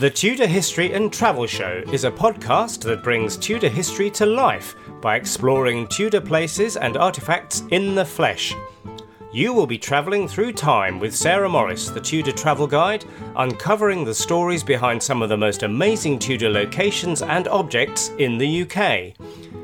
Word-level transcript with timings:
The 0.00 0.08
Tudor 0.08 0.46
History 0.46 0.94
and 0.94 1.12
Travel 1.12 1.46
Show 1.46 1.82
is 1.92 2.04
a 2.04 2.10
podcast 2.10 2.80
that 2.84 3.04
brings 3.04 3.36
Tudor 3.36 3.68
history 3.68 4.10
to 4.12 4.24
life 4.24 4.74
by 5.02 5.16
exploring 5.16 5.86
Tudor 5.88 6.22
places 6.22 6.78
and 6.78 6.96
artifacts 6.96 7.64
in 7.70 7.94
the 7.94 8.06
flesh. 8.06 8.54
You 9.32 9.52
will 9.52 9.66
be 9.66 9.78
travelling 9.78 10.26
through 10.26 10.54
time 10.54 10.98
with 10.98 11.14
Sarah 11.14 11.48
Morris, 11.48 11.88
the 11.88 12.00
Tudor 12.00 12.32
travel 12.32 12.66
guide, 12.66 13.04
uncovering 13.36 14.04
the 14.04 14.14
stories 14.14 14.64
behind 14.64 15.00
some 15.00 15.22
of 15.22 15.28
the 15.28 15.36
most 15.36 15.62
amazing 15.62 16.18
Tudor 16.18 16.50
locations 16.50 17.22
and 17.22 17.46
objects 17.46 18.08
in 18.18 18.38
the 18.38 18.62
UK. 18.62 19.14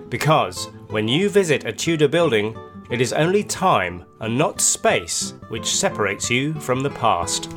Because 0.08 0.66
when 0.88 1.08
you 1.08 1.28
visit 1.28 1.64
a 1.64 1.72
Tudor 1.72 2.06
building, 2.06 2.56
it 2.90 3.00
is 3.00 3.12
only 3.12 3.42
time 3.42 4.04
and 4.20 4.38
not 4.38 4.60
space 4.60 5.34
which 5.48 5.74
separates 5.74 6.30
you 6.30 6.54
from 6.54 6.84
the 6.84 6.90
past. 6.90 7.52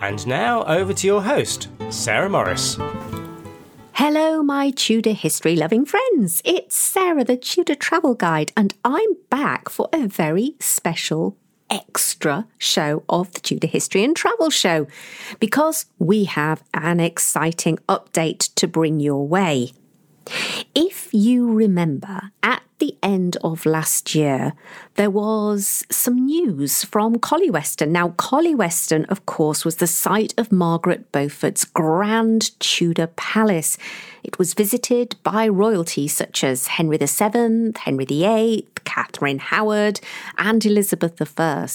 And 0.00 0.26
now 0.26 0.64
over 0.64 0.92
to 0.92 1.06
your 1.06 1.22
host, 1.22 1.68
Sarah 1.90 2.28
Morris. 2.28 2.76
Hello, 3.96 4.42
my 4.42 4.70
Tudor 4.70 5.12
history 5.12 5.54
loving 5.54 5.84
friends. 5.84 6.40
It's 6.46 6.74
Sarah, 6.74 7.24
the 7.24 7.36
Tudor 7.36 7.74
travel 7.74 8.14
guide, 8.14 8.50
and 8.56 8.72
I'm 8.86 9.16
back 9.28 9.68
for 9.68 9.90
a 9.92 10.06
very 10.06 10.56
special 10.60 11.36
extra 11.68 12.46
show 12.56 13.04
of 13.10 13.30
the 13.32 13.40
Tudor 13.40 13.66
History 13.66 14.02
and 14.02 14.16
Travel 14.16 14.48
Show 14.48 14.86
because 15.40 15.84
we 15.98 16.24
have 16.24 16.62
an 16.72 17.00
exciting 17.00 17.76
update 17.86 18.54
to 18.54 18.66
bring 18.66 18.98
your 18.98 19.28
way. 19.28 19.72
If 20.74 21.12
you 21.12 21.52
remember, 21.52 22.30
at 22.42 22.62
the 22.78 22.96
end 23.02 23.36
of 23.44 23.66
last 23.66 24.14
year, 24.14 24.54
there 24.94 25.10
was 25.10 25.84
some 25.90 26.26
news 26.26 26.84
from 26.84 27.16
Collyweston. 27.16 27.90
Now, 27.90 28.10
Collyweston, 28.10 29.04
of 29.08 29.26
course, 29.26 29.64
was 29.64 29.76
the 29.76 29.86
site 29.86 30.34
of 30.38 30.50
Margaret 30.50 31.12
Beaufort's 31.12 31.64
grand 31.64 32.58
Tudor 32.58 33.08
palace. 33.08 33.76
It 34.24 34.38
was 34.38 34.54
visited 34.54 35.16
by 35.22 35.46
royalty 35.46 36.08
such 36.08 36.42
as 36.42 36.68
Henry 36.68 36.96
VII, 36.96 37.72
Henry 37.78 38.04
VIII, 38.04 38.66
Catherine 38.84 39.38
Howard, 39.38 40.00
and 40.38 40.64
Elizabeth 40.64 41.20
I. 41.38 41.68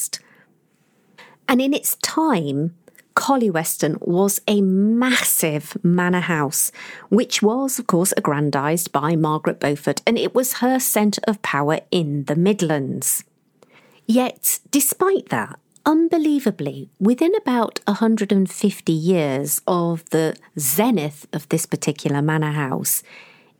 And 1.48 1.62
in 1.62 1.74
its 1.74 1.96
time, 1.98 2.76
Collyweston 3.18 3.98
was 4.00 4.40
a 4.48 4.62
massive 4.62 5.76
manor 5.84 6.20
house, 6.20 6.72
which 7.10 7.42
was, 7.42 7.80
of 7.80 7.88
course, 7.88 8.14
aggrandised 8.16 8.92
by 8.92 9.16
Margaret 9.16 9.60
Beaufort, 9.60 10.04
and 10.06 10.20
it 10.20 10.36
was 10.36 10.62
her 10.62 10.80
centre 10.80 11.22
of 11.28 11.42
power 11.42 11.80
in 11.90 12.26
the 12.26 12.36
Midlands. 12.36 13.24
Yet, 14.06 14.60
despite 14.70 15.30
that, 15.30 15.60
unbelievably, 15.84 16.92
within 17.00 17.34
about 17.34 17.80
150 17.88 18.94
years 18.94 19.62
of 19.66 20.08
the 20.12 20.38
zenith 20.60 21.26
of 21.34 21.50
this 21.50 21.66
particular 21.66 22.22
manor 22.22 22.52
house, 22.52 23.02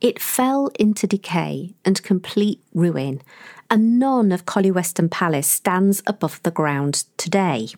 it 0.00 0.22
fell 0.22 0.70
into 0.78 1.08
decay 1.08 1.74
and 1.84 2.00
complete 2.04 2.62
ruin, 2.72 3.22
and 3.68 3.98
none 3.98 4.30
of 4.30 4.46
Collyweston 4.46 5.10
Palace 5.10 5.48
stands 5.48 6.00
above 6.06 6.40
the 6.44 6.52
ground 6.52 7.04
today. 7.16 7.70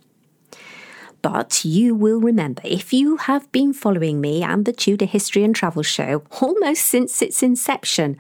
But 1.23 1.65
you 1.65 1.95
will 1.95 2.21
remember, 2.21 2.63
if 2.65 2.93
you 2.93 3.19
have 3.19 3.51
been 3.53 3.73
following 3.73 4.21
me 4.21 4.43
and 4.43 4.65
the 4.65 4.73
Tudor 4.73 5.05
History 5.05 5.45
and 5.45 5.55
Travel 5.55 5.83
Show 5.83 6.23
almost 6.41 6.87
since 6.87 7.21
its 7.21 7.43
inception, 7.43 8.17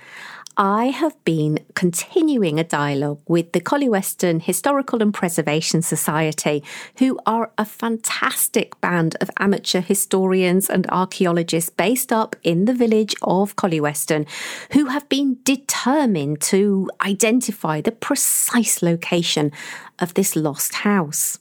I 0.56 0.86
have 0.86 1.16
been 1.24 1.60
continuing 1.74 2.58
a 2.58 2.64
dialogue 2.64 3.20
with 3.26 3.52
the 3.52 3.62
Collyweston 3.62 4.42
Historical 4.42 5.00
and 5.00 5.14
Preservation 5.14 5.80
Society, 5.80 6.62
who 6.98 7.18
are 7.24 7.50
a 7.56 7.64
fantastic 7.64 8.78
band 8.82 9.16
of 9.22 9.30
amateur 9.38 9.80
historians 9.80 10.68
and 10.68 10.86
archaeologists 10.90 11.70
based 11.70 12.12
up 12.12 12.36
in 12.42 12.66
the 12.66 12.74
village 12.74 13.14
of 13.22 13.56
Collyweston, 13.56 14.26
who 14.72 14.86
have 14.86 15.08
been 15.08 15.38
determined 15.44 16.42
to 16.42 16.90
identify 17.06 17.80
the 17.80 17.92
precise 17.92 18.82
location 18.82 19.52
of 19.98 20.12
this 20.12 20.36
lost 20.36 20.74
house. 20.74 21.38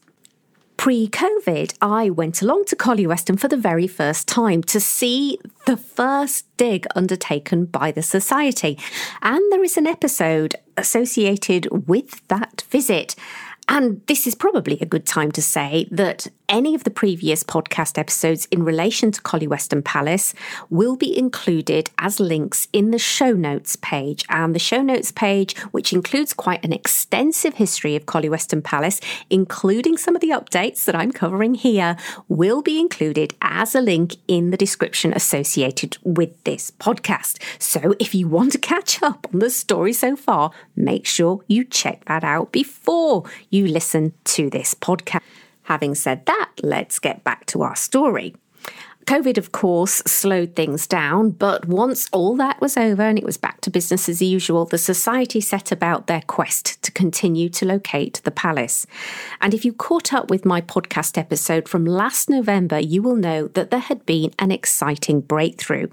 Pre 0.79 1.09
COVID, 1.09 1.73
I 1.81 2.09
went 2.09 2.41
along 2.41 2.63
to 2.67 2.75
Collyweston 2.77 3.37
for 3.37 3.49
the 3.49 3.57
very 3.57 3.85
first 3.85 4.29
time 4.29 4.63
to 4.63 4.79
see 4.79 5.37
the 5.65 5.75
first 5.75 6.45
dig 6.55 6.87
undertaken 6.95 7.65
by 7.65 7.91
the 7.91 8.01
Society. 8.01 8.79
And 9.21 9.41
there 9.51 9.61
is 9.61 9.75
an 9.75 9.85
episode 9.85 10.55
associated 10.77 11.89
with 11.89 12.25
that 12.29 12.63
visit. 12.69 13.17
And 13.71 14.01
this 14.07 14.25
is 14.25 14.33
probably 14.33 14.79
a 14.81 14.85
good 14.85 15.05
time 15.05 15.31
to 15.33 15.43
say 15.43 15.87
that 15.91 16.27
any 16.49 16.73
of 16.73 16.83
the 16.83 16.89
previous 16.89 17.43
podcast 17.43 17.99
episodes 17.99 18.47
in 18.47 18.63
relation 18.63 19.11
to 19.11 19.21
Collyweston 19.21 19.85
Palace 19.85 20.33
will 20.71 20.95
be 20.95 21.15
included 21.15 21.91
as 21.99 22.19
links 22.19 22.67
in 22.73 22.89
the 22.89 22.97
show 22.97 23.33
notes 23.33 23.75
page. 23.75 24.25
And 24.29 24.55
the 24.55 24.59
show 24.59 24.81
notes 24.81 25.11
page, 25.11 25.55
which 25.69 25.93
includes 25.93 26.33
quite 26.33 26.65
an 26.65 26.73
extensive 26.73 27.53
history 27.53 27.95
of 27.95 28.07
Collyweston 28.07 28.63
Palace, 28.63 28.99
including 29.29 29.95
some 29.97 30.15
of 30.15 30.21
the 30.21 30.31
updates 30.31 30.85
that 30.85 30.95
I'm 30.95 31.11
covering 31.11 31.53
here, 31.53 31.95
will 32.27 32.63
be 32.63 32.79
included 32.79 33.35
as 33.43 33.75
a 33.75 33.81
link 33.81 34.15
in 34.27 34.49
the 34.49 34.57
description 34.57 35.13
associated 35.13 35.99
with 36.03 36.43
this 36.45 36.71
podcast. 36.71 37.39
So 37.59 37.93
if 37.99 38.15
you 38.15 38.27
want 38.27 38.53
to 38.53 38.57
catch 38.57 39.03
up 39.03 39.27
on 39.31 39.39
the 39.39 39.51
story 39.51 39.93
so 39.93 40.15
far, 40.15 40.49
make 40.75 41.05
sure 41.05 41.41
you 41.47 41.63
check 41.63 42.05
that 42.05 42.23
out 42.23 42.51
before 42.51 43.25
you 43.51 43.58
listen 43.67 44.13
to 44.25 44.49
this 44.49 44.73
podcast. 44.73 45.21
Having 45.63 45.95
said 45.95 46.25
that, 46.25 46.49
let's 46.63 46.97
get 46.99 47.23
back 47.23 47.45
to 47.47 47.61
our 47.61 47.75
story. 47.75 48.35
COVID, 49.05 49.39
of 49.39 49.51
course, 49.51 50.03
slowed 50.05 50.55
things 50.55 50.85
down, 50.85 51.31
but 51.31 51.67
once 51.67 52.07
all 52.11 52.35
that 52.35 52.61
was 52.61 52.77
over 52.77 53.01
and 53.01 53.17
it 53.17 53.23
was 53.23 53.37
back 53.37 53.59
to 53.61 53.71
business 53.71 54.07
as 54.07 54.21
usual, 54.21 54.65
the 54.65 54.77
Society 54.77 55.41
set 55.41 55.71
about 55.71 56.05
their 56.05 56.21
quest 56.27 56.79
to 56.83 56.91
continue 56.91 57.49
to 57.49 57.65
locate 57.65 58.21
the 58.23 58.29
palace. 58.29 58.85
And 59.41 59.53
if 59.55 59.65
you 59.65 59.73
caught 59.73 60.13
up 60.13 60.29
with 60.29 60.45
my 60.45 60.61
podcast 60.61 61.17
episode 61.17 61.67
from 61.67 61.85
last 61.85 62.29
November, 62.29 62.79
you 62.79 63.01
will 63.01 63.15
know 63.15 63.47
that 63.49 63.71
there 63.71 63.79
had 63.79 64.05
been 64.05 64.31
an 64.37 64.51
exciting 64.51 65.21
breakthrough 65.21 65.87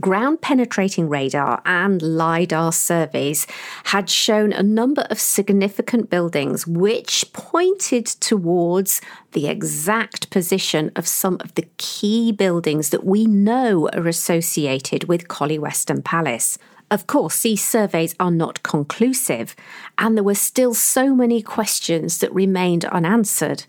ground 0.00 0.40
penetrating 0.40 1.08
radar 1.08 1.62
and 1.64 2.00
LIDAR 2.02 2.72
surveys 2.72 3.46
had 3.84 4.08
shown 4.08 4.52
a 4.52 4.62
number 4.62 5.02
of 5.10 5.20
significant 5.20 6.10
buildings 6.10 6.66
which 6.66 7.32
pointed 7.32 8.06
towards 8.06 9.00
the 9.32 9.48
exact 9.48 10.30
position 10.30 10.90
of 10.96 11.06
some 11.06 11.38
of 11.40 11.54
the 11.54 11.68
key 11.76 12.32
buildings 12.32 12.90
that 12.90 13.04
we 13.04 13.26
know 13.26 13.88
are 13.92 14.08
associated 14.08 15.04
with 15.04 15.28
Collyweston 15.28 16.04
Palace. 16.04 16.58
Of 16.90 17.06
course, 17.06 17.42
these 17.42 17.62
surveys 17.62 18.14
are 18.18 18.30
not 18.30 18.62
conclusive, 18.62 19.54
and 19.98 20.16
there 20.16 20.24
were 20.24 20.34
still 20.34 20.72
so 20.72 21.14
many 21.14 21.42
questions 21.42 22.18
that 22.18 22.32
remained 22.32 22.86
unanswered. 22.86 23.64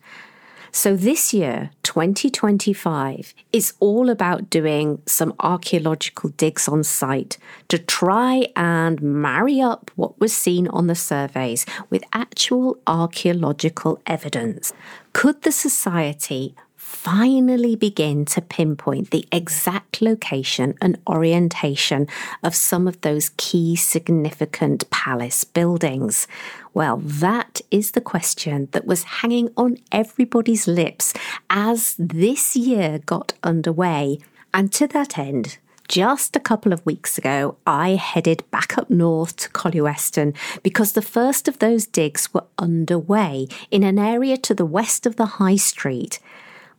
So 0.71 0.95
this 0.95 1.33
year, 1.33 1.71
2025, 1.83 3.33
is 3.51 3.73
all 3.79 4.09
about 4.09 4.49
doing 4.49 5.01
some 5.05 5.33
archaeological 5.39 6.29
digs 6.31 6.67
on 6.67 6.83
site 6.83 7.37
to 7.67 7.79
try 7.79 8.47
and 8.55 9.01
marry 9.01 9.59
up 9.59 9.91
what 9.95 10.19
was 10.19 10.35
seen 10.35 10.67
on 10.67 10.87
the 10.87 10.95
surveys 10.95 11.65
with 11.89 12.03
actual 12.13 12.77
archaeological 12.85 13.99
evidence. 14.05 14.71
Could 15.13 15.41
the 15.41 15.51
Society 15.51 16.55
finally 16.79 17.75
begin 17.75 18.23
to 18.23 18.39
pinpoint 18.41 19.11
the 19.11 19.27
exact 19.33 20.01
location 20.01 20.73
and 20.81 20.97
orientation 21.09 22.07
of 22.41 22.55
some 22.55 22.87
of 22.87 23.01
those 23.01 23.31
key 23.35 23.75
significant 23.75 24.89
palace 24.89 25.43
buildings? 25.43 26.25
Well, 26.73 26.95
that 26.97 27.59
is 27.69 27.91
the 27.91 28.01
question 28.01 28.69
that 28.71 28.87
was 28.87 29.03
hanging 29.03 29.49
on 29.57 29.75
everybody's 29.91 30.69
lips 30.69 31.13
as 31.49 31.95
this 31.99 32.55
year 32.55 32.99
got 32.99 33.33
underway. 33.43 34.19
And 34.53 34.71
to 34.73 34.87
that 34.87 35.19
end, 35.19 35.57
just 35.89 36.37
a 36.37 36.39
couple 36.39 36.71
of 36.71 36.85
weeks 36.85 37.17
ago, 37.17 37.57
I 37.67 37.95
headed 37.95 38.49
back 38.51 38.77
up 38.77 38.89
north 38.89 39.35
to 39.35 39.49
Collyweston 39.49 40.33
because 40.63 40.93
the 40.93 41.01
first 41.01 41.49
of 41.49 41.59
those 41.59 41.85
digs 41.85 42.33
were 42.33 42.45
underway 42.57 43.47
in 43.69 43.83
an 43.83 43.99
area 43.99 44.37
to 44.37 44.53
the 44.53 44.65
west 44.65 45.05
of 45.05 45.17
the 45.17 45.25
High 45.25 45.57
Street. 45.57 46.19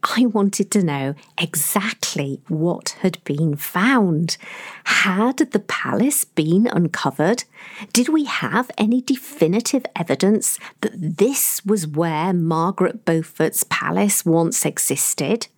I 0.02 0.26
wanted 0.26 0.70
to 0.73 0.82
know 0.82 1.14
exactly 1.38 2.41
what 2.49 2.97
had 3.00 3.23
been 3.25 3.56
found. 3.56 4.37
Had 4.85 5.38
the 5.38 5.58
palace 5.58 6.25
been 6.25 6.67
uncovered? 6.67 7.44
Did 7.93 8.08
we 8.08 8.25
have 8.25 8.70
any 8.79 9.02
definitive 9.02 9.85
evidence 9.94 10.58
that 10.81 11.19
this 11.19 11.64
was 11.64 11.87
where 11.87 12.32
Margaret 12.32 13.05
Beaufort's 13.05 13.64
palace 13.64 14.25
once 14.25 14.64
existed? 14.64 15.49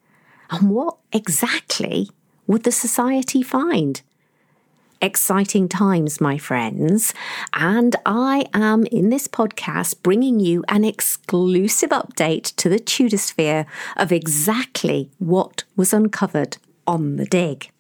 And 0.51 0.71
what 0.71 0.97
exactly 1.13 2.11
would 2.47 2.65
the 2.65 2.73
society 2.73 3.43
find? 3.43 4.03
Exciting 5.03 5.69
times, 5.69 6.21
my 6.21 6.39
friends. 6.39 7.13
And 7.53 7.97
I 8.07 8.47
am 8.55 8.87
in 8.87 9.11
this 9.11 9.29
podcast 9.29 10.03
bringing 10.03 10.41
you 10.41 10.65
an 10.69 10.85
exclusive 10.85 11.91
update 11.91 12.55
to 12.57 12.69
the 12.69 12.79
Tudor 12.79 13.19
sphere 13.19 13.67
of 13.97 14.13
exactly 14.13 15.11
what 15.19 15.65
was 15.77 15.93
uncovered 15.93 16.57
on 16.87 17.17
the 17.17 17.27
dig. 17.27 17.71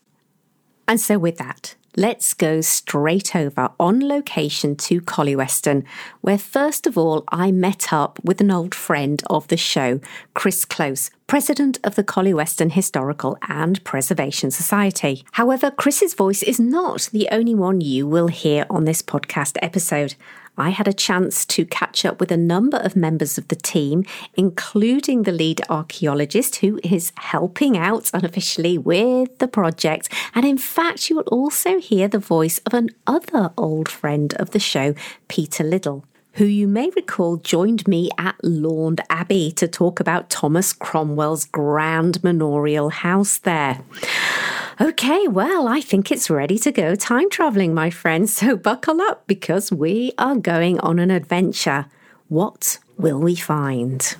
And 0.88 1.00
so, 1.00 1.18
with 1.18 1.38
that, 1.38 1.76
let's 1.96 2.34
go 2.34 2.60
straight 2.60 3.36
over 3.36 3.70
on 3.78 4.06
location 4.06 4.76
to 4.76 5.00
Collyweston, 5.00 5.84
where 6.20 6.38
first 6.38 6.86
of 6.86 6.96
all 6.96 7.24
I 7.28 7.52
met 7.52 7.92
up 7.92 8.18
with 8.24 8.40
an 8.40 8.50
old 8.50 8.74
friend 8.74 9.22
of 9.28 9.48
the 9.48 9.56
show, 9.56 10.00
Chris 10.34 10.64
Close, 10.64 11.10
president 11.26 11.78
of 11.84 11.94
the 11.94 12.04
Collyweston 12.04 12.72
Historical 12.72 13.38
and 13.48 13.82
Preservation 13.84 14.50
Society. 14.50 15.24
However, 15.32 15.70
Chris's 15.70 16.14
voice 16.14 16.42
is 16.42 16.60
not 16.60 17.08
the 17.12 17.28
only 17.30 17.54
one 17.54 17.80
you 17.80 18.06
will 18.06 18.28
hear 18.28 18.66
on 18.68 18.84
this 18.84 19.02
podcast 19.02 19.56
episode. 19.62 20.14
I 20.56 20.70
had 20.70 20.86
a 20.86 20.92
chance 20.92 21.46
to 21.46 21.64
catch 21.64 22.04
up 22.04 22.20
with 22.20 22.30
a 22.30 22.36
number 22.36 22.76
of 22.76 22.94
members 22.94 23.38
of 23.38 23.48
the 23.48 23.56
team, 23.56 24.04
including 24.34 25.22
the 25.22 25.32
lead 25.32 25.62
archaeologist 25.68 26.56
who 26.56 26.78
is 26.84 27.12
helping 27.16 27.76
out 27.78 28.10
unofficially 28.12 28.76
with 28.76 29.38
the 29.38 29.48
project. 29.48 30.08
And 30.34 30.44
in 30.44 30.58
fact, 30.58 31.08
you 31.08 31.16
will 31.16 31.22
also 31.24 31.78
hear 31.78 32.06
the 32.06 32.18
voice 32.18 32.58
of 32.66 32.74
another 32.74 33.52
old 33.56 33.88
friend 33.88 34.34
of 34.34 34.50
the 34.50 34.60
show, 34.60 34.94
Peter 35.28 35.64
Liddle 35.64 36.04
who 36.36 36.44
you 36.46 36.66
may 36.66 36.90
recall 36.96 37.36
joined 37.36 37.86
me 37.86 38.08
at 38.16 38.36
Launde 38.42 39.02
Abbey 39.10 39.52
to 39.52 39.68
talk 39.68 40.00
about 40.00 40.30
Thomas 40.30 40.72
Cromwell's 40.72 41.44
grand 41.44 42.24
manorial 42.24 42.88
house 42.90 43.38
there. 43.38 43.82
Okay, 44.82 45.28
well, 45.28 45.68
I 45.68 45.80
think 45.80 46.10
it's 46.10 46.28
ready 46.28 46.58
to 46.58 46.72
go 46.72 46.96
time 46.96 47.30
travelling, 47.30 47.72
my 47.72 47.88
friends, 47.88 48.32
so 48.32 48.56
buckle 48.68 49.00
up 49.00 49.24
because 49.28 49.70
we 49.70 50.10
are 50.18 50.34
going 50.34 50.80
on 50.80 50.98
an 50.98 51.08
adventure. 51.08 51.86
What 52.26 52.80
will 52.98 53.20
we 53.20 53.36
find? 53.36 54.16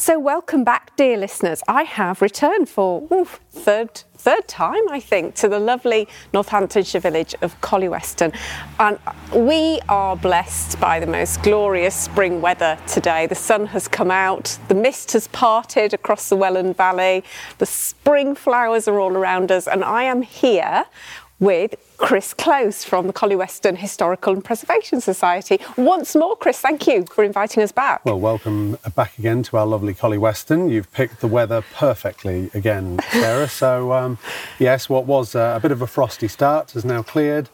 So, 0.00 0.18
welcome 0.18 0.64
back, 0.64 0.96
dear 0.96 1.18
listeners. 1.18 1.62
I 1.68 1.82
have 1.82 2.22
returned 2.22 2.70
for 2.70 3.06
third 3.50 4.02
third 4.16 4.48
time, 4.48 4.88
I 4.88 4.98
think, 4.98 5.34
to 5.36 5.48
the 5.48 5.58
lovely 5.58 6.08
Northamptonshire 6.32 7.02
village 7.02 7.34
of 7.42 7.60
Collyweston. 7.60 8.34
And 8.78 8.98
we 9.34 9.78
are 9.90 10.16
blessed 10.16 10.80
by 10.80 11.00
the 11.00 11.06
most 11.06 11.42
glorious 11.42 11.94
spring 11.94 12.40
weather 12.40 12.78
today. 12.86 13.26
The 13.26 13.34
sun 13.34 13.66
has 13.66 13.88
come 13.88 14.10
out, 14.10 14.58
the 14.68 14.74
mist 14.74 15.12
has 15.12 15.28
parted 15.28 15.92
across 15.92 16.30
the 16.30 16.36
Welland 16.36 16.78
Valley, 16.78 17.22
the 17.58 17.66
spring 17.66 18.34
flowers 18.34 18.88
are 18.88 18.98
all 18.98 19.12
around 19.12 19.52
us, 19.52 19.68
and 19.68 19.84
I 19.84 20.04
am 20.04 20.22
here 20.22 20.86
with 21.40 21.74
Chris 21.96 22.34
Close 22.34 22.84
from 22.84 23.06
the 23.06 23.12
Collie 23.12 23.30
Collyweston 23.30 23.76
Historical 23.76 24.32
and 24.32 24.44
Preservation 24.44 25.00
Society. 25.00 25.58
Once 25.76 26.14
more, 26.14 26.36
Chris, 26.36 26.60
thank 26.60 26.86
you 26.86 27.04
for 27.06 27.24
inviting 27.24 27.62
us 27.62 27.72
back. 27.72 28.04
Well, 28.04 28.20
welcome 28.20 28.76
back 28.94 29.18
again 29.18 29.42
to 29.44 29.56
our 29.56 29.66
lovely 29.66 29.94
Collie 29.94 30.18
Collyweston. 30.18 30.70
You've 30.70 30.92
picked 30.92 31.20
the 31.20 31.28
weather 31.28 31.62
perfectly 31.74 32.50
again, 32.54 33.00
Sarah. 33.10 33.48
so, 33.48 33.92
um, 33.92 34.18
yes, 34.58 34.88
what 34.88 35.06
was 35.06 35.34
uh, 35.34 35.54
a 35.56 35.60
bit 35.60 35.72
of 35.72 35.80
a 35.80 35.86
frosty 35.86 36.28
start 36.28 36.72
has 36.72 36.84
now 36.84 37.02
cleared. 37.02 37.48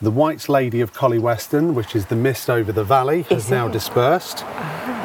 The 0.00 0.10
White 0.10 0.48
Lady 0.48 0.80
of 0.80 0.92
Collie 0.92 1.18
Collyweston, 1.18 1.74
which 1.74 1.94
is 1.94 2.06
the 2.06 2.16
mist 2.16 2.50
over 2.50 2.72
the 2.72 2.82
valley, 2.82 3.22
has 3.22 3.50
now 3.50 3.68
dispersed. 3.68 4.44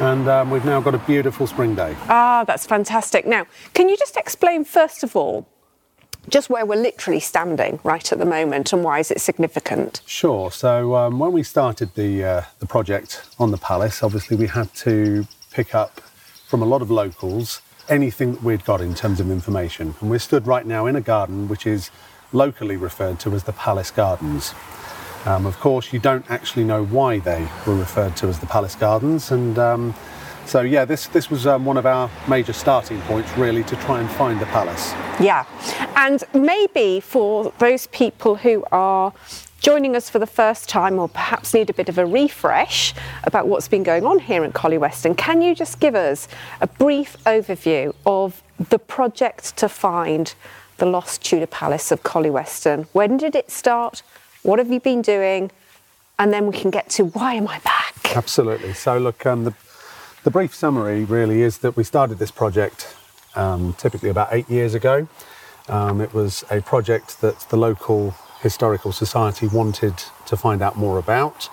And 0.00 0.28
um, 0.28 0.50
we've 0.50 0.64
now 0.64 0.80
got 0.80 0.94
a 0.94 0.98
beautiful 0.98 1.46
spring 1.46 1.76
day. 1.76 1.96
Ah, 2.08 2.44
that's 2.44 2.66
fantastic. 2.66 3.24
Now, 3.24 3.46
can 3.74 3.88
you 3.88 3.96
just 3.96 4.16
explain, 4.16 4.64
first 4.64 5.04
of 5.04 5.14
all, 5.14 5.46
just 6.28 6.50
where 6.50 6.66
we're 6.66 6.80
literally 6.80 7.20
standing 7.20 7.80
right 7.84 8.12
at 8.12 8.18
the 8.18 8.24
moment 8.24 8.72
and 8.72 8.84
why 8.84 8.98
is 8.98 9.10
it 9.10 9.20
significant? 9.20 10.02
Sure. 10.06 10.50
So 10.50 10.94
um, 10.96 11.18
when 11.18 11.32
we 11.32 11.42
started 11.42 11.94
the 11.94 12.24
uh, 12.24 12.42
the 12.58 12.66
project 12.66 13.22
on 13.38 13.50
the 13.50 13.58
palace, 13.58 14.02
obviously 14.02 14.36
we 14.36 14.46
had 14.46 14.72
to 14.76 15.26
pick 15.50 15.74
up 15.74 16.00
from 16.46 16.62
a 16.62 16.66
lot 16.66 16.82
of 16.82 16.90
locals 16.90 17.62
anything 17.88 18.32
that 18.32 18.42
we'd 18.42 18.64
got 18.64 18.80
in 18.80 18.94
terms 18.94 19.20
of 19.20 19.30
information, 19.30 19.94
and 20.00 20.10
we're 20.10 20.18
stood 20.18 20.46
right 20.46 20.66
now 20.66 20.86
in 20.86 20.96
a 20.96 21.00
garden 21.00 21.48
which 21.48 21.66
is 21.66 21.90
locally 22.32 22.76
referred 22.76 23.18
to 23.20 23.34
as 23.34 23.44
the 23.44 23.52
Palace 23.52 23.90
Gardens. 23.90 24.54
Um, 25.24 25.46
of 25.46 25.58
course, 25.58 25.92
you 25.92 25.98
don't 25.98 26.28
actually 26.30 26.64
know 26.64 26.84
why 26.84 27.18
they 27.18 27.48
were 27.66 27.74
referred 27.74 28.16
to 28.16 28.28
as 28.28 28.38
the 28.38 28.46
Palace 28.46 28.74
Gardens, 28.74 29.30
and 29.30 29.58
um, 29.58 29.94
so 30.48 30.62
yeah, 30.62 30.86
this 30.86 31.06
this 31.08 31.30
was 31.30 31.46
um, 31.46 31.66
one 31.66 31.76
of 31.76 31.84
our 31.84 32.10
major 32.26 32.54
starting 32.54 33.00
points, 33.02 33.30
really, 33.36 33.62
to 33.64 33.76
try 33.76 34.00
and 34.00 34.10
find 34.10 34.40
the 34.40 34.46
palace. 34.46 34.92
Yeah, 35.20 35.44
and 35.96 36.24
maybe 36.34 37.00
for 37.00 37.52
those 37.58 37.86
people 37.88 38.36
who 38.36 38.64
are 38.72 39.12
joining 39.60 39.94
us 39.94 40.08
for 40.08 40.18
the 40.18 40.26
first 40.26 40.68
time 40.68 40.98
or 40.98 41.08
perhaps 41.08 41.52
need 41.52 41.68
a 41.68 41.74
bit 41.74 41.88
of 41.88 41.98
a 41.98 42.06
refresh 42.06 42.94
about 43.24 43.48
what's 43.48 43.68
been 43.68 43.82
going 43.82 44.06
on 44.06 44.20
here 44.20 44.44
in 44.44 44.52
Collyweston, 44.52 45.16
can 45.16 45.42
you 45.42 45.54
just 45.54 45.80
give 45.80 45.94
us 45.94 46.28
a 46.60 46.66
brief 46.66 47.16
overview 47.24 47.94
of 48.06 48.42
the 48.70 48.78
project 48.78 49.56
to 49.56 49.68
find 49.68 50.34
the 50.78 50.86
lost 50.86 51.22
Tudor 51.24 51.46
Palace 51.46 51.92
of 51.92 52.02
Collyweston? 52.02 52.86
When 52.92 53.16
did 53.16 53.34
it 53.34 53.50
start? 53.50 54.02
What 54.42 54.58
have 54.58 54.70
you 54.70 54.80
been 54.80 55.02
doing? 55.02 55.50
And 56.20 56.32
then 56.32 56.46
we 56.46 56.56
can 56.56 56.70
get 56.70 56.88
to 56.90 57.04
why 57.06 57.34
am 57.34 57.48
I 57.48 57.58
back? 57.60 58.16
Absolutely. 58.16 58.72
So, 58.72 58.98
look, 58.98 59.26
um, 59.26 59.44
the, 59.44 59.54
the 60.24 60.30
brief 60.30 60.54
summary 60.54 61.04
really 61.04 61.42
is 61.42 61.58
that 61.58 61.76
we 61.76 61.84
started 61.84 62.18
this 62.18 62.30
project 62.30 62.96
um, 63.34 63.74
typically 63.74 64.10
about 64.10 64.28
eight 64.32 64.48
years 64.50 64.74
ago. 64.74 65.08
Um, 65.68 66.00
it 66.00 66.14
was 66.14 66.44
a 66.50 66.60
project 66.60 67.20
that 67.20 67.40
the 67.50 67.56
local 67.56 68.14
historical 68.40 68.92
society 68.92 69.46
wanted 69.46 69.94
to 70.26 70.36
find 70.36 70.62
out 70.62 70.76
more 70.76 70.98
about. 70.98 71.48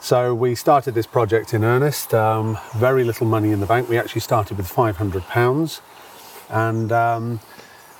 So 0.00 0.34
we 0.34 0.54
started 0.54 0.94
this 0.94 1.06
project 1.06 1.54
in 1.54 1.64
earnest. 1.64 2.14
Um, 2.14 2.58
very 2.76 3.02
little 3.02 3.26
money 3.26 3.50
in 3.50 3.60
the 3.60 3.66
bank. 3.66 3.88
We 3.88 3.98
actually 3.98 4.20
started 4.20 4.56
with 4.56 4.68
five 4.68 4.98
hundred 4.98 5.24
pounds, 5.24 5.80
and 6.48 6.92
um, 6.92 7.40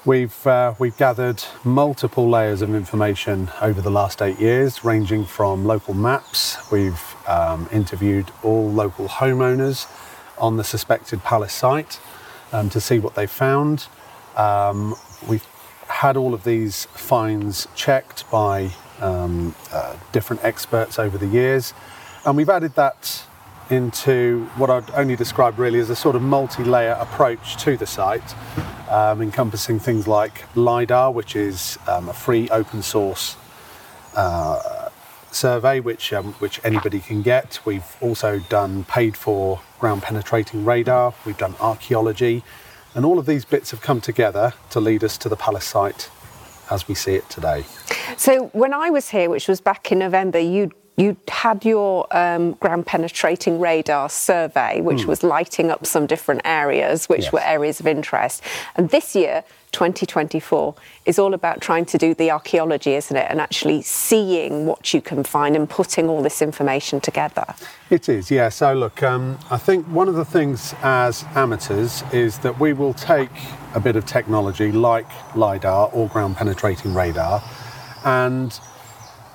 we've 0.07 0.47
uh, 0.47 0.75
we've 0.79 0.97
gathered 0.97 1.43
multiple 1.65 2.31
layers 2.31 2.63
of 2.63 2.75
information 2.75 3.51
over 3.61 3.81
the 3.81 3.91
last 3.91 4.23
eight 4.23 4.39
years, 4.39 4.85
ranging 4.85 5.25
from 5.25 5.65
local 5.67 5.93
maps. 5.95 6.57
We've 6.71 7.03
um, 7.29 7.69
interviewed 7.73 8.31
all 8.43 8.71
local 8.71 9.09
homeowners 9.09 9.87
on 10.39 10.57
the 10.57 10.65
suspected 10.65 11.23
palace 11.23 11.53
site 11.53 12.01
um, 12.53 12.71
to 12.71 12.81
see 12.81 12.99
what 12.99 13.15
they 13.15 13.27
found. 13.27 13.89
Um, 14.37 14.95
we've 15.29 15.47
had 15.89 16.17
all 16.17 16.33
of 16.33 16.45
these 16.45 16.87
finds 16.87 17.67
checked 17.75 18.31
by 18.31 18.71
um, 19.01 19.55
uh, 19.73 19.97
different 20.13 20.45
experts 20.45 20.99
over 20.99 21.19
the 21.19 21.27
years, 21.27 21.75
and 22.25 22.37
we've 22.37 22.51
added 22.51 22.75
that 22.77 23.25
into 23.71 24.45
what 24.57 24.71
I'd 24.71 24.91
only 24.93 25.17
describe 25.17 25.59
really 25.59 25.81
as 25.81 25.91
a 25.91 25.97
sort 25.97 26.17
of 26.17 26.23
multi 26.23 26.65
layer 26.65 26.97
approach 27.01 27.57
to 27.65 27.77
the 27.77 27.87
site, 27.87 28.35
um, 28.91 29.23
encompassing 29.23 29.79
things 29.79 30.07
like 30.07 30.45
LIDAR, 30.57 31.11
which 31.11 31.37
is 31.37 31.79
um, 31.89 32.09
a 32.09 32.13
free 32.13 32.49
open 32.51 32.83
source. 32.83 33.37
Uh, 34.15 34.77
survey, 35.31 35.81
which 35.81 36.13
um, 36.13 36.33
which 36.35 36.61
anybody 36.65 36.99
can 36.99 37.23
get. 37.23 37.61
We've 37.65 37.97
also 38.01 38.39
done 38.49 38.85
paid 38.85 39.17
for 39.17 39.61
ground 39.79 40.03
penetrating 40.03 40.65
radar. 40.65 41.15
We've 41.25 41.37
done 41.37 41.55
archaeology, 41.61 42.43
and 42.95 43.05
all 43.05 43.19
of 43.19 43.27
these 43.27 43.45
bits 43.45 43.71
have 43.71 43.81
come 43.81 44.01
together 44.01 44.55
to 44.71 44.81
lead 44.81 45.05
us 45.05 45.19
to 45.19 45.29
the 45.29 45.37
palace 45.37 45.67
site 45.67 46.11
as 46.71 46.89
we 46.89 46.95
see 46.95 47.15
it 47.15 47.29
today. 47.31 47.65
So 48.17 48.47
when 48.53 48.75
I 48.75 48.91
was 48.91 49.11
here, 49.11 49.31
which 49.31 49.47
was 49.47 49.61
back 49.61 49.93
in 49.93 49.99
November, 50.01 50.39
you 50.39 50.73
you 50.97 51.17
had 51.29 51.65
your 51.65 52.07
um, 52.17 52.53
ground 52.53 52.87
penetrating 52.87 53.61
radar 53.61 54.09
survey, 54.09 54.81
which 54.81 55.03
mm. 55.03 55.07
was 55.07 55.23
lighting 55.23 55.71
up 55.71 55.85
some 55.85 56.07
different 56.07 56.41
areas, 56.45 57.07
which 57.07 57.25
yes. 57.25 57.33
were 57.33 57.41
areas 57.41 57.81
of 57.81 57.87
interest. 57.87 58.43
And 58.77 58.89
this 58.89 59.15
year, 59.15 59.45
2024, 59.73 60.75
is 61.05 61.19
all 61.19 61.35
about 61.35 61.61
trying 61.61 61.85
to 61.85 61.99
do 61.99 62.15
the 62.15 62.31
archaeology, 62.31 62.95
isn't 62.95 63.15
it? 63.15 63.27
And 63.29 63.43
actually 63.43 63.83
seeing 63.83 64.65
what 64.65 64.95
you 64.95 65.03
can 65.03 65.23
find 65.23 65.55
and 65.55 65.69
putting 65.69 66.09
all 66.09 66.23
this 66.23 66.41
information 66.41 67.01
together. 67.01 67.45
It 67.91 68.09
is, 68.09 68.31
yeah. 68.31 68.49
So, 68.49 68.73
look, 68.73 69.03
um, 69.03 69.39
I 69.51 69.59
think 69.59 69.87
one 69.89 70.09
of 70.09 70.15
the 70.15 70.25
things 70.25 70.75
as 70.83 71.25
amateurs 71.35 72.05
is 72.13 72.39
that 72.39 72.59
we 72.59 72.73
will 72.73 72.95
take 72.95 73.29
a 73.75 73.81
bit 73.81 73.97
of 73.97 74.07
technology 74.07 74.73
like 74.73 75.07
LIDAR 75.37 75.91
or 75.93 76.09
ground 76.09 76.37
penetrating 76.37 76.95
radar 76.95 77.43
and 78.07 78.59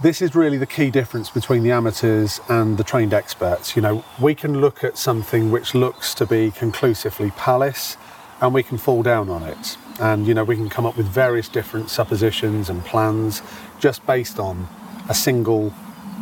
this 0.02 0.20
is 0.20 0.34
really 0.34 0.58
the 0.58 0.66
key 0.66 0.90
difference 0.90 1.30
between 1.30 1.62
the 1.62 1.72
amateurs 1.72 2.40
and 2.50 2.78
the 2.78 2.84
trained 2.84 3.14
experts. 3.14 3.76
You 3.76 3.84
know, 3.84 4.04
we 4.20 4.34
can 4.34 4.60
look 4.60 4.84
at 4.84 4.98
something 4.98 5.52
which 5.52 5.76
looks 5.76 6.16
to 6.16 6.26
be 6.26 6.50
conclusively 6.50 7.30
palace, 7.32 7.98
and 8.42 8.52
we 8.52 8.64
can 8.64 8.80
fall 8.80 9.04
down 9.04 9.30
on 9.30 9.44
it. 9.44 9.78
And 10.00 10.26
you 10.26 10.34
know, 10.34 10.44
we 10.44 10.56
can 10.56 10.70
come 10.70 10.88
up 10.88 10.98
with 10.98 11.06
various 11.06 11.48
different 11.48 11.92
suppositions 11.92 12.68
and 12.68 12.84
plans 12.84 13.44
just 13.80 14.04
based 14.08 14.40
on 14.40 14.68
a 15.08 15.14
single 15.14 15.72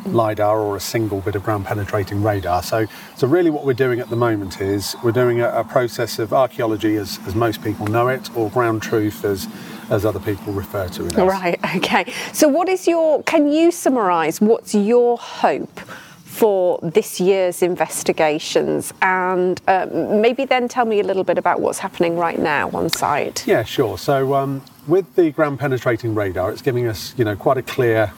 lidar 0.07 0.59
or 0.59 0.75
a 0.75 0.81
single 0.81 1.21
bit 1.21 1.35
of 1.35 1.43
ground 1.43 1.65
penetrating 1.65 2.21
radar. 2.21 2.63
So, 2.63 2.85
so 3.15 3.27
really, 3.27 3.49
what 3.49 3.63
we're 3.63 3.73
doing 3.73 4.01
at 4.01 4.09
the 4.09 4.17
moment 4.17 4.59
is 4.59 4.97
we're 5.05 5.13
doing 5.13 5.39
a, 5.39 5.49
a 5.51 5.63
process 5.63 6.19
of 6.19 6.33
archaeology, 6.33 6.97
as, 6.97 7.17
as 7.25 7.33
most 7.33 7.63
people 7.63 7.87
know 7.87 8.09
it, 8.09 8.35
or 8.35 8.49
ground 8.49 8.81
truth, 8.81 9.23
as 9.23 9.47
as 9.89 10.05
other 10.05 10.19
people 10.19 10.53
refer 10.53 10.87
to 10.89 11.05
it. 11.05 11.17
As. 11.17 11.25
Right. 11.25 11.59
Okay. 11.77 12.11
So, 12.33 12.47
what 12.47 12.69
is 12.69 12.87
your? 12.87 13.23
Can 13.23 13.51
you 13.51 13.71
summarise 13.71 14.41
what's 14.41 14.73
your 14.75 15.17
hope? 15.17 15.79
For 16.25 16.79
this 16.81 17.19
year's 17.19 17.61
investigations, 17.61 18.93
and 19.01 19.59
um, 19.67 20.21
maybe 20.21 20.45
then 20.45 20.69
tell 20.69 20.85
me 20.85 21.01
a 21.01 21.03
little 21.03 21.25
bit 21.25 21.37
about 21.37 21.59
what's 21.59 21.79
happening 21.79 22.15
right 22.15 22.39
now 22.39 22.69
on 22.71 22.89
site. 22.89 23.45
Yeah, 23.45 23.63
sure. 23.63 23.97
So, 23.97 24.35
um, 24.35 24.61
with 24.87 25.15
the 25.15 25.31
ground 25.31 25.59
penetrating 25.59 26.15
radar, 26.15 26.49
it's 26.51 26.61
giving 26.61 26.87
us, 26.87 27.13
you 27.17 27.25
know, 27.25 27.35
quite 27.35 27.57
a 27.57 27.61
clear 27.61 28.13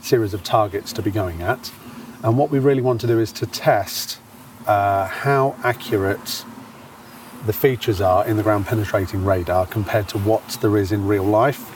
series 0.00 0.32
of 0.32 0.44
targets 0.44 0.92
to 0.92 1.02
be 1.02 1.10
going 1.10 1.42
at. 1.42 1.72
And 2.22 2.38
what 2.38 2.50
we 2.50 2.58
really 2.58 2.82
want 2.82 3.00
to 3.00 3.06
do 3.06 3.18
is 3.18 3.32
to 3.32 3.46
test 3.46 4.18
uh, 4.66 5.06
how 5.06 5.56
accurate 5.62 6.44
the 7.46 7.52
features 7.52 8.00
are 8.00 8.26
in 8.26 8.36
the 8.36 8.42
ground 8.42 8.66
penetrating 8.66 9.24
radar 9.24 9.66
compared 9.66 10.08
to 10.08 10.18
what 10.18 10.58
there 10.60 10.76
is 10.76 10.90
in 10.90 11.06
real 11.06 11.24
life. 11.24 11.72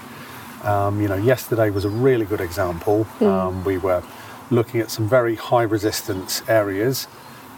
Um, 0.65 1.01
you 1.01 1.09
know, 1.09 1.15
yesterday 1.15 1.71
was 1.71 1.85
a 1.85 1.89
really 1.89 2.27
good 2.27 2.41
example. 2.41 3.07
Um, 3.21 3.65
we 3.65 3.79
were 3.79 4.03
looking 4.51 4.81
at 4.81 4.91
some 4.91 5.09
very 5.09 5.37
high 5.37 5.63
resistance 5.63 6.43
areas. 6.49 7.07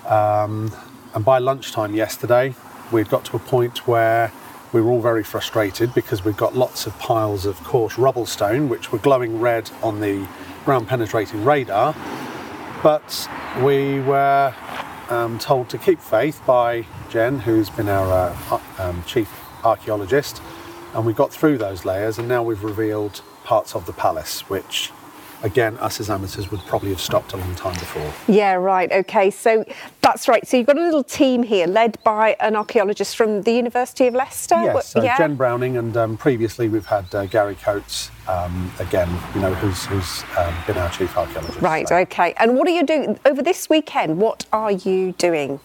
Um, 0.06 0.72
and 1.14 1.24
by 1.24 1.38
lunchtime 1.38 1.94
yesterday, 1.94 2.54
we'd 2.92 3.08
got 3.08 3.24
to 3.26 3.36
a 3.36 3.40
point 3.40 3.86
where 3.88 4.30
we 4.72 4.80
were 4.80 4.90
all 4.90 5.00
very 5.00 5.24
frustrated 5.24 5.94
because 5.94 6.24
we'd 6.24 6.36
got 6.36 6.54
lots 6.54 6.86
of 6.86 6.98
piles 6.98 7.46
of 7.46 7.62
coarse 7.64 7.98
rubble 7.98 8.26
stone, 8.26 8.68
which 8.68 8.92
were 8.92 8.98
glowing 8.98 9.40
red 9.40 9.70
on 9.82 10.00
the 10.00 10.26
ground 10.64 10.86
penetrating 10.86 11.44
radar. 11.44 11.94
But 12.82 13.28
we 13.62 14.00
were 14.00 14.54
um, 15.12 15.38
told 15.38 15.68
to 15.68 15.78
keep 15.78 16.00
faith 16.00 16.40
by 16.46 16.86
Jen, 17.10 17.40
who's 17.40 17.68
been 17.68 17.88
our 17.88 18.34
uh, 18.50 18.60
um, 18.78 19.04
chief 19.04 19.30
archaeologist, 19.62 20.40
and 20.94 21.04
we 21.04 21.12
got 21.12 21.30
through 21.30 21.58
those 21.58 21.84
layers, 21.84 22.18
and 22.18 22.26
now 22.26 22.42
we've 22.42 22.64
revealed 22.64 23.20
parts 23.44 23.74
of 23.74 23.84
the 23.86 23.92
palace, 23.92 24.48
which, 24.48 24.90
again, 25.42 25.76
us 25.78 26.00
as 26.00 26.10
amateurs 26.10 26.50
would 26.50 26.60
probably 26.60 26.90
have 26.90 27.00
stopped 27.00 27.32
a 27.32 27.36
long 27.36 27.54
time 27.54 27.74
before. 27.74 28.12
Yeah, 28.28 28.54
right. 28.54 28.90
Okay, 28.90 29.30
so 29.30 29.64
that's 30.00 30.28
right. 30.28 30.46
So 30.46 30.56
you've 30.56 30.66
got 30.66 30.78
a 30.78 30.84
little 30.84 31.04
team 31.04 31.42
here 31.42 31.66
led 31.66 32.02
by 32.04 32.36
an 32.40 32.56
archaeologist 32.56 33.16
from 33.16 33.42
the 33.42 33.52
University 33.52 34.06
of 34.06 34.14
Leicester. 34.14 34.56
Yes, 34.56 34.88
so 34.88 35.02
yeah. 35.02 35.18
Jen 35.18 35.34
Browning, 35.34 35.76
and 35.76 35.96
um, 35.96 36.16
previously 36.16 36.68
we've 36.68 36.86
had 36.86 37.12
uh, 37.14 37.26
Gary 37.26 37.56
Coates, 37.56 38.10
um, 38.28 38.72
again, 38.78 39.08
you 39.34 39.40
know, 39.40 39.54
who's, 39.54 39.84
who's 39.86 40.24
um, 40.38 40.54
been 40.66 40.76
our 40.78 40.90
chief 40.90 41.16
archaeologist. 41.16 41.60
Right. 41.60 41.88
So, 41.88 41.96
Okay. 41.96 42.34
And 42.38 42.56
what 42.56 42.66
are 42.66 42.72
you 42.72 42.84
doing 42.84 43.18
over 43.24 43.42
this 43.42 43.70
weekend? 43.70 44.18
What 44.18 44.44
are 44.52 44.72
you 44.72 45.12
doing? 45.12 45.60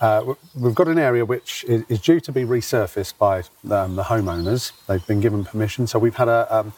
uh, 0.00 0.34
we've 0.54 0.74
got 0.74 0.88
an 0.88 0.98
area 0.98 1.24
which 1.24 1.64
is, 1.64 1.84
is 1.88 2.00
due 2.00 2.20
to 2.20 2.32
be 2.32 2.44
resurfaced 2.44 3.16
by 3.18 3.38
um, 3.70 3.96
the 3.96 4.04
homeowners. 4.04 4.72
They've 4.86 5.06
been 5.06 5.20
given 5.20 5.44
permission, 5.44 5.86
so 5.86 5.98
we've 5.98 6.16
had 6.16 6.28
a 6.28 6.46
um, 6.54 6.72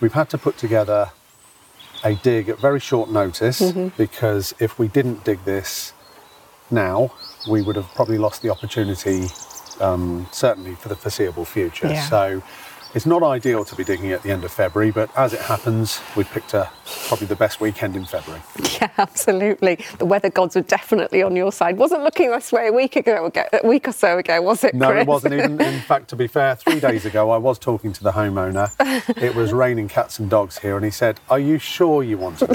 we've 0.00 0.12
had 0.12 0.30
to 0.30 0.38
put 0.38 0.58
together 0.58 1.10
a 2.04 2.14
dig 2.14 2.48
at 2.48 2.58
very 2.58 2.80
short 2.80 3.10
notice 3.10 3.60
Mm-hmm. 3.60 3.88
because 3.96 4.54
if 4.58 4.78
we 4.78 4.88
didn't 4.88 5.24
dig 5.24 5.44
this 5.44 5.92
now, 6.70 7.10
we 7.50 7.62
would 7.62 7.76
have 7.76 7.88
probably 7.94 8.18
lost 8.18 8.42
the 8.42 8.50
opportunity, 8.50 9.26
um, 9.80 10.26
certainly 10.32 10.74
for 10.74 10.88
the 10.88 10.96
foreseeable 10.96 11.44
future. 11.44 11.88
Yeah. 11.88 12.08
So 12.08 12.42
it's 12.94 13.06
not 13.06 13.22
ideal 13.22 13.64
to 13.64 13.76
be 13.76 13.84
digging 13.84 14.12
at 14.12 14.22
the 14.22 14.30
end 14.30 14.44
of 14.44 14.52
February, 14.52 14.90
but 14.90 15.10
as 15.16 15.32
it 15.32 15.40
happens, 15.40 16.00
we 16.16 16.24
picked 16.24 16.54
a, 16.54 16.70
probably 17.06 17.26
the 17.26 17.36
best 17.36 17.60
weekend 17.60 17.96
in 17.96 18.04
February. 18.04 18.42
Yeah, 18.80 18.90
absolutely. 18.98 19.84
The 19.98 20.04
weather 20.04 20.30
gods 20.30 20.54
were 20.54 20.62
definitely 20.62 21.20
on 21.20 21.34
your 21.34 21.50
side. 21.50 21.78
Wasn't 21.78 22.04
looking 22.04 22.30
this 22.30 22.52
way 22.52 22.68
a 22.68 22.72
week 22.72 22.94
ago, 22.94 23.28
a 23.52 23.66
week 23.66 23.88
or 23.88 23.92
so 23.92 24.18
ago, 24.18 24.40
was 24.40 24.62
it? 24.62 24.72
No, 24.72 24.90
Chris? 24.92 25.02
it 25.02 25.08
wasn't 25.08 25.34
even. 25.34 25.60
In 25.60 25.80
fact, 25.80 26.06
to 26.10 26.16
be 26.16 26.28
fair, 26.28 26.54
three 26.54 26.78
days 26.78 27.04
ago, 27.04 27.30
I 27.30 27.38
was 27.38 27.58
talking 27.58 27.92
to 27.92 28.04
the 28.04 28.12
homeowner. 28.12 28.70
It 29.20 29.34
was 29.34 29.52
raining 29.52 29.88
cats 29.88 30.20
and 30.20 30.30
dogs 30.30 30.58
here, 30.58 30.76
and 30.76 30.84
he 30.84 30.92
said, 30.92 31.18
"Are 31.28 31.40
you 31.40 31.58
sure 31.58 32.04
you 32.04 32.18
want 32.18 32.38
to 32.38 32.46
do 32.46 32.54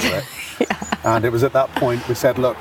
it?" 0.60 0.68
And 1.04 1.26
it 1.26 1.30
was 1.30 1.42
at 1.44 1.52
that 1.52 1.68
point 1.74 2.06
we 2.08 2.14
said, 2.14 2.38
"Look, 2.38 2.56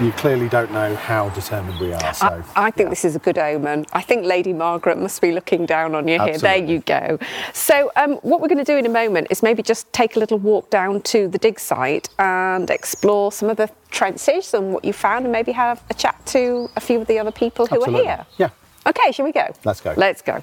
you 0.00 0.12
clearly 0.12 0.48
don't 0.48 0.72
know 0.72 0.94
how 0.94 1.28
determined 1.30 1.78
we 1.80 1.92
are." 1.92 2.14
So 2.14 2.44
I, 2.56 2.66
I 2.66 2.70
think 2.70 2.90
this 2.90 3.04
is 3.04 3.16
a 3.16 3.18
good 3.18 3.38
omen. 3.38 3.86
I 3.92 4.02
think 4.02 4.24
Lady 4.24 4.52
Margaret 4.52 4.98
must 4.98 5.20
be 5.20 5.32
looking 5.32 5.66
down 5.66 5.94
on 5.94 6.08
you 6.08 6.20
here. 6.20 6.38
There 6.38 6.56
you 6.56 6.80
go. 6.80 7.18
So, 7.52 7.90
um, 7.96 8.14
what 8.16 8.40
we're 8.40 8.48
going 8.48 8.64
to 8.64 8.72
do 8.72 8.76
in 8.76 8.86
a 8.86 8.90
moment 8.90 9.28
is 9.30 9.42
maybe 9.42 9.62
just 9.62 9.92
take 9.92 10.16
a 10.16 10.18
little 10.18 10.38
walk 10.38 10.70
down 10.70 11.02
to 11.02 11.28
the 11.28 11.38
dig 11.38 11.58
site 11.60 12.08
and 12.18 12.70
explore 12.70 13.32
some 13.32 13.50
of 13.50 13.56
the 13.56 13.70
trenches 13.90 14.54
and 14.54 14.72
what 14.72 14.84
you 14.84 14.92
found, 14.92 15.24
and 15.24 15.32
maybe 15.32 15.52
have 15.52 15.82
a 15.90 15.94
chat 15.94 16.24
to 16.26 16.68
a 16.76 16.80
few 16.80 17.00
of 17.00 17.06
the 17.06 17.18
other 17.18 17.32
people 17.32 17.66
who 17.66 17.76
Absolutely. 17.76 18.08
are 18.08 18.16
here. 18.16 18.26
Yeah. 18.38 18.50
Okay, 18.86 19.12
shall 19.12 19.24
we 19.24 19.32
go? 19.32 19.46
Let's 19.64 19.80
go. 19.80 19.94
Let's 19.96 20.22
go. 20.22 20.42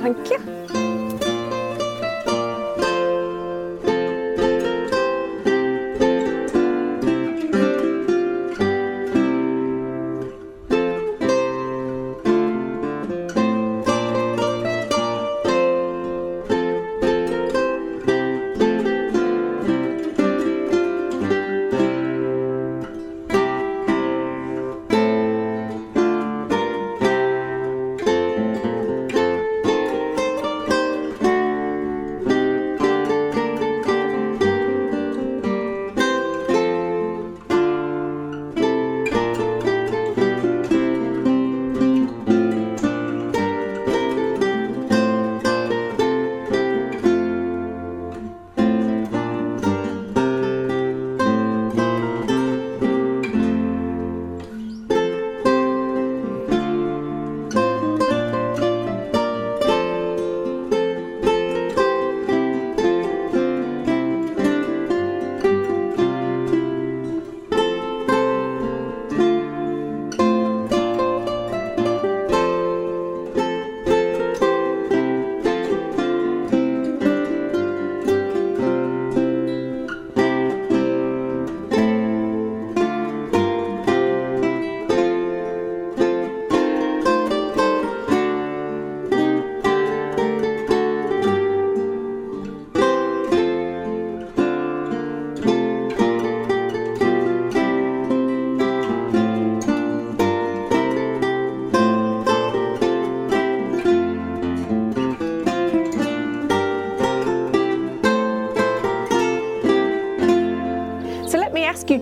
Thank 0.00 0.30
you. 0.30 0.67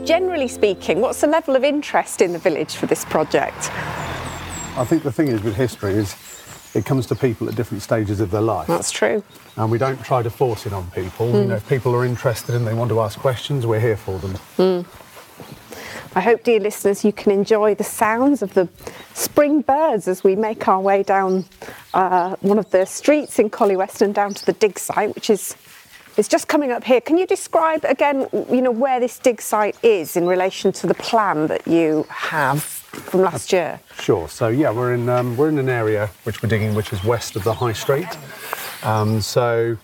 Generally 0.07 0.49
speaking, 0.49 1.01
what's 1.01 1.21
the 1.21 1.27
level 1.27 1.57
of 1.57 1.65
interest 1.65 2.23
in 2.23 2.33
the 2.33 2.39
village 2.39 2.77
for 2.77 2.87
this 2.87 3.05
project? 3.05 3.71
I 4.79 4.85
think 4.89 5.03
the 5.03 5.11
thing 5.11 5.27
is 5.29 5.43
with 5.43 5.57
history 5.57 5.95
is 5.95 6.15
it 6.75 6.87
comes 6.87 7.07
to 7.07 7.17
people 7.17 7.49
at 7.49 7.57
different 7.57 7.83
stages 7.83 8.21
of 8.21 8.31
their 8.31 8.41
life. 8.41 8.69
That's 8.69 8.93
true. 8.93 9.25
and 9.57 9.69
we 9.71 9.79
don't 9.79 10.01
try 10.05 10.23
to 10.23 10.31
force 10.31 10.65
it 10.65 10.73
on 10.73 10.89
people. 10.93 11.33
You 11.33 11.47
know, 11.47 11.57
if 11.57 11.69
people 11.69 11.93
are 11.95 12.05
interested 12.05 12.55
and 12.55 12.65
they 12.67 12.75
want 12.75 12.91
to 12.91 13.01
ask 13.01 13.19
questions, 13.19 13.67
we're 13.67 13.81
here 13.81 13.97
for 13.97 14.19
them. 14.19 14.85
I 16.15 16.21
hope, 16.21 16.45
dear 16.45 16.61
listeners, 16.61 17.05
you 17.05 17.13
can 17.13 17.33
enjoy 17.33 17.75
the 17.75 17.85
sounds 17.85 18.43
of 18.43 18.55
the 18.55 18.69
spring 19.13 19.61
birds 19.61 20.09
as 20.09 20.23
we 20.25 20.35
make 20.37 20.67
our 20.69 20.81
way 20.81 21.03
down 21.03 21.45
uh, 21.95 22.37
one 22.41 22.59
of 22.59 22.71
the 22.71 22.85
streets 22.87 23.39
in 23.39 23.51
Collyweston 23.51 24.15
down 24.15 24.33
to 24.35 24.47
the 24.47 24.53
dig 24.55 24.79
site, 24.79 25.15
which 25.15 25.29
is 25.31 25.57
it's 26.17 26.29
just 26.29 26.49
coming 26.49 26.73
up 26.73 26.85
here. 26.85 27.01
Can 27.01 27.19
you 27.19 27.27
describe 27.27 27.85
again, 27.85 28.27
you 28.51 28.63
know, 28.63 28.71
where 28.71 29.01
this 29.01 29.19
dig 29.19 29.41
site 29.41 29.77
is 29.85 30.17
in 30.17 30.27
relation 30.27 30.73
to 30.73 30.87
the 30.87 30.95
plan 30.95 31.47
that 31.49 31.67
you 31.67 32.07
have 32.09 32.63
from 32.63 33.23
last 33.23 33.53
year? 33.53 33.81
Sure. 33.99 34.29
So 34.29 34.49
yeah, 34.49 34.71
we're 34.71 34.95
in 34.95 35.09
um, 35.09 35.37
we're 35.37 35.49
in 35.49 35.59
an 35.59 35.69
area 35.69 36.11
which 36.25 36.43
we're 36.43 36.49
digging, 36.49 36.75
which 36.75 36.93
is 36.93 37.05
west 37.05 37.37
of 37.37 37.45
the 37.45 37.53
High 37.53 37.75
Street. 37.75 38.09
Um, 38.83 39.21
so 39.21 39.77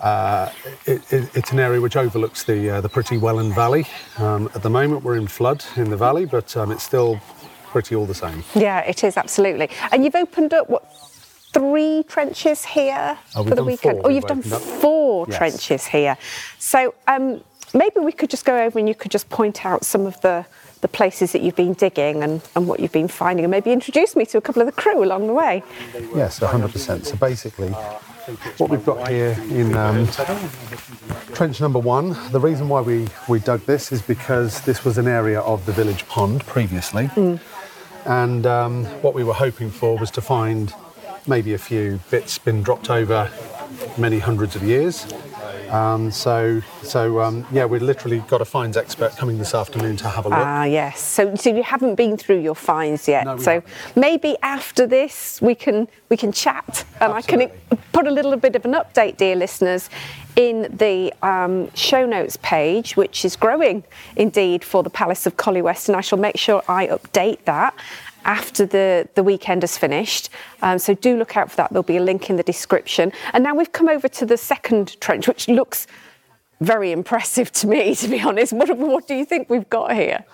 uh, 0.00 0.50
it, 0.86 1.12
it, 1.12 1.36
it's 1.36 1.52
an 1.52 1.58
area 1.58 1.80
which 1.80 1.96
overlooks 1.96 2.44
the 2.44 2.70
uh, 2.70 2.80
the 2.80 2.88
pretty 2.88 3.16
Welland 3.16 3.54
Valley. 3.54 3.86
Um, 4.18 4.50
at 4.54 4.62
the 4.62 4.70
moment, 4.70 5.02
we're 5.02 5.16
in 5.16 5.26
flood 5.26 5.64
in 5.76 5.90
the 5.90 5.96
valley, 5.96 6.26
but 6.26 6.56
um, 6.56 6.70
it's 6.70 6.82
still 6.82 7.20
pretty 7.66 7.94
all 7.94 8.06
the 8.06 8.14
same. 8.14 8.44
Yeah, 8.54 8.80
it 8.80 9.02
is 9.02 9.16
absolutely. 9.16 9.70
And 9.90 10.04
you've 10.04 10.14
opened 10.14 10.52
up 10.52 10.68
what 10.68 10.84
three 11.52 12.02
trenches 12.08 12.64
here 12.64 13.18
Oh, 13.36 13.44
for 13.44 13.54
the 13.54 13.64
weekend. 13.64 13.98
four. 14.00 14.06
Oh, 14.06 14.10
you've 14.10 14.24
done 14.26 14.42
four 14.42 15.26
Yes. 15.28 15.36
trenches 15.38 15.86
here. 15.86 16.16
So 16.58 16.94
um, 17.06 17.42
maybe 17.74 18.00
we 18.00 18.12
could 18.12 18.30
just 18.30 18.44
go 18.44 18.58
over 18.62 18.78
and 18.78 18.88
you 18.88 18.94
could 18.94 19.10
just 19.10 19.28
point 19.28 19.64
out 19.66 19.84
some 19.84 20.06
of 20.06 20.20
the 20.22 20.44
the 20.80 20.88
places 20.88 21.30
that 21.30 21.42
you've 21.42 21.54
been 21.54 21.74
digging 21.74 22.24
and, 22.24 22.40
and 22.56 22.66
what 22.66 22.80
you've 22.80 22.90
been 22.90 23.06
finding 23.06 23.44
and 23.44 23.52
maybe 23.52 23.70
introduce 23.70 24.16
me 24.16 24.26
to 24.26 24.36
a 24.36 24.40
couple 24.40 24.60
of 24.60 24.66
the 24.66 24.72
crew 24.72 25.04
along 25.04 25.28
the 25.28 25.32
way. 25.32 25.62
Yes, 26.12 26.40
100%. 26.40 27.04
So 27.06 27.14
basically, 27.14 27.68
what 28.58 28.68
we've 28.68 28.84
got 28.84 29.06
here 29.08 29.36
in 29.48 29.76
um, 29.76 30.08
trench 31.34 31.60
number 31.60 31.78
one, 31.78 32.16
the 32.32 32.40
reason 32.40 32.68
why 32.68 32.80
we, 32.80 33.06
we 33.28 33.38
dug 33.38 33.60
this 33.64 33.92
is 33.92 34.02
because 34.02 34.60
this 34.62 34.84
was 34.84 34.98
an 34.98 35.06
area 35.06 35.38
of 35.42 35.64
the 35.66 35.72
village 35.72 36.04
pond 36.08 36.44
previously. 36.46 37.08
And 38.04 38.44
um, 38.44 38.84
what 39.02 39.14
we 39.14 39.22
were 39.22 39.34
hoping 39.34 39.70
for 39.70 39.96
was 39.96 40.10
to 40.10 40.20
find 40.20 40.74
maybe 41.26 41.54
a 41.54 41.58
few 41.58 42.00
bits 42.10 42.38
been 42.38 42.62
dropped 42.62 42.90
over 42.90 43.30
many 43.96 44.18
hundreds 44.18 44.56
of 44.56 44.62
years. 44.62 45.06
Um, 45.72 46.10
so, 46.10 46.60
so 46.82 47.20
um, 47.20 47.46
yeah, 47.50 47.64
we've 47.64 47.80
literally 47.80 48.18
got 48.28 48.42
a 48.42 48.44
finds 48.44 48.76
expert 48.76 49.16
coming 49.16 49.38
this 49.38 49.54
afternoon 49.54 49.96
to 49.98 50.08
have 50.08 50.26
a 50.26 50.28
look. 50.28 50.38
Ah, 50.38 50.64
yes. 50.64 51.00
So, 51.00 51.34
so 51.34 51.48
you 51.48 51.62
haven't 51.62 51.94
been 51.94 52.18
through 52.18 52.40
your 52.40 52.54
finds 52.54 53.08
yet. 53.08 53.24
No, 53.24 53.38
so 53.38 53.52
haven't. 53.52 53.96
maybe 53.96 54.36
after 54.42 54.86
this 54.86 55.40
we 55.40 55.54
can 55.54 55.88
we 56.10 56.18
can 56.18 56.30
chat 56.30 56.84
and 57.00 57.14
I 57.14 57.22
can 57.22 57.50
put 57.92 58.06
a 58.06 58.10
little 58.10 58.36
bit 58.36 58.54
of 58.54 58.66
an 58.66 58.74
update, 58.74 59.16
dear 59.16 59.34
listeners, 59.34 59.88
in 60.36 60.68
the 60.76 61.12
um, 61.22 61.72
show 61.74 62.04
notes 62.04 62.36
page, 62.42 62.94
which 62.94 63.24
is 63.24 63.34
growing 63.34 63.82
indeed 64.16 64.64
for 64.64 64.82
the 64.82 64.90
Palace 64.90 65.26
of 65.26 65.38
Collie 65.38 65.62
West, 65.62 65.88
and 65.88 65.96
I 65.96 66.02
shall 66.02 66.18
make 66.18 66.36
sure 66.36 66.62
I 66.68 66.86
update 66.88 67.44
that. 67.44 67.74
After 68.24 68.66
the, 68.66 69.08
the 69.14 69.22
weekend 69.22 69.64
is 69.64 69.76
finished. 69.76 70.30
Um, 70.62 70.78
so 70.78 70.94
do 70.94 71.16
look 71.16 71.36
out 71.36 71.50
for 71.50 71.56
that. 71.56 71.70
There'll 71.70 71.82
be 71.82 71.96
a 71.96 72.02
link 72.02 72.30
in 72.30 72.36
the 72.36 72.42
description. 72.42 73.12
And 73.32 73.42
now 73.44 73.54
we've 73.54 73.72
come 73.72 73.88
over 73.88 74.08
to 74.08 74.26
the 74.26 74.36
second 74.36 75.00
trench, 75.00 75.28
which 75.28 75.48
looks 75.48 75.86
very 76.62 76.92
impressive 76.92 77.50
to 77.52 77.66
me, 77.66 77.94
to 78.02 78.08
be 78.08 78.20
honest. 78.20 78.52
What, 78.52 78.76
what 78.76 79.06
do 79.06 79.14
you 79.14 79.24
think 79.24 79.50
we've 79.50 79.68
got 79.68 79.94
here? 79.94 80.24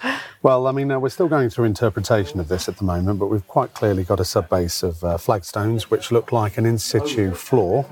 Well, 0.42 0.66
I 0.66 0.72
mean, 0.72 0.90
uh, 0.90 0.98
we're 0.98 1.08
still 1.08 1.28
going 1.28 1.50
through 1.50 1.64
interpretation 1.64 2.38
of 2.38 2.48
this 2.48 2.68
at 2.68 2.76
the 2.76 2.84
moment, 2.84 3.18
but 3.18 3.26
we've 3.26 3.46
quite 3.48 3.74
clearly 3.74 4.04
got 4.04 4.20
a 4.20 4.24
subbase 4.24 4.82
of 4.82 5.02
uh, 5.02 5.16
flagstones 5.16 5.90
which 5.90 6.12
look 6.12 6.32
like 6.32 6.58
an 6.58 6.66
in 6.66 6.78
situ 6.78 7.32
floor. 7.32 7.86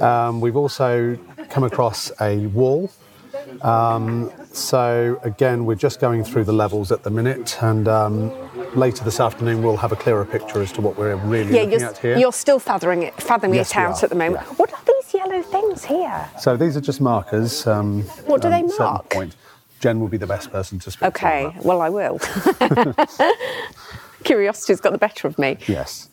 Um, 0.00 0.40
we've 0.40 0.56
also 0.56 1.18
come 1.48 1.64
across 1.64 2.12
a 2.20 2.46
wall. 2.48 2.90
Um, 3.62 4.30
so, 4.52 5.20
again, 5.22 5.64
we're 5.66 5.74
just 5.76 6.00
going 6.00 6.24
through 6.24 6.44
the 6.44 6.52
levels 6.52 6.92
at 6.92 7.02
the 7.02 7.10
minute, 7.10 7.62
and 7.62 7.88
um, 7.88 8.32
later 8.78 9.04
this 9.04 9.20
afternoon 9.20 9.62
we'll 9.62 9.76
have 9.76 9.92
a 9.92 9.96
clearer 9.96 10.24
picture 10.24 10.60
as 10.62 10.72
to 10.72 10.80
what 10.80 10.96
we're 10.96 11.16
really 11.16 11.54
Yeah, 11.54 11.62
looking 11.62 11.80
you're, 11.80 11.88
at 11.88 11.98
here. 11.98 12.18
you're 12.18 12.32
still 12.32 12.58
fathoming 12.58 13.02
it, 13.04 13.14
fathoming 13.14 13.56
Yes, 13.56 13.70
it 13.70 13.76
we 13.76 13.82
out 13.82 14.02
are, 14.02 14.04
at 14.04 14.10
the 14.10 14.16
moment. 14.16 14.44
yeah. 14.46 14.54
What 14.54 14.72
are 14.72 14.80
these 14.86 15.14
yellow 15.14 15.42
things 15.42 15.84
here? 15.84 16.28
So, 16.40 16.56
these 16.56 16.76
are 16.76 16.80
just 16.80 17.00
markers. 17.00 17.66
Um, 17.66 18.02
What 18.26 18.42
do 18.42 18.48
um, 18.48 18.52
they 18.52 18.58
at 18.60 18.64
a 18.64 18.68
certain 18.70 18.84
mark? 18.86 19.10
Point. 19.10 19.36
Jen 19.80 20.00
will 20.00 20.08
be 20.08 20.16
the 20.16 20.26
best 20.26 20.50
person 20.50 20.78
to 20.80 20.90
speak 20.90 21.00
to. 21.00 21.04
on 21.06 21.10
Okay, 21.12 21.52
that. 21.54 21.64
well, 21.64 21.80
I 21.82 21.90
will. 21.90 22.18
Curiosity's 24.24 24.80
got 24.80 24.92
the 24.92 24.98
better 24.98 25.28
of 25.28 25.38
me. 25.38 25.58
Yes. 25.68 26.08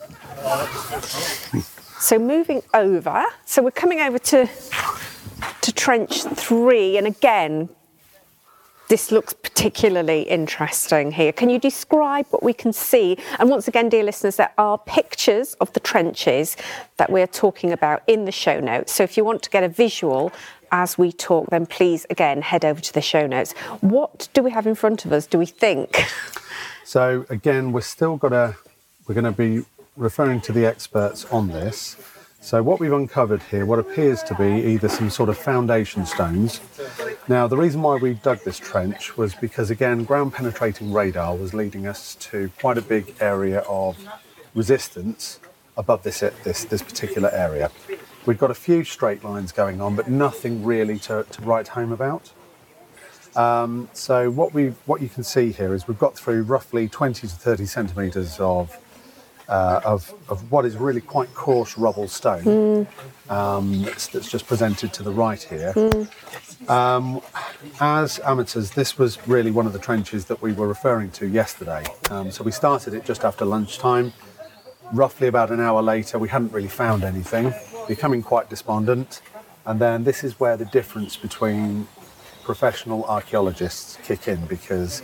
So 1.99 2.19
moving 2.19 2.62
over, 2.73 3.23
so 3.45 3.63
we're 3.63 3.71
coming 3.71 4.01
over 4.01 4.19
to 4.19 4.49
trench 5.83 6.23
three, 6.23 6.97
and 6.97 7.05
again, 7.05 7.67
this 8.87 9.11
looks 9.11 9.33
particularly 9.33 10.21
interesting 10.21 11.11
here. 11.11 11.33
Can 11.33 11.49
you 11.49 11.59
describe 11.59 12.25
what 12.29 12.41
we 12.41 12.53
can 12.53 12.71
see? 12.71 13.17
And 13.37 13.49
once 13.49 13.67
again, 13.67 13.89
dear 13.89 14.05
listeners, 14.05 14.37
there 14.37 14.53
are 14.57 14.77
pictures 14.77 15.55
of 15.55 15.73
the 15.73 15.81
trenches 15.81 16.55
that 16.95 17.09
we're 17.11 17.27
talking 17.27 17.73
about 17.73 18.01
in 18.07 18.23
the 18.23 18.31
show 18.31 18.61
notes. 18.61 18.93
So 18.93 19.03
if 19.03 19.17
you 19.17 19.25
want 19.25 19.43
to 19.43 19.49
get 19.49 19.65
a 19.65 19.67
visual 19.67 20.31
as 20.71 20.97
we 20.97 21.11
talk, 21.11 21.49
then 21.49 21.65
please 21.65 22.05
again 22.09 22.41
head 22.41 22.63
over 22.63 22.79
to 22.79 22.93
the 22.93 23.01
show 23.01 23.27
notes. 23.27 23.51
What 23.81 24.29
do 24.33 24.41
we 24.41 24.51
have 24.51 24.65
in 24.65 24.75
front 24.75 25.03
of 25.03 25.11
us? 25.11 25.27
Do 25.27 25.37
we 25.37 25.47
think? 25.47 26.05
So 26.85 27.25
again, 27.29 27.73
we're 27.73 27.81
still 27.81 28.15
gonna 28.15 28.55
we're 29.05 29.15
to 29.21 29.33
be 29.33 29.65
referring 29.97 30.39
to 30.47 30.53
the 30.53 30.65
experts 30.65 31.25
on 31.25 31.49
this. 31.49 31.97
So 32.43 32.62
what 32.62 32.82
we've 32.82 32.91
uncovered 32.91 33.41
here, 33.43 33.65
what 33.65 33.79
appears 33.79 34.21
to 34.23 34.36
be 34.36 34.43
either 34.43 34.89
some 34.89 35.10
sort 35.10 35.29
of 35.29 35.38
foundation 35.38 36.06
stones. 36.06 36.60
Now, 37.29 37.47
the 37.47 37.56
reason 37.56 37.82
why 37.82 37.95
we 37.95 38.15
dug 38.15 38.43
this 38.43 38.60
trench 38.60 39.15
was 39.15 39.34
because 39.34 39.71
again, 39.71 40.03
ground 40.03 40.34
penetrating 40.34 40.91
radar 40.91 41.38
was 41.38 41.53
leading 41.53 41.88
us 41.88 42.15
to 42.15 42.51
quite 42.60 42.77
a 42.77 42.82
big 42.82 43.15
area 43.21 43.60
of 43.60 43.97
resistance 44.56 45.39
above 45.77 46.03
this 46.03 46.19
this 46.43 46.65
this 46.65 46.82
particular 46.82 47.32
area. 47.32 47.71
We've 48.25 48.38
got 48.38 48.51
a 48.51 48.56
few 48.56 48.84
straight 48.84 49.23
lines 49.23 49.53
going 49.53 49.79
on, 49.79 49.95
but 49.95 50.10
nothing 50.10 50.65
really 50.65 50.99
to, 50.99 51.23
to 51.23 51.41
write 51.43 51.69
home 51.69 51.93
about. 51.93 52.34
Um, 53.38 53.88
so 53.93 54.29
what 54.29 54.53
we 54.53 54.73
what 54.86 55.01
you 55.01 55.08
can 55.08 55.23
see 55.23 55.53
here 55.53 55.73
is 55.73 55.88
we've 55.88 55.97
got 55.97 56.15
through 56.15 56.43
roughly 56.43 56.89
20 56.89 57.25
to 57.25 57.34
30 57.34 57.65
centimetres 57.65 58.38
of, 58.41 58.77
uh, 59.49 59.82
of 59.84 60.13
of 60.29 60.51
what 60.51 60.65
is 60.65 60.77
really 60.77 61.01
quite 61.01 61.34
coarse 61.34 61.77
rubble 61.77 62.08
stone 62.08 62.88
um, 63.29 63.84
that's, 63.84 64.08
that's 64.08 64.29
just 64.29 64.47
presented 64.47 64.93
to 64.93 65.03
the 65.03 65.12
right 65.12 65.41
here. 65.41 65.73
Um, 66.67 67.21
as 67.82 68.19
amateurs, 68.19 68.71
this 68.71 68.97
was 68.97 69.27
really 69.27 69.51
one 69.51 69.65
of 69.65 69.73
the 69.73 69.79
trenches 69.79 70.25
that 70.25 70.41
we 70.41 70.53
were 70.53 70.67
referring 70.67 71.12
to 71.12 71.27
yesterday. 71.27 71.84
Um, 72.10 72.32
so 72.32 72.43
we 72.43 72.51
started 72.51 72.93
it 72.93 73.06
just 73.06 73.25
after 73.25 73.45
lunchtime. 73.45 74.13
Roughly 74.93 75.27
about 75.27 75.51
an 75.51 75.60
hour 75.60 75.82
later, 75.82 76.19
we 76.19 76.29
hadn't 76.29 76.53
really 76.53 76.67
found 76.67 77.03
anything, 77.03 77.53
becoming 77.88 78.21
quite 78.21 78.49
despondent. 78.49 79.21
And 79.65 79.79
then 79.79 80.03
this 80.03 80.23
is 80.23 80.39
where 80.39 80.58
the 80.58 80.65
difference 80.65 81.17
between 81.17 81.88
professional 82.43 83.06
archaeologists 83.06 83.97
kick 84.03 84.27
in 84.27 84.45
because 84.45 85.01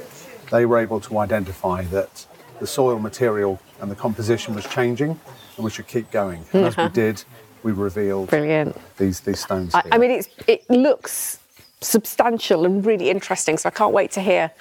they 0.52 0.66
were 0.66 0.78
able 0.78 1.00
to 1.02 1.18
identify 1.20 1.84
that 1.84 2.26
the 2.60 2.68
soil 2.68 3.00
material 3.00 3.60
and 3.82 3.90
the 3.90 3.96
composition 3.96 4.54
was 4.56 4.66
changing 4.66 5.20
and 5.56 5.66
we 5.66 5.70
should 5.70 5.88
keep 5.88 6.10
going. 6.12 6.44
And 6.54 6.66
as 6.66 6.78
we 6.78 6.90
did, 6.90 7.24
we 7.64 7.72
revealed 7.72 8.30
Brilliant. 8.30 8.78
these, 8.98 9.20
these 9.22 9.40
stones 9.40 9.74
I, 9.74 9.82
here. 9.82 9.92
I 9.94 9.98
mean, 9.98 10.12
it's, 10.12 10.30
it 10.48 10.70
looks 10.70 11.40
substantial 11.82 12.66
and 12.66 12.86
really 12.86 13.10
interesting, 13.10 13.58
so 13.58 13.68
I 13.68 13.72
can't 13.72 13.94
wait 13.94 14.12
to 14.12 14.22
hear 14.22 14.52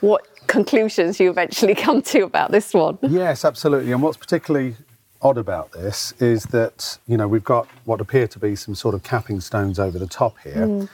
what 0.00 0.26
conclusions 0.46 1.18
you 1.20 1.30
eventually 1.30 1.74
come 1.86 2.02
to 2.02 2.22
about 2.22 2.50
this 2.50 2.74
one. 2.74 2.98
Yes, 3.02 3.44
absolutely. 3.44 3.92
And 3.92 4.02
what's 4.02 4.16
particularly 4.16 4.76
odd 5.22 5.38
about 5.38 5.72
this 5.72 6.12
is 6.20 6.44
that, 6.44 6.98
you 7.06 7.16
know, 7.16 7.26
we've 7.26 7.44
got 7.44 7.66
what 7.84 8.00
appear 8.00 8.28
to 8.28 8.38
be 8.38 8.54
some 8.54 8.74
sort 8.74 8.94
of 8.94 9.02
capping 9.02 9.40
stones 9.40 9.78
over 9.78 9.98
the 9.98 10.06
top 10.06 10.36
here. 10.42 10.66
Hmm. 10.66 10.84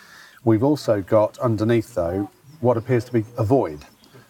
We've 0.44 0.62
also 0.62 1.02
got 1.02 1.38
underneath, 1.38 1.94
though, 1.94 2.30
what 2.60 2.76
appears 2.76 3.04
to 3.06 3.12
be 3.12 3.24
a 3.36 3.44
void. 3.44 3.84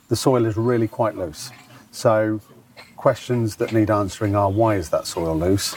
The 0.09 0.17
soil 0.17 0.45
is 0.47 0.57
really 0.57 0.89
quite 0.89 1.17
loose. 1.17 1.51
So, 1.90 2.40
questions 2.96 3.57
that 3.57 3.72
need 3.72 3.90
answering 3.90 4.37
are 4.37 4.50
why 4.50 4.76
is 4.76 4.90
that 4.90 5.07
soil 5.07 5.37
loose? 5.37 5.74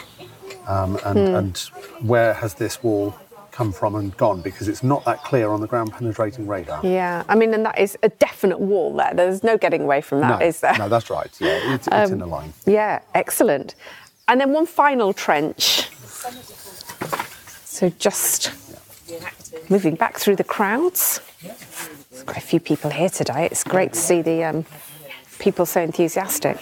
Um, 0.66 0.98
and, 1.04 1.18
and 1.18 1.58
where 2.00 2.32
has 2.34 2.54
this 2.54 2.82
wall 2.82 3.14
come 3.50 3.72
from 3.72 3.94
and 3.94 4.16
gone? 4.16 4.40
Because 4.40 4.68
it's 4.68 4.82
not 4.82 5.04
that 5.04 5.22
clear 5.24 5.50
on 5.50 5.60
the 5.60 5.66
ground 5.66 5.92
penetrating 5.92 6.46
radar. 6.46 6.84
Yeah, 6.84 7.22
I 7.28 7.34
mean, 7.34 7.52
and 7.54 7.64
that 7.66 7.78
is 7.78 7.98
a 8.02 8.08
definite 8.08 8.60
wall 8.60 8.94
there. 8.94 9.12
There's 9.14 9.42
no 9.42 9.58
getting 9.58 9.82
away 9.82 10.00
from 10.00 10.20
that, 10.20 10.40
no, 10.40 10.46
is 10.46 10.60
there? 10.60 10.72
Um, 10.72 10.78
no, 10.78 10.88
that's 10.88 11.10
right. 11.10 11.30
Yeah, 11.40 11.74
it's, 11.74 11.88
it's 11.90 12.10
in 12.10 12.20
a 12.20 12.26
line. 12.26 12.52
Yeah, 12.66 13.00
excellent. 13.14 13.74
And 14.28 14.40
then 14.40 14.52
one 14.52 14.66
final 14.66 15.12
trench. 15.12 15.90
So 17.64 17.90
just 17.90 18.52
moving 19.68 19.94
back 19.96 20.18
through 20.18 20.36
the 20.36 20.44
crowds. 20.44 21.20
There's 21.42 22.22
quite 22.22 22.38
a 22.38 22.40
few 22.40 22.60
people 22.60 22.90
here 22.90 23.10
today. 23.10 23.46
It's 23.46 23.64
great 23.64 23.92
to 23.92 23.98
see 23.98 24.22
the 24.22 24.44
um, 24.44 24.64
people 25.38 25.66
so 25.66 25.80
enthusiastic. 25.80 26.58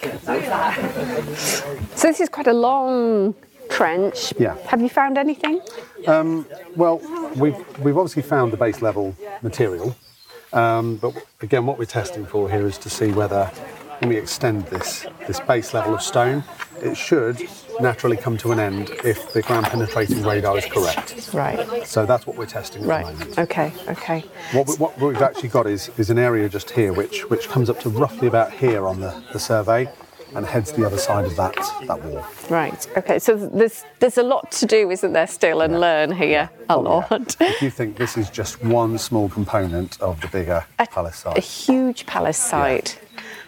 So 1.95 2.07
this 2.07 2.19
is 2.19 2.29
quite 2.29 2.47
a 2.47 2.53
long 2.53 3.35
trench. 3.69 4.33
Yeah. 4.37 4.57
Have 4.67 4.81
you 4.81 4.89
found 4.89 5.17
anything? 5.17 5.61
Well, 6.75 7.01
we've 7.35 7.79
we've 7.79 7.97
obviously 7.97 8.23
found 8.23 8.51
the 8.51 8.57
base 8.57 8.81
level 8.81 9.15
material. 9.41 9.95
Um, 10.51 10.97
but 10.97 11.13
again, 11.41 11.65
what 11.65 11.79
we're 11.79 11.85
testing 11.85 12.25
for 12.25 12.49
here 12.49 12.67
is 12.67 12.77
to 12.79 12.89
see 12.89 13.11
whether 13.11 13.45
when 13.99 14.09
we 14.09 14.17
extend 14.17 14.65
this, 14.67 15.05
this 15.27 15.39
base 15.39 15.73
level 15.73 15.95
of 15.95 16.01
stone, 16.01 16.43
it 16.81 16.95
should 16.95 17.41
naturally 17.81 18.17
come 18.17 18.37
to 18.37 18.51
an 18.51 18.59
end 18.59 18.89
if 19.03 19.33
the 19.33 19.41
ground 19.41 19.65
penetrating 19.67 20.23
radar 20.23 20.57
is 20.57 20.65
correct. 20.65 21.29
Right. 21.33 21.85
So 21.87 22.05
that's 22.05 22.25
what 22.27 22.35
we're 22.37 22.45
testing 22.45 22.81
at 22.81 22.85
the 22.85 22.89
Right. 22.89 23.05
moment. 23.05 23.37
Okay. 23.39 23.71
Okay. 23.87 24.19
What, 24.51 24.67
we, 24.67 24.73
what 24.75 24.99
we've 24.99 25.21
actually 25.21 25.49
got 25.49 25.67
is, 25.67 25.89
is 25.97 26.09
an 26.09 26.17
area 26.19 26.47
just 26.49 26.69
here 26.71 26.93
which, 26.93 27.29
which 27.29 27.47
comes 27.49 27.69
up 27.69 27.79
to 27.81 27.89
roughly 27.89 28.27
about 28.27 28.51
here 28.53 28.85
on 28.87 28.99
the, 28.99 29.23
the 29.33 29.39
survey 29.39 29.89
and 30.35 30.45
heads 30.47 30.71
the 30.71 30.83
other 30.83 30.97
side 30.97 31.25
of 31.25 31.35
that, 31.35 31.53
that 31.87 32.01
wall. 32.03 32.25
Right. 32.49 32.87
Okay. 32.97 33.19
So 33.19 33.35
there's 33.35 33.83
there's 33.99 34.17
a 34.17 34.23
lot 34.23 34.51
to 34.53 34.65
do, 34.65 34.89
isn't 34.89 35.13
there, 35.13 35.27
still, 35.27 35.61
and 35.61 35.79
learn 35.79 36.11
here 36.11 36.49
a 36.69 36.73
Oh, 36.75 36.83
yeah. 36.83 36.89
lot. 37.11 37.35
If 37.39 37.61
you 37.61 37.69
think 37.69 37.97
this 37.97 38.17
is 38.17 38.31
just 38.31 38.63
one 38.63 38.97
small 38.97 39.29
component 39.29 40.01
of 40.01 40.19
the 40.21 40.27
bigger 40.29 40.65
palace 40.89 41.17
site, 41.17 41.37
A 41.37 41.41
huge 41.41 42.07
palace 42.07 42.37
site. 42.39 42.99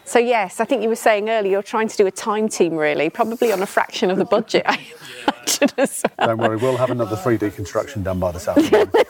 So 0.05 0.19
yes, 0.19 0.59
I 0.59 0.65
think 0.65 0.83
you 0.83 0.89
were 0.89 0.95
saying 0.95 1.29
earlier 1.29 1.51
you're 1.51 1.63
trying 1.63 1.87
to 1.87 1.97
do 1.97 2.05
a 2.05 2.11
time 2.11 2.47
team, 2.47 2.75
really, 2.75 3.09
probably 3.09 3.51
on 3.51 3.61
a 3.61 3.65
fraction 3.65 4.11
of 4.11 4.17
the 4.17 4.25
budget. 4.25 4.63
I 4.67 4.79
imagine 5.27 5.69
as 5.77 6.03
well. 6.17 6.27
Don't 6.27 6.37
worry, 6.37 6.57
we'll 6.57 6.77
have 6.77 6.91
another 6.91 7.15
3D 7.15 7.55
construction 7.55 8.03
done 8.03 8.19
by 8.19 8.31
this 8.31 8.47
afternoon. 8.47 8.91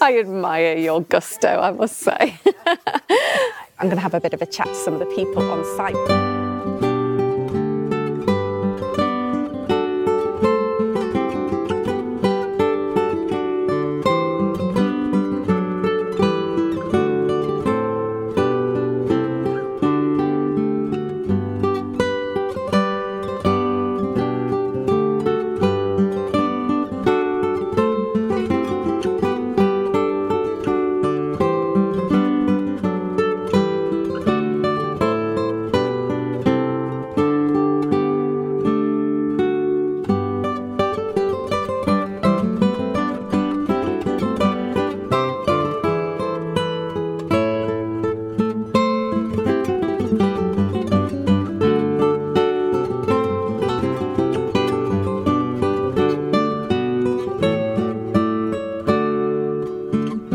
I 0.00 0.16
admire 0.18 0.76
your 0.78 1.02
gusto, 1.02 1.60
I 1.60 1.70
must 1.72 1.98
say. 1.98 2.38
I'm 3.78 3.88
going 3.88 3.96
to 3.96 4.00
have 4.00 4.14
a 4.14 4.20
bit 4.20 4.32
of 4.32 4.40
a 4.40 4.46
chat 4.46 4.66
to 4.66 4.74
some 4.74 4.94
of 4.94 5.00
the 5.00 5.06
people 5.06 5.42
on 5.50 5.64
site. 5.76 6.43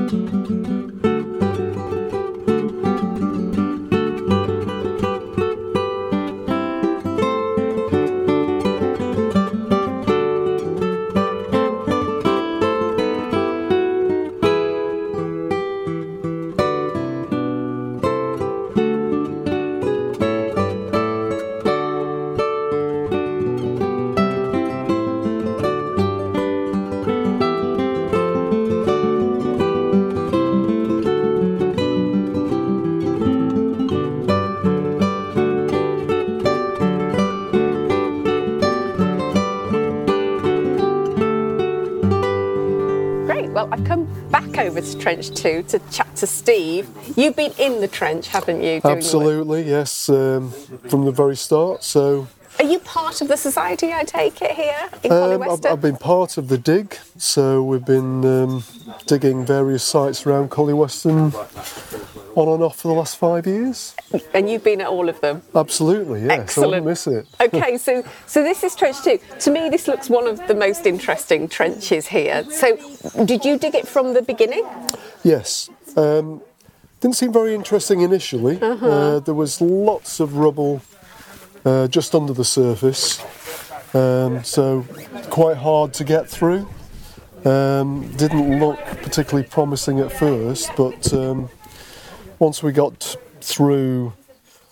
Great. 0.09 0.58
Trench 44.99 45.31
2 45.31 45.63
to 45.63 45.79
chat 45.91 46.15
to 46.17 46.27
Steve. 46.27 46.89
You've 47.15 47.35
been 47.35 47.53
in 47.57 47.81
the 47.81 47.87
trench, 47.87 48.27
haven't 48.27 48.61
you? 48.61 48.81
Absolutely, 48.83 49.63
yes, 49.63 50.09
um, 50.09 50.51
from 50.89 51.05
the 51.05 51.11
very 51.11 51.35
start. 51.35 51.83
So 51.83 52.27
Are 52.59 52.65
you 52.65 52.79
part 52.79 53.21
of 53.21 53.27
the 53.29 53.37
society, 53.37 53.93
I 53.93 54.03
take 54.03 54.41
it, 54.41 54.51
here 54.51 54.89
in 55.03 55.11
um, 55.11 55.43
I've, 55.43 55.65
I've 55.65 55.81
been 55.81 55.97
part 55.97 56.37
of 56.37 56.49
the 56.49 56.57
dig. 56.57 56.97
So 57.17 57.63
we've 57.63 57.85
been 57.85 58.25
um, 58.25 58.63
digging 59.07 59.45
various 59.45 59.83
sites 59.83 60.25
around 60.25 60.51
Collyweston 60.51 61.31
on 62.39 62.47
and 62.55 62.63
off 62.63 62.77
for 62.79 62.87
the 62.87 62.93
last 62.93 63.17
five 63.17 63.45
years. 63.45 63.95
And 64.33 64.49
you've 64.49 64.63
been 64.63 64.81
at 64.81 64.87
all 64.87 65.09
of 65.09 65.19
them? 65.21 65.41
Absolutely, 65.53 66.21
yes. 66.21 66.31
I 66.31 66.35
Excellent. 66.35 66.69
wouldn't 66.69 66.87
miss 66.87 67.07
it. 67.07 67.27
okay, 67.41 67.77
so 67.77 68.03
so 68.25 68.43
this 68.43 68.63
is 68.63 68.75
trench 68.75 69.01
two. 69.03 69.19
To 69.39 69.51
me, 69.51 69.69
this 69.69 69.87
looks 69.87 70.09
one 70.09 70.27
of 70.27 70.45
the 70.47 70.55
most 70.55 70.85
interesting 70.85 71.47
trenches 71.47 72.07
here. 72.07 72.43
So, 72.51 72.77
did 73.25 73.45
you 73.45 73.57
dig 73.57 73.75
it 73.75 73.87
from 73.87 74.13
the 74.13 74.21
beginning? 74.21 74.65
Yes. 75.23 75.69
Um, 75.97 76.41
didn't 77.01 77.15
seem 77.15 77.31
very 77.31 77.53
interesting 77.53 78.01
initially. 78.01 78.59
Uh, 78.61 79.19
there 79.19 79.33
was 79.33 79.61
lots 79.61 80.19
of 80.19 80.35
rubble 80.37 80.81
uh, 81.65 81.87
just 81.87 82.13
under 82.13 82.33
the 82.33 82.43
surface, 82.45 83.21
um, 83.95 84.43
so 84.43 84.85
quite 85.29 85.57
hard 85.57 85.93
to 85.93 86.03
get 86.03 86.29
through. 86.29 86.67
Um, 87.45 88.11
didn't 88.17 88.59
look 88.59 88.79
particularly 89.01 89.47
promising 89.47 89.99
at 90.01 90.11
first, 90.11 90.71
but 90.75 91.13
um, 91.13 91.49
once 92.39 92.63
we 92.63 92.71
got 92.71 93.15
through 93.41 94.13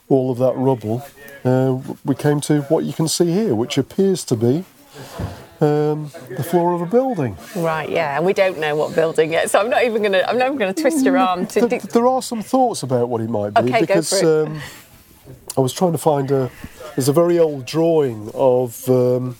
all 0.10 0.32
of 0.32 0.38
that 0.39 0.56
rubble, 0.56 1.06
uh, 1.43 1.80
we 2.06 2.15
came 2.15 2.39
to 2.41 2.62
what 2.63 2.84
you 2.86 2.93
can 2.93 3.08
see 3.08 3.32
here, 3.32 3.56
which 3.56 3.77
appears 3.77 4.23
to 4.25 4.36
be 4.36 4.63
um, 5.60 6.12
the 6.30 6.43
floor 6.43 6.73
of 6.73 6.82
a 6.82 6.86
building. 6.86 7.38
Right. 7.56 7.89
Yeah, 7.89 8.17
and 8.17 8.25
we 8.25 8.34
don't 8.34 8.58
know 8.60 8.75
what 8.75 8.95
building 8.95 9.32
yet, 9.34 9.49
so 9.49 9.60
I'm 9.60 9.69
not 9.69 9.84
even 9.84 10.01
gonna. 10.01 10.23
I'm 10.27 10.38
not 10.38 10.47
even 10.47 10.58
gonna 10.58 10.73
twist 10.73 11.03
your 11.03 11.17
arm 11.17 11.45
to. 11.47 11.60
Th- 11.67 11.69
dig- 11.82 11.91
there 11.91 12.08
are 12.08 12.21
some 12.21 12.41
thoughts 12.41 12.84
about 12.84 13.10
what 13.10 13.21
it 13.21 13.30
might 13.30 13.53
be 13.53 13.62
Okay, 13.62 13.82
because 13.82 14.12
um, 14.23 14.62
I 15.58 15.62
was 15.62 15.73
trying 15.73 15.91
to 15.93 15.97
find 15.97 16.32
a. 16.32 16.49
There's 16.95 17.10
a 17.10 17.13
very 17.13 17.38
old 17.38 17.65
drawing 17.65 18.32
of 18.34 18.88
um, 18.89 19.36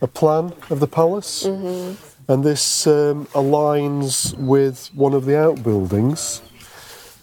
a 0.00 0.06
plan 0.06 0.52
of 0.70 0.78
the 0.80 0.86
palace, 0.86 1.44
Mm-hmm. 1.44 2.30
and 2.32 2.44
this 2.44 2.86
um, 2.86 3.26
aligns 3.34 4.36
with 4.38 4.88
one 4.94 5.14
of 5.14 5.24
the 5.26 5.36
outbuildings, 5.38 6.42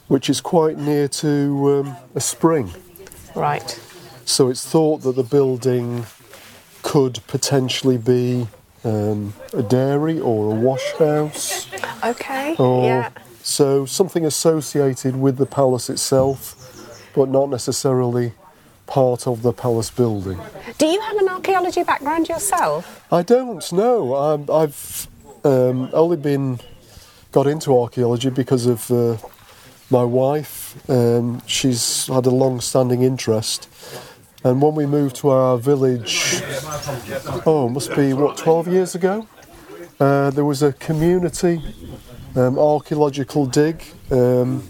which 0.10 0.30
is 0.30 0.42
quite 0.42 0.78
near 0.78 1.08
to 1.08 1.80
um, 1.86 1.98
a 2.16 2.20
spring. 2.20 2.70
Right. 3.36 3.80
So 4.26 4.50
it's 4.50 4.66
thought 4.66 5.04
that 5.04 5.16
the 5.16 5.24
building 5.24 6.06
could 6.82 7.20
potentially 7.28 7.98
be 7.98 8.48
um, 8.84 9.34
a 9.54 9.64
dairy 9.64 10.20
or 10.20 10.52
a 10.52 10.56
wash 10.56 10.92
house. 10.94 11.68
Okay. 12.04 12.56
Or 12.58 12.84
Yeah. 12.84 13.10
so 13.44 13.86
something 13.86 14.26
associated 14.26 15.16
with 15.16 15.38
the 15.38 15.46
palace 15.46 15.90
itself, 15.90 16.56
but 17.16 17.30
not 17.30 17.50
necessarily 17.50 18.34
part 18.88 19.28
of 19.28 19.44
the 19.44 19.54
palace 19.54 19.92
building. 19.92 20.40
Do 20.80 20.88
you 20.88 21.00
have 21.02 21.18
an 21.18 21.30
archaeology 21.30 21.84
background 21.84 22.28
yourself? 22.30 23.06
I 23.12 23.22
don't 23.22 23.72
know. 23.72 24.16
I'm, 24.16 24.50
I've 24.50 25.08
um, 25.44 25.90
only 25.94 26.18
been 26.18 26.60
got 27.32 27.46
into 27.46 27.78
archaeology 27.78 28.32
because 28.32 28.66
of 28.66 28.90
uh, 28.90 29.18
my 29.90 30.04
wife. 30.04 30.76
Um, 30.90 31.42
she's 31.46 32.08
had 32.08 32.26
a 32.26 32.30
long-standing 32.30 33.02
interest, 33.02 33.68
and 34.44 34.62
when 34.62 34.76
we 34.76 34.86
moved 34.86 35.16
to 35.18 35.30
our 35.30 35.58
village, 35.58 36.42
oh, 37.46 37.68
it 37.68 37.72
must 37.72 37.96
be 37.96 38.14
what 38.14 38.38
12 38.38 38.68
years 38.68 38.96
ago. 38.96 39.28
Uh, 40.00 40.30
there 40.32 40.46
was 40.46 40.64
a 40.64 40.72
community 40.74 41.62
um, 42.36 42.58
archaeological 42.58 43.46
dig, 43.46 43.84
um, 44.12 44.62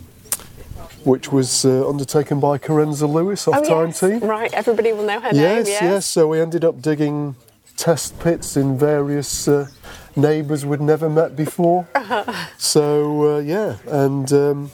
which 1.03 1.31
was 1.31 1.65
uh, 1.65 1.87
undertaken 1.87 2.39
by 2.39 2.57
Carenza 2.57 3.07
Lewis 3.07 3.47
off 3.47 3.57
oh 3.59 3.63
Time 3.69 3.87
yes. 3.87 3.99
Team. 3.99 4.19
Right. 4.21 4.51
Everybody 4.53 4.91
will 4.93 5.05
know 5.05 5.19
her 5.19 5.29
Yes, 5.31 5.65
name. 5.65 5.73
yes, 5.73 5.81
yes. 5.81 6.05
So 6.05 6.27
we 6.29 6.39
ended 6.41 6.65
up 6.65 6.81
digging 6.81 7.35
test 7.77 8.19
pits 8.19 8.57
in 8.57 8.77
various 8.77 9.47
uh, 9.47 9.67
neighbours 10.15 10.65
we'd 10.65 10.81
never 10.81 11.09
met 11.09 11.35
before. 11.35 11.87
So 12.57 13.35
uh, 13.37 13.39
yeah, 13.39 13.77
and 13.87 14.31
um, 14.33 14.71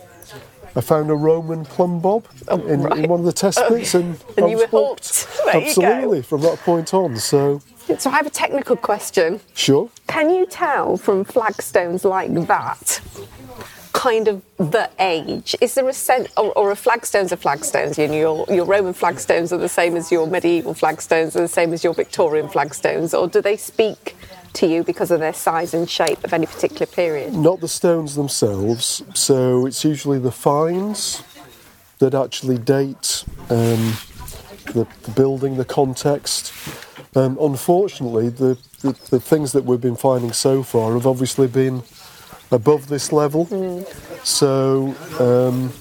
I 0.75 0.81
found 0.81 1.09
a 1.09 1.15
Roman 1.15 1.63
plumb 1.63 2.01
bob 2.01 2.25
oh, 2.49 2.65
in, 2.67 2.81
right. 2.81 3.03
in 3.03 3.09
one 3.09 3.21
of 3.21 3.25
the 3.25 3.31
test 3.33 3.57
uh, 3.57 3.69
pits, 3.69 3.95
and, 3.95 4.17
And 4.35 4.45
I 4.45 4.49
you 4.49 4.57
was 4.57 4.71
were 4.71 4.87
hooked. 4.87 5.27
There 5.45 5.61
you 5.61 5.75
go. 5.75 5.81
Absolutely, 5.83 6.21
from 6.21 6.41
that 6.41 6.57
point 6.59 6.93
on. 6.93 7.17
So 7.17 7.61
So 7.97 8.09
I 8.09 8.13
have 8.13 8.27
a 8.27 8.31
technical 8.31 8.75
question. 8.75 9.39
sure. 9.53 9.89
Can 10.07 10.29
you 10.29 10.45
tell 10.45 10.97
from 10.97 11.23
flagstones 11.23 12.03
like 12.03 12.33
that 12.47 12.99
kind 13.93 14.27
of 14.27 14.41
the 14.57 14.89
age? 14.99 15.55
Is 15.61 15.75
there 15.75 15.87
a 15.87 15.93
sense, 15.93 16.27
or, 16.35 16.51
or 16.57 16.71
a 16.71 16.75
flagstones 16.75 17.31
are 17.31 17.37
flagstones? 17.37 17.97
You 17.97 18.07
know, 18.09 18.13
your, 18.13 18.45
your 18.49 18.65
Roman 18.65 18.93
flagstones 18.93 19.53
are 19.53 19.57
the 19.57 19.69
same 19.69 19.95
as 19.95 20.11
your 20.11 20.27
medieval 20.27 20.73
flagstones, 20.73 21.35
are 21.35 21.41
the 21.41 21.47
same 21.47 21.71
as 21.73 21.83
your 21.83 21.93
Victorian 21.93 22.49
flagstones, 22.49 23.17
or 23.17 23.27
do 23.29 23.41
they 23.41 23.55
speak 23.55 24.15
to 24.55 24.67
you 24.67 24.83
because 24.83 25.11
of 25.11 25.19
their 25.19 25.33
size 25.33 25.73
and 25.73 25.89
shape 25.89 26.23
of 26.23 26.33
any 26.33 26.45
particular 26.45 26.85
period? 26.85 27.33
Not 27.33 27.59
the 27.61 27.67
stones 27.67 28.15
themselves, 28.15 29.03
so 29.13 29.65
it's 29.65 29.83
usually 29.83 30.19
the 30.19 30.31
finds 30.31 31.23
that 31.99 32.13
actually 32.13 32.57
date 32.57 33.23
um, 33.49 33.93
the, 34.73 34.87
the 35.03 35.11
building, 35.15 35.57
the 35.57 35.65
context. 35.65 36.53
Um, 37.15 37.37
unfortunately, 37.39 38.29
the, 38.29 38.57
the, 38.81 38.91
the 39.09 39.19
things 39.19 39.53
that 39.53 39.63
we've 39.63 39.81
been 39.81 39.95
finding 39.95 40.33
so 40.33 40.63
far 40.63 40.93
have 40.93 41.07
obviously 41.07 41.47
been 41.47 41.83
above 42.51 42.87
this 42.87 43.11
level. 43.11 43.45
So, 44.23 44.95
um, 45.19 45.71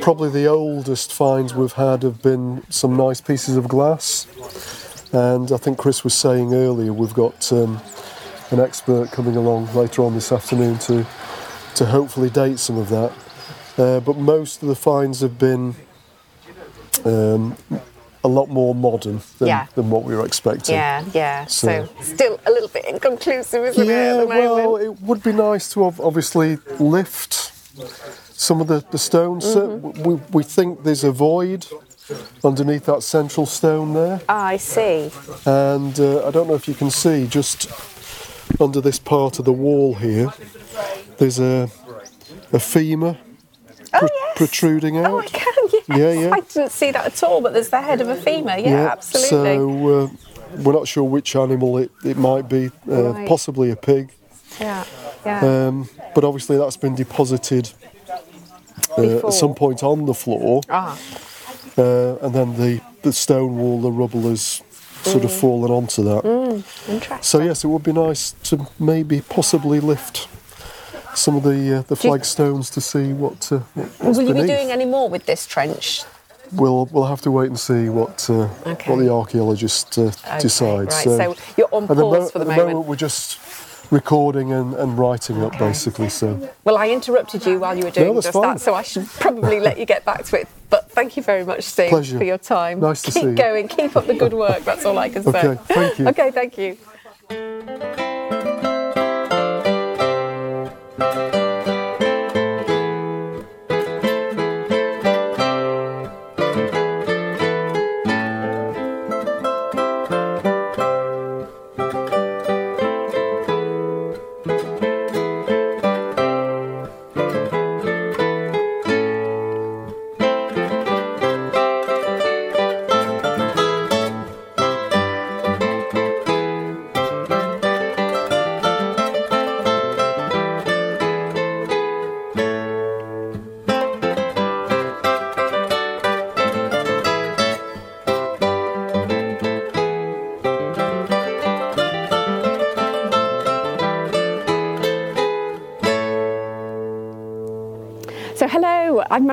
probably 0.00 0.30
the 0.30 0.46
oldest 0.46 1.12
finds 1.12 1.54
we've 1.54 1.72
had 1.72 2.02
have 2.02 2.22
been 2.22 2.62
some 2.70 2.96
nice 2.96 3.20
pieces 3.20 3.56
of 3.56 3.68
glass. 3.68 4.26
And 5.12 5.50
I 5.52 5.56
think 5.56 5.78
Chris 5.78 6.04
was 6.04 6.14
saying 6.14 6.52
earlier, 6.54 6.92
we've 6.92 7.14
got 7.14 7.50
um, 7.52 7.80
an 8.50 8.60
expert 8.60 9.10
coming 9.10 9.36
along 9.36 9.72
later 9.74 10.02
on 10.02 10.14
this 10.14 10.32
afternoon 10.32 10.78
to, 10.80 11.06
to 11.76 11.86
hopefully 11.86 12.30
date 12.30 12.58
some 12.58 12.76
of 12.78 12.88
that. 12.90 13.12
Uh, 13.78 14.00
but 14.00 14.16
most 14.18 14.62
of 14.62 14.68
the 14.68 14.74
finds 14.74 15.20
have 15.20 15.38
been 15.38 15.74
um, 17.04 17.56
a 18.24 18.28
lot 18.28 18.48
more 18.48 18.74
modern 18.74 19.20
than, 19.38 19.48
Yeah. 19.48 19.66
than 19.74 19.88
what 19.88 20.02
we 20.04 20.14
were 20.14 20.26
expecting. 20.26 20.74
Yeah, 20.74 21.04
yeah. 21.14 21.46
So, 21.46 21.86
So- 21.96 22.02
still 22.02 22.40
a 22.44 22.50
little 22.50 22.68
bit 22.68 22.84
inconclusive, 22.86 23.64
isn't 23.64 23.82
it? 23.82 23.88
Yeah, 23.88 24.12
the 24.14 24.26
moment? 24.26 24.44
well, 24.44 24.76
it 24.76 25.00
would 25.02 25.22
be 25.22 25.32
nice 25.32 25.72
to 25.72 25.84
obviously 25.84 26.58
lift 26.78 27.52
some 28.38 28.60
of 28.60 28.66
the, 28.66 28.84
the 28.90 28.98
stones. 28.98 29.44
Mm-hmm. 29.46 30.02
we, 30.02 30.14
we 30.32 30.42
think 30.42 30.82
there's 30.84 31.04
a 31.04 31.12
void 31.12 31.66
underneath 32.44 32.84
that 32.86 33.02
central 33.02 33.46
stone 33.46 33.94
there. 33.94 34.20
Ah, 34.28 34.46
I 34.46 34.56
see. 34.56 35.10
And 35.46 35.98
uh, 35.98 36.26
I 36.26 36.30
don't 36.30 36.48
know 36.48 36.54
if 36.54 36.66
you 36.68 36.74
can 36.74 36.90
see, 36.90 37.26
just 37.26 37.70
under 38.60 38.80
this 38.80 38.98
part 38.98 39.38
of 39.38 39.44
the 39.44 39.52
wall 39.52 39.94
here, 39.94 40.32
there's 41.18 41.38
a, 41.38 41.68
a 42.52 42.58
femur 42.60 43.16
Oh, 43.94 44.06
yes. 44.12 44.36
protruding 44.36 44.98
out. 44.98 45.06
Oh, 45.06 45.18
I 45.20 45.26
can, 45.26 45.54
yes. 45.72 45.84
Yeah, 45.88 46.12
yeah. 46.12 46.30
I 46.34 46.40
didn't 46.40 46.72
see 46.72 46.90
that 46.90 47.06
at 47.06 47.22
all, 47.22 47.40
but 47.40 47.54
there's 47.54 47.70
the 47.70 47.80
head 47.80 48.02
of 48.02 48.08
a 48.08 48.16
femur. 48.16 48.58
Yeah, 48.58 48.90
absolutely. 48.92 49.30
So 49.30 49.88
uh, 50.04 50.08
we're 50.62 50.74
not 50.74 50.86
sure 50.86 51.04
which 51.04 51.34
animal 51.34 51.78
it, 51.78 51.90
it 52.04 52.18
might 52.18 52.48
be, 52.50 52.66
uh, 52.86 53.12
Right. 53.12 53.26
possibly 53.28 53.70
a 53.70 53.76
pig. 53.76 54.10
yeah, 54.60 54.84
yeah. 55.24 55.40
Um, 55.40 55.88
but 56.14 56.22
obviously 56.24 56.58
that's 56.58 56.76
been 56.76 56.94
deposited 56.94 57.70
uh, 58.98 59.26
at 59.26 59.32
some 59.32 59.54
point 59.54 59.82
on 59.82 60.04
the 60.04 60.14
floor, 60.14 60.60
ah, 60.68 60.98
uh, 61.78 62.16
and 62.22 62.34
then 62.34 62.56
the, 62.56 62.80
the 63.02 63.12
stone 63.12 63.56
wall, 63.58 63.80
the 63.80 63.90
rubble 63.90 64.22
has 64.30 64.62
sort 65.02 65.22
Mm. 65.22 65.24
of 65.26 65.32
fallen 65.32 65.70
onto 65.70 66.02
that. 66.04 66.24
interesting. 66.88 67.22
So 67.22 67.40
yes, 67.40 67.64
it 67.64 67.68
would 67.68 67.82
be 67.84 67.92
nice 67.92 68.32
to 68.50 68.66
maybe 68.78 69.20
possibly 69.20 69.80
lift 69.80 70.28
some 71.14 71.36
of 71.36 71.42
the 71.44 71.78
uh, 71.78 71.82
the 71.82 71.94
flagstones 71.96 72.70
to 72.70 72.80
see 72.80 73.12
what 73.12 73.50
uh, 73.52 73.58
what- 73.74 74.16
Will 74.16 74.22
you 74.28 74.34
be 74.34 74.46
doing 74.46 74.70
any 74.70 74.84
more 74.84 75.08
with 75.08 75.24
this 75.26 75.46
trench? 75.46 76.02
We'll 76.52 76.86
we'll 76.92 77.06
have 77.06 77.20
to 77.22 77.30
wait 77.30 77.48
and 77.48 77.58
see 77.60 77.88
what 77.90 78.28
uh, 78.30 78.48
Okay. 78.66 78.90
what 78.90 78.98
the 79.04 79.10
archaeologist 79.12 79.98
uh, 79.98 80.02
Okay, 80.02 80.38
decides. 80.40 80.94
right, 80.94 81.04
so 81.04 81.36
you're 81.56 81.68
on 81.72 81.82
at 81.84 81.88
the, 81.88 81.94
pause 82.02 82.30
for 82.32 82.38
the 82.40 82.50
at 82.50 82.56
moment. 82.56 82.86
we're 82.86 82.96
just 82.96 83.38
recording 83.90 84.52
and, 84.52 84.74
and 84.74 84.98
writing 84.98 85.42
up 85.42 85.58
basically. 85.58 86.08
So 86.08 86.50
Well, 86.64 86.76
I 86.76 86.90
interrupted 86.90 87.44
you 87.46 87.58
while 87.60 87.76
you 87.76 87.84
were 87.84 87.90
doing 87.90 88.14
that's 88.14 88.26
just 88.26 88.32
fine. 88.34 88.54
that, 88.54 88.60
so 88.60 88.74
I 88.74 88.82
should 88.82 89.06
probably 89.06 89.60
let 89.60 89.78
you 89.78 89.86
get 89.86 90.04
back 90.04 90.24
to 90.24 90.40
it. 90.40 90.48
But 90.70 90.90
thank 90.90 91.16
you 91.16 91.22
very 91.22 91.44
much, 91.44 91.64
Steve, 91.64 91.88
Pleasure. 91.90 92.18
for 92.18 92.24
your 92.24 92.38
time. 92.38 92.80
Nice 92.80 93.02
to 93.02 93.10
keep 93.10 93.14
see 93.14 93.20
you. 93.22 93.28
Keep 93.28 93.36
going, 93.36 93.68
keep 93.68 93.96
up 93.96 94.06
the 94.06 94.14
good 94.14 94.34
work. 94.34 94.64
That's 94.64 94.84
all 94.84 94.98
I 94.98 95.08
can 95.08 95.22
say. 95.22 95.46
Okay, 95.46 95.60
thank 95.64 95.98
you. 95.98 96.08
Okay, 96.08 96.30
thank 96.30 96.58
you. 96.58 96.76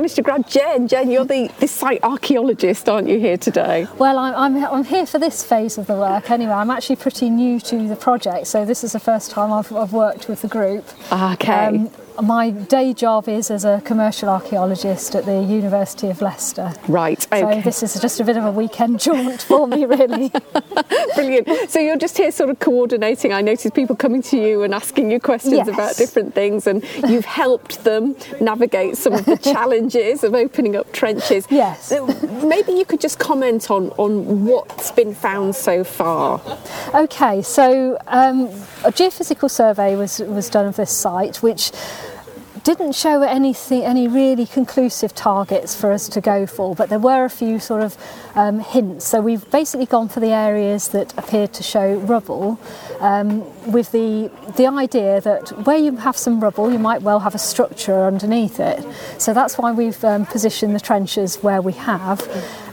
Managed 0.05 0.15
to 0.17 0.21
grab 0.21 0.47
Jen. 0.47 0.87
Jen, 0.87 1.09
you're 1.09 1.25
the, 1.25 1.49
the 1.59 1.67
site 1.67 2.03
archaeologist, 2.03 2.87
aren't 2.87 3.07
you, 3.07 3.19
here 3.19 3.37
today? 3.37 3.87
Well, 3.97 4.19
I'm, 4.19 4.35
I'm, 4.35 4.63
I'm 4.63 4.83
here 4.83 5.07
for 5.07 5.17
this 5.17 5.43
phase 5.43 5.79
of 5.79 5.87
the 5.87 5.95
work 5.95 6.29
anyway. 6.29 6.51
I'm 6.51 6.69
actually 6.69 6.97
pretty 6.97 7.27
new 7.31 7.59
to 7.61 7.87
the 7.87 7.95
project, 7.95 8.45
so 8.45 8.65
this 8.65 8.83
is 8.83 8.91
the 8.91 8.99
first 8.99 9.31
time 9.31 9.51
I've, 9.51 9.73
I've 9.73 9.93
worked 9.93 10.29
with 10.29 10.43
the 10.43 10.47
group. 10.47 10.85
Okay. 11.11 11.51
Um, 11.51 11.89
my 12.21 12.49
day 12.49 12.93
job 12.93 13.27
is 13.27 13.51
as 13.51 13.65
a 13.65 13.81
commercial 13.83 14.29
archaeologist 14.29 15.15
at 15.15 15.25
the 15.25 15.41
University 15.43 16.09
of 16.09 16.21
Leicester. 16.21 16.73
right, 16.87 17.21
So 17.21 17.61
this 17.61 17.83
is 17.83 17.99
just 17.99 18.19
a 18.19 18.23
bit 18.23 18.37
of 18.37 18.45
a 18.45 18.51
weekend 18.51 18.99
jaunt 18.99 19.41
for 19.41 19.67
me, 19.67 19.85
really. 19.85 20.31
Brilliant. 21.15 21.69
So 21.69 21.79
you're 21.79 21.97
just 21.97 22.17
here 22.17 22.31
sort 22.31 22.49
of 22.49 22.59
coordinating. 22.59 23.33
I 23.33 23.41
noticed 23.41 23.73
people 23.75 23.95
coming 23.95 24.21
to 24.23 24.37
you 24.37 24.63
and 24.63 24.73
asking 24.73 25.11
you 25.11 25.19
questions 25.19 25.53
Yes. 25.55 25.67
about 25.67 25.95
different 25.97 26.33
things, 26.33 26.67
and 26.67 26.83
you've 27.07 27.25
helped 27.25 27.83
them 27.83 28.15
navigate 28.39 28.97
some 28.97 29.13
of 29.13 29.25
the 29.25 29.37
challenges 29.53 30.23
of 30.23 30.33
opening 30.33 30.75
up 30.75 30.91
trenches. 30.93 31.47
Yes. 31.49 31.85
So 31.85 32.05
maybe 32.45 32.73
you 32.73 32.85
could 32.85 33.01
just 33.01 33.19
comment 33.19 33.69
on, 33.69 33.89
on 33.97 34.45
what's 34.45 34.91
been 34.91 35.13
found 35.13 35.55
so 35.55 35.83
far. 35.83 36.41
Okay, 36.93 37.41
so 37.41 37.97
um, 38.07 38.47
a 38.83 38.91
geophysical 38.91 39.49
survey 39.49 39.95
was, 39.95 40.19
was 40.19 40.49
done 40.49 40.65
of 40.65 40.75
this 40.75 40.91
site, 40.91 41.37
which 41.43 41.71
didn't 42.65 42.95
show 42.95 43.21
anything, 43.21 43.83
any 43.83 44.07
really 44.07 44.47
conclusive 44.47 45.13
targets 45.13 45.75
for 45.79 45.91
us 45.91 46.09
to 46.09 46.19
go 46.19 46.47
for, 46.47 46.73
but 46.73 46.89
there 46.89 46.99
were 46.99 47.23
a 47.23 47.29
few 47.29 47.59
sort 47.59 47.83
of 47.83 47.95
um, 48.33 48.59
hints. 48.59 49.05
So 49.05 49.21
we've 49.21 49.49
basically 49.51 49.85
gone 49.85 50.09
for 50.09 50.19
the 50.19 50.31
areas 50.31 50.89
that 50.89 51.15
appeared 51.15 51.53
to 51.53 51.63
show 51.63 51.97
rubble, 51.99 52.59
um, 52.99 53.45
with 53.71 53.91
the 53.91 54.31
the 54.57 54.65
idea 54.67 55.21
that 55.21 55.49
where 55.65 55.77
you 55.77 55.95
have 55.97 56.17
some 56.17 56.39
rubble, 56.39 56.71
you 56.71 56.79
might 56.79 57.03
well 57.03 57.19
have 57.19 57.35
a 57.35 57.39
structure 57.39 58.05
underneath 58.05 58.59
it. 58.59 58.83
So 59.19 59.33
that's 59.33 59.57
why 59.59 59.71
we've 59.71 60.03
um, 60.03 60.25
positioned 60.25 60.75
the 60.75 60.79
trenches 60.79 61.37
where 61.43 61.61
we 61.61 61.73
have. 61.73 62.27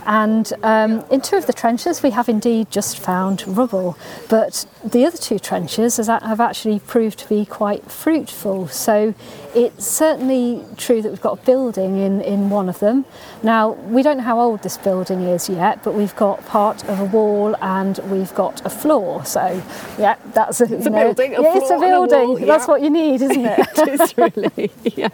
And 0.04 0.52
um, 0.62 1.04
in 1.10 1.20
two 1.20 1.36
of 1.36 1.46
the 1.46 1.52
trenches, 1.52 2.02
we 2.02 2.10
have 2.10 2.28
indeed 2.28 2.70
just 2.70 2.98
found 2.98 3.46
rubble, 3.46 3.96
but 4.28 4.66
the 4.84 5.06
other 5.06 5.16
two 5.16 5.38
trenches 5.38 5.96
have 5.98 6.40
actually 6.40 6.80
proved 6.80 7.20
to 7.20 7.28
be 7.28 7.44
quite 7.44 7.88
fruitful. 7.90 8.68
So 8.68 9.14
it's 9.54 9.86
certainly 9.86 10.64
true 10.76 11.02
that 11.02 11.10
we've 11.10 11.20
got 11.20 11.40
a 11.40 11.44
building 11.44 11.98
in, 11.98 12.20
in 12.20 12.50
one 12.50 12.68
of 12.68 12.78
them. 12.78 13.04
Now, 13.42 13.72
we 13.72 14.02
don't 14.02 14.18
know 14.18 14.22
how 14.22 14.40
old 14.40 14.62
this 14.62 14.76
building 14.76 15.22
is 15.22 15.48
yet, 15.48 15.82
but 15.84 15.94
we've 15.94 16.14
got 16.16 16.44
part 16.46 16.84
of 16.88 17.00
a 17.00 17.04
wall 17.04 17.54
and 17.60 17.98
we've 18.10 18.34
got 18.34 18.64
a 18.64 18.70
floor. 18.70 19.24
So, 19.24 19.62
yeah, 19.98 20.16
that's 20.32 20.60
a, 20.60 20.64
It's 20.64 20.86
a 20.86 20.90
know- 20.90 21.04
building, 21.04 21.36
a 21.36 21.42
yeah, 21.42 21.56
it's 21.56 21.70
a 21.70 21.74
and 21.74 21.84
a 21.84 21.86
building. 21.86 22.28
wall, 22.28 22.38
That's 22.38 22.66
what 22.66 22.82
you 22.82 22.90
need, 22.90 23.20
isn't 23.22 23.44
it? 23.46 23.68
it 23.76 24.00
is 24.00 24.16
really, 24.16 24.70
yeah. 24.96 25.08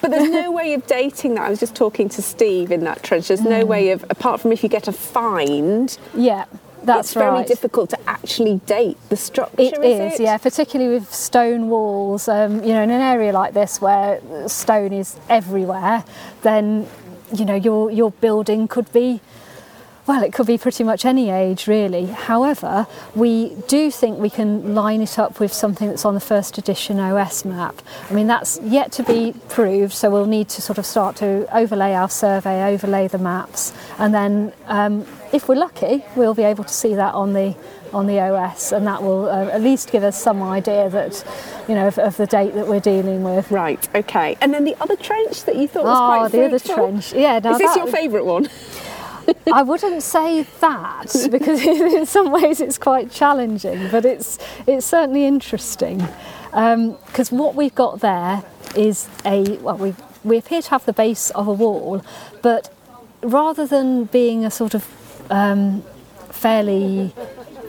But 0.00 0.10
there's 0.10 0.30
no 0.30 0.52
way 0.52 0.74
of 0.74 0.86
dating 0.86 1.34
that. 1.34 1.42
I 1.42 1.50
was 1.50 1.60
just 1.60 1.74
talking 1.74 2.08
to 2.10 2.22
Steve 2.22 2.70
in 2.70 2.84
that 2.84 3.02
trench. 3.02 3.28
There's 3.28 3.40
no 3.42 3.64
mm. 3.64 3.68
way 3.68 3.90
of, 3.90 4.04
apart 4.10 4.40
from 4.40 4.52
if 4.52 4.62
you 4.62 4.68
get 4.68 4.88
a 4.88 4.92
find, 4.92 5.96
yeah, 6.14 6.44
that's 6.86 7.08
it's 7.08 7.14
very 7.14 7.44
difficult 7.44 7.90
to 7.90 7.98
actually 8.08 8.60
date 8.66 8.96
the 9.08 9.16
structure. 9.16 9.60
It 9.60 9.74
is, 9.84 10.14
is, 10.14 10.20
it? 10.20 10.24
yeah, 10.24 10.38
particularly 10.38 10.94
with 10.94 11.12
stone 11.12 11.68
walls. 11.68 12.28
Um, 12.28 12.62
you 12.62 12.72
know, 12.72 12.82
in 12.82 12.90
an 12.90 13.00
area 13.00 13.32
like 13.32 13.54
this 13.54 13.80
where 13.80 14.20
stone 14.48 14.92
is 14.92 15.18
everywhere, 15.28 16.04
then 16.42 16.86
you 17.34 17.44
know 17.44 17.54
your 17.54 17.90
your 17.90 18.10
building 18.12 18.68
could 18.68 18.90
be 18.92 19.20
Well, 20.06 20.22
it 20.22 20.32
could 20.32 20.46
be 20.46 20.56
pretty 20.56 20.84
much 20.84 21.04
any 21.04 21.30
age, 21.30 21.66
really. 21.66 22.06
However, 22.06 22.86
we 23.16 23.56
do 23.66 23.90
think 23.90 24.20
we 24.20 24.30
can 24.30 24.74
line 24.74 25.02
it 25.02 25.18
up 25.18 25.40
with 25.40 25.52
something 25.52 25.88
that's 25.88 26.04
on 26.04 26.14
the 26.14 26.20
first 26.20 26.58
edition 26.58 27.00
OS 27.00 27.44
map. 27.44 27.82
I 28.08 28.14
mean, 28.14 28.28
that's 28.28 28.60
yet 28.62 28.92
to 28.92 29.02
be 29.02 29.34
proved, 29.48 29.92
so 29.92 30.08
we'll 30.08 30.26
need 30.26 30.48
to 30.50 30.62
sort 30.62 30.78
of 30.78 30.86
start 30.86 31.16
to 31.16 31.48
overlay 31.56 31.92
our 31.94 32.08
survey, 32.08 32.72
overlay 32.72 33.08
the 33.08 33.18
maps, 33.18 33.72
and 33.98 34.14
then 34.14 34.52
um, 34.66 35.04
if 35.32 35.48
we're 35.48 35.56
lucky, 35.56 36.04
we'll 36.14 36.34
be 36.34 36.44
able 36.44 36.62
to 36.62 36.72
see 36.72 36.94
that 36.94 37.14
on 37.14 37.32
the 37.32 37.56
on 37.92 38.06
the 38.06 38.20
OS, 38.20 38.72
and 38.72 38.86
that 38.86 39.02
will 39.02 39.28
uh, 39.28 39.46
at 39.46 39.62
least 39.62 39.90
give 39.90 40.02
us 40.02 40.20
some 40.20 40.42
idea 40.42 40.90
that, 40.90 41.24
you 41.68 41.74
know, 41.74 41.86
of, 41.86 41.98
of, 41.98 42.16
the 42.16 42.26
date 42.26 42.52
that 42.54 42.66
we're 42.66 42.80
dealing 42.80 43.22
with. 43.22 43.50
Right. 43.50 43.88
Okay. 43.94 44.36
And 44.40 44.52
then 44.52 44.64
the 44.64 44.76
other 44.82 44.96
trench 44.96 45.44
that 45.44 45.56
you 45.56 45.66
thought 45.66 45.84
was 45.84 45.96
oh, 45.96 46.06
quite 46.06 46.32
the 46.32 46.48
fruitful. 46.48 46.74
other 46.74 46.90
trench. 46.90 47.12
Yeah. 47.14 47.38
Is 47.38 47.58
this 47.58 47.76
your 47.76 47.86
favourite 47.86 48.26
one? 48.26 48.48
I 49.52 49.62
wouldn't 49.62 50.02
say 50.02 50.42
that 50.60 51.28
because 51.30 51.64
in 51.64 52.06
some 52.06 52.30
ways 52.30 52.60
it's 52.60 52.78
quite 52.78 53.10
challenging, 53.10 53.88
but 53.90 54.04
it's 54.04 54.38
it's 54.66 54.86
certainly 54.86 55.26
interesting 55.26 55.98
because 56.50 57.32
um, 57.32 57.38
what 57.38 57.54
we've 57.54 57.74
got 57.74 58.00
there 58.00 58.42
is 58.74 59.08
a 59.24 59.56
well 59.58 59.76
we 59.76 59.94
we 60.24 60.38
appear 60.38 60.62
to 60.62 60.70
have 60.70 60.84
the 60.86 60.92
base 60.92 61.30
of 61.30 61.46
a 61.46 61.52
wall, 61.52 62.02
but 62.42 62.72
rather 63.22 63.66
than 63.66 64.04
being 64.04 64.44
a 64.44 64.50
sort 64.50 64.74
of 64.74 64.86
um, 65.30 65.82
fairly 66.30 67.12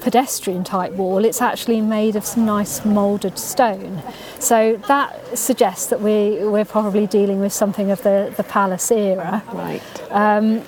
pedestrian 0.02 0.64
type 0.64 0.94
wall, 0.94 1.26
it's 1.26 1.42
actually 1.42 1.82
made 1.82 2.16
of 2.16 2.26
some 2.26 2.46
nice 2.46 2.86
moulded 2.86 3.38
stone. 3.38 4.02
So 4.40 4.78
that 4.88 5.38
suggests 5.38 5.88
that 5.88 6.02
we, 6.02 6.46
we're 6.48 6.66
probably 6.66 7.08
dealing 7.08 7.40
with 7.40 7.54
something 7.54 7.92
of 7.92 8.02
the, 8.04 8.34
the 8.38 8.44
palace 8.44 8.90
era. 8.92 9.44
Right. 9.52 9.82
Um, 10.12 10.64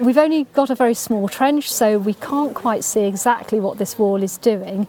we've 0.00 0.18
only 0.18 0.44
got 0.54 0.70
a 0.70 0.74
very 0.74 0.94
small 0.94 1.28
trench, 1.28 1.72
so 1.72 1.98
we 1.98 2.14
can't 2.14 2.54
quite 2.54 2.84
see 2.84 3.04
exactly 3.04 3.60
what 3.60 3.78
this 3.78 3.98
wall 3.98 4.22
is 4.22 4.38
doing. 4.38 4.86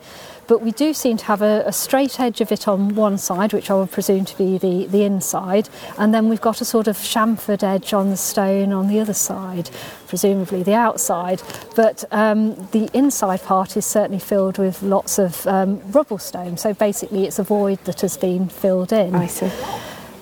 But 0.48 0.62
we 0.62 0.72
do 0.72 0.94
seem 0.94 1.18
to 1.18 1.26
have 1.26 1.42
a, 1.42 1.64
a, 1.66 1.74
straight 1.74 2.20
edge 2.20 2.40
of 2.40 2.52
it 2.52 2.68
on 2.68 2.94
one 2.94 3.18
side, 3.18 3.52
which 3.52 3.72
I 3.72 3.76
would 3.76 3.92
presume 3.92 4.26
to 4.26 4.38
be 4.38 4.60
the, 4.60 4.86
the 4.86 5.04
inside, 5.04 5.70
and 5.98 6.14
then 6.14 6.30
we've 6.30 6.42
got 6.42 6.62
a 6.62 6.66
sort 6.66 6.88
of 6.88 6.98
chamfered 6.98 7.64
edge 7.64 7.94
on 7.94 8.12
the 8.12 8.18
stone 8.18 8.72
on 8.72 8.88
the 8.88 9.00
other 9.00 9.14
side, 9.14 9.72
presumably 10.08 10.62
the 10.62 10.76
outside. 10.76 11.42
But 11.76 12.04
um, 12.12 12.56
the 12.72 12.90
inside 12.94 13.42
part 13.42 13.76
is 13.76 13.86
certainly 13.86 14.20
filled 14.20 14.60
with 14.60 14.84
lots 14.84 15.18
of 15.18 15.48
um, 15.48 15.82
rubble 15.92 16.20
stone, 16.20 16.58
so 16.58 16.74
basically 16.74 17.26
it's 17.26 17.40
a 17.40 17.44
void 17.44 17.84
that 17.86 18.02
has 18.02 18.16
been 18.16 18.48
filled 18.48 18.94
in. 18.94 19.16
I 19.16 19.26
see. 19.28 19.52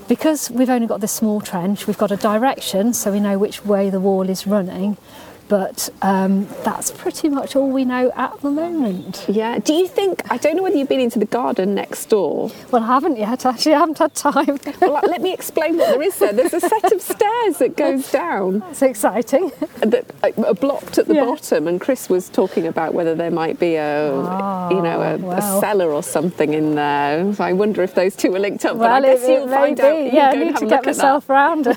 Because 0.08 0.52
we've 0.52 0.70
only 0.70 0.88
got 0.88 1.02
this 1.02 1.12
small 1.12 1.39
trench, 1.39 1.88
we've 1.88 1.98
got 1.98 2.12
a 2.12 2.18
direction 2.18 2.94
so 2.94 3.12
we 3.12 3.20
know 3.20 3.38
which 3.38 3.66
way 3.66 3.89
the 3.89 4.00
wall 4.00 4.30
is 4.30 4.46
running, 4.46 4.98
but 5.47 5.89
um, 6.01 6.47
that's 6.63 6.91
pretty 6.91 7.29
much 7.29 7.56
all 7.56 7.69
we 7.69 7.86
know 7.86 8.12
at 8.15 8.39
the 8.41 8.49
moment. 8.49 9.25
Yeah. 9.27 9.60
Do 9.60 9.73
you 9.73 9.88
think? 9.88 10.21
I 10.32 10.38
don't 10.38 10.56
know 10.56 10.63
whether 10.63 10.77
you've 10.77 10.89
been 10.89 10.99
into 10.99 11.19
the 11.19 11.25
garden 11.25 11.75
next 11.75 12.06
door. 12.08 12.51
Well, 12.71 12.84
I 12.84 12.88
haven't 12.88 13.17
yet. 13.17 13.45
Actually, 13.45 13.75
I 13.75 13.79
haven't 13.79 13.99
had 13.99 14.15
time. 14.15 14.60
well, 14.82 15.01
let 15.03 15.21
me 15.21 15.34
explain 15.34 15.77
what 15.77 15.89
there 15.89 16.01
is 16.01 16.17
there. 16.17 16.34
There's 16.34 16.53
a 16.53 16.60
set 16.60 16.91
of 16.91 17.01
stairs 17.01 17.58
that 17.58 17.75
goes 17.75 18.12
down. 18.12 18.63
It's 18.69 18.82
exciting. 18.82 19.51
That 19.79 20.06
are 20.23 20.53
blocked 20.53 20.97
at 20.97 21.08
the 21.08 21.15
yeah. 21.15 21.25
bottom, 21.25 21.67
and 21.67 21.79
Chris 21.79 22.10
was 22.10 22.29
talking 22.29 22.67
about 22.67 22.93
whether 22.93 23.15
there 23.15 23.32
might 23.32 23.60
be 23.60 23.75
a, 23.75 24.12
oh, 24.12 24.69
you 24.71 24.82
know, 24.82 25.01
a, 25.01 25.38
a, 25.38 25.41
cellar 25.60 25.91
or 25.91 26.03
something 26.03 26.53
in 26.53 26.75
there. 26.75 27.34
So 27.34 27.43
I 27.43 27.53
wonder 27.53 27.84
if 27.84 27.95
those 27.95 28.15
two 28.15 28.34
are 28.34 28.39
linked 28.39 28.65
up. 28.65 28.77
Well, 28.77 28.89
but 28.89 29.03
I 29.03 29.15
guess 29.15 29.23
it, 29.23 29.32
you'll 29.32 29.47
find 29.49 29.77
be. 29.77 29.84
out. 29.84 30.13
Yeah, 30.13 30.29
I 30.29 30.36
need 30.36 30.56
to 30.58 30.67
get 30.67 30.86
myself 30.86 31.29
around. 31.29 31.67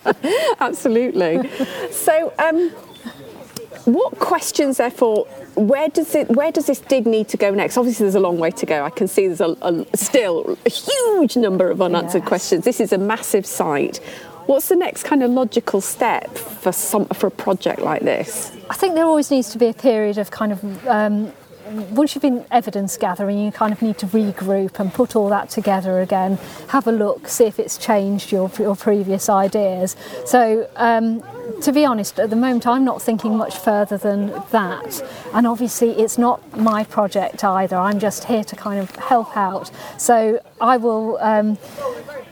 Absolutely. 0.60 1.50
So. 1.90 2.32
Um, 2.38 2.70
what 3.84 4.18
questions, 4.18 4.76
therefore, 4.78 5.26
where 5.54 5.88
does 5.88 6.14
it? 6.14 6.28
Where 6.28 6.52
does 6.52 6.66
this 6.66 6.80
dig 6.80 7.06
need 7.06 7.28
to 7.28 7.36
go 7.36 7.50
next? 7.52 7.76
Obviously, 7.76 8.04
there's 8.04 8.14
a 8.14 8.20
long 8.20 8.38
way 8.38 8.50
to 8.50 8.66
go. 8.66 8.84
I 8.84 8.90
can 8.90 9.08
see 9.08 9.26
there's 9.26 9.40
a, 9.40 9.56
a 9.62 9.96
still 9.96 10.58
a 10.66 10.70
huge 10.70 11.36
number 11.36 11.70
of 11.70 11.80
unanswered 11.80 12.22
yes. 12.22 12.28
questions. 12.28 12.64
This 12.64 12.80
is 12.80 12.92
a 12.92 12.98
massive 12.98 13.46
site. 13.46 13.98
What's 14.46 14.68
the 14.68 14.76
next 14.76 15.04
kind 15.04 15.22
of 15.22 15.30
logical 15.30 15.80
step 15.80 16.36
for 16.36 16.72
some 16.72 17.06
for 17.06 17.28
a 17.28 17.30
project 17.30 17.80
like 17.80 18.02
this? 18.02 18.52
I 18.68 18.74
think 18.74 18.94
there 18.94 19.04
always 19.04 19.30
needs 19.30 19.50
to 19.50 19.58
be 19.58 19.66
a 19.66 19.74
period 19.74 20.18
of 20.18 20.30
kind 20.30 20.52
of 20.52 20.88
um, 20.88 21.32
once 21.70 22.14
you've 22.14 22.22
been 22.22 22.44
evidence 22.50 22.96
gathering, 22.96 23.38
you 23.38 23.52
kind 23.52 23.72
of 23.72 23.82
need 23.82 23.98
to 23.98 24.06
regroup 24.06 24.78
and 24.80 24.92
put 24.92 25.14
all 25.14 25.28
that 25.28 25.50
together 25.50 26.00
again, 26.00 26.38
have 26.68 26.86
a 26.86 26.92
look, 26.92 27.28
see 27.28 27.44
if 27.44 27.58
it's 27.58 27.78
changed 27.78 28.32
your, 28.32 28.50
your 28.58 28.76
previous 28.76 29.28
ideas. 29.28 29.96
So, 30.24 30.68
um, 30.76 31.22
to 31.62 31.72
be 31.72 31.84
honest, 31.84 32.18
at 32.18 32.30
the 32.30 32.36
moment, 32.36 32.66
I'm 32.66 32.84
not 32.84 33.02
thinking 33.02 33.36
much 33.36 33.56
further 33.56 33.96
than 33.96 34.32
that. 34.50 35.02
And 35.32 35.46
obviously, 35.46 35.90
it's 35.90 36.18
not 36.18 36.56
my 36.56 36.84
project 36.84 37.44
either. 37.44 37.76
I'm 37.76 37.98
just 37.98 38.24
here 38.24 38.44
to 38.44 38.56
kind 38.56 38.80
of 38.80 38.94
help 38.96 39.36
out. 39.36 39.70
So, 39.98 40.40
I 40.60 40.76
will. 40.76 41.18
Um, 41.18 41.58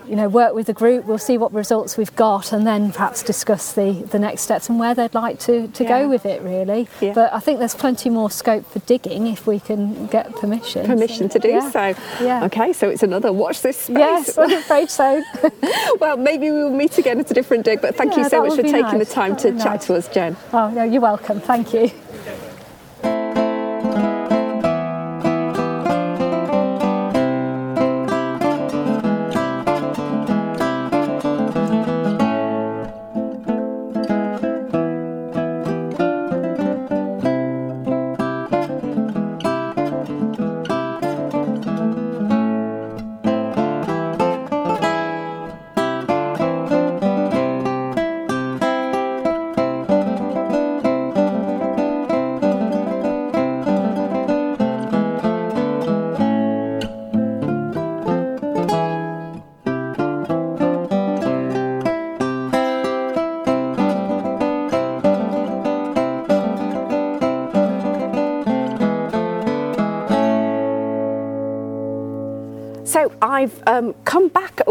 you 0.08 0.16
know, 0.16 0.28
work 0.28 0.54
with 0.54 0.66
the 0.66 0.72
group, 0.72 1.04
we'll 1.04 1.18
see 1.18 1.36
what 1.38 1.52
results 1.52 1.96
we've 1.96 2.14
got 2.16 2.52
and 2.52 2.66
then 2.66 2.92
perhaps 2.92 3.22
discuss 3.22 3.72
the, 3.72 3.92
the 4.10 4.18
next 4.18 4.42
steps 4.42 4.68
and 4.68 4.78
where 4.78 4.94
they'd 4.94 5.14
like 5.14 5.38
to, 5.40 5.68
to 5.68 5.82
yeah. 5.84 5.88
go 5.88 6.08
with 6.08 6.24
it 6.24 6.42
really. 6.42 6.88
Yeah. 7.00 7.12
But 7.12 7.32
I 7.32 7.40
think 7.40 7.58
there's 7.58 7.74
plenty 7.74 8.10
more 8.10 8.30
scope 8.30 8.66
for 8.70 8.78
digging 8.80 9.26
if 9.26 9.46
we 9.46 9.60
can 9.60 10.06
get 10.06 10.34
permission. 10.36 10.86
Permission 10.86 11.30
so, 11.30 11.38
to 11.38 11.48
do 11.48 11.54
yeah. 11.54 11.70
so. 11.70 11.94
Yeah. 12.20 12.44
Okay, 12.44 12.72
so 12.72 12.88
it's 12.88 13.02
another 13.02 13.32
watch 13.32 13.62
this 13.62 13.76
space. 13.76 13.98
Yes, 13.98 14.38
I'm 14.38 14.52
afraid 14.64 14.90
so. 14.90 15.22
well, 16.00 16.16
maybe 16.16 16.50
we 16.50 16.62
will 16.64 16.70
meet 16.70 16.96
again 16.98 17.20
at 17.20 17.30
a 17.30 17.34
different 17.34 17.64
dig, 17.64 17.80
but 17.80 17.96
thank 17.96 18.16
you 18.16 18.28
so 18.28 18.44
much 18.44 18.56
for 18.56 18.62
taking 18.62 18.80
nice. 18.80 19.08
the 19.08 19.14
time 19.14 19.36
to 19.36 19.50
chat 19.52 19.64
nice. 19.64 19.86
to 19.86 19.94
us, 19.94 20.08
Jen. 20.08 20.36
Oh, 20.52 20.70
no, 20.70 20.84
you're 20.84 21.02
welcome. 21.02 21.40
Thank 21.40 21.74
you. 21.74 21.90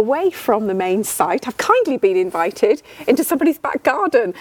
Away 0.08 0.30
from 0.30 0.68
the 0.68 0.74
main 0.74 1.04
site. 1.04 1.50
I've 1.50 1.58
kindly 1.58 1.98
been 1.98 2.16
invited 2.16 2.82
into 3.10 3.26
somebody's 3.26 3.58
back 3.60 3.84
garden. 3.84 4.34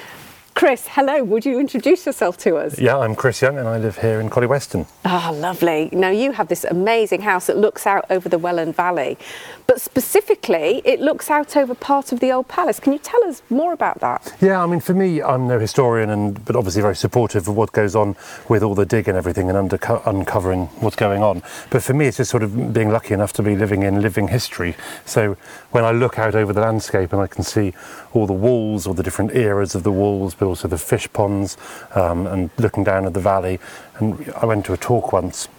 Chris, 0.56 0.88
hello. 0.88 1.22
Would 1.22 1.44
you 1.44 1.60
introduce 1.60 2.06
yourself 2.06 2.38
to 2.38 2.56
us? 2.56 2.78
Yeah, 2.78 2.96
I'm 2.96 3.14
Chris 3.14 3.42
Young 3.42 3.58
and 3.58 3.68
I 3.68 3.76
live 3.76 3.98
here 3.98 4.22
in 4.22 4.30
Collyweston. 4.30 4.86
Ah, 5.04 5.28
oh, 5.28 5.34
lovely. 5.34 5.90
Now, 5.92 6.08
you 6.08 6.32
have 6.32 6.48
this 6.48 6.64
amazing 6.64 7.20
house 7.20 7.48
that 7.48 7.58
looks 7.58 7.86
out 7.86 8.06
over 8.08 8.30
the 8.30 8.38
Welland 8.38 8.74
Valley, 8.74 9.18
but 9.66 9.82
specifically, 9.82 10.80
it 10.86 10.98
looks 10.98 11.28
out 11.28 11.58
over 11.58 11.74
part 11.74 12.10
of 12.10 12.20
the 12.20 12.32
old 12.32 12.48
palace. 12.48 12.80
Can 12.80 12.94
you 12.94 12.98
tell 12.98 13.22
us 13.24 13.42
more 13.50 13.74
about 13.74 14.00
that? 14.00 14.34
Yeah, 14.40 14.62
I 14.62 14.66
mean, 14.66 14.80
for 14.80 14.94
me, 14.94 15.20
I'm 15.20 15.46
no 15.46 15.58
historian, 15.58 16.08
and 16.08 16.42
but 16.46 16.56
obviously 16.56 16.80
very 16.80 16.96
supportive 16.96 17.48
of 17.48 17.54
what 17.54 17.72
goes 17.72 17.94
on 17.94 18.16
with 18.48 18.62
all 18.62 18.74
the 18.74 18.86
dig 18.86 19.08
and 19.08 19.18
everything 19.18 19.50
and 19.50 19.70
underco- 19.70 20.06
uncovering 20.06 20.68
what's 20.80 20.96
going 20.96 21.22
on. 21.22 21.42
But 21.68 21.82
for 21.82 21.92
me, 21.92 22.06
it's 22.06 22.16
just 22.16 22.30
sort 22.30 22.42
of 22.42 22.72
being 22.72 22.88
lucky 22.88 23.12
enough 23.12 23.34
to 23.34 23.42
be 23.42 23.56
living 23.56 23.82
in 23.82 24.00
living 24.00 24.28
history. 24.28 24.74
So 25.04 25.36
when 25.76 25.84
I 25.84 25.90
look 25.90 26.18
out 26.18 26.34
over 26.34 26.54
the 26.54 26.62
landscape 26.62 27.12
and 27.12 27.20
I 27.20 27.26
can 27.26 27.44
see 27.44 27.74
all 28.14 28.26
the 28.26 28.32
walls, 28.32 28.86
all 28.86 28.94
the 28.94 29.02
different 29.02 29.36
eras 29.36 29.74
of 29.74 29.82
the 29.82 29.92
walls, 29.92 30.34
but 30.34 30.46
also 30.46 30.68
the 30.68 30.78
fish 30.78 31.06
ponds, 31.12 31.58
um, 31.94 32.26
and 32.26 32.48
looking 32.56 32.82
down 32.82 33.04
at 33.04 33.12
the 33.12 33.20
valley. 33.20 33.60
And 33.98 34.32
I 34.40 34.46
went 34.46 34.64
to 34.66 34.72
a 34.72 34.78
talk 34.78 35.12
once 35.12 35.50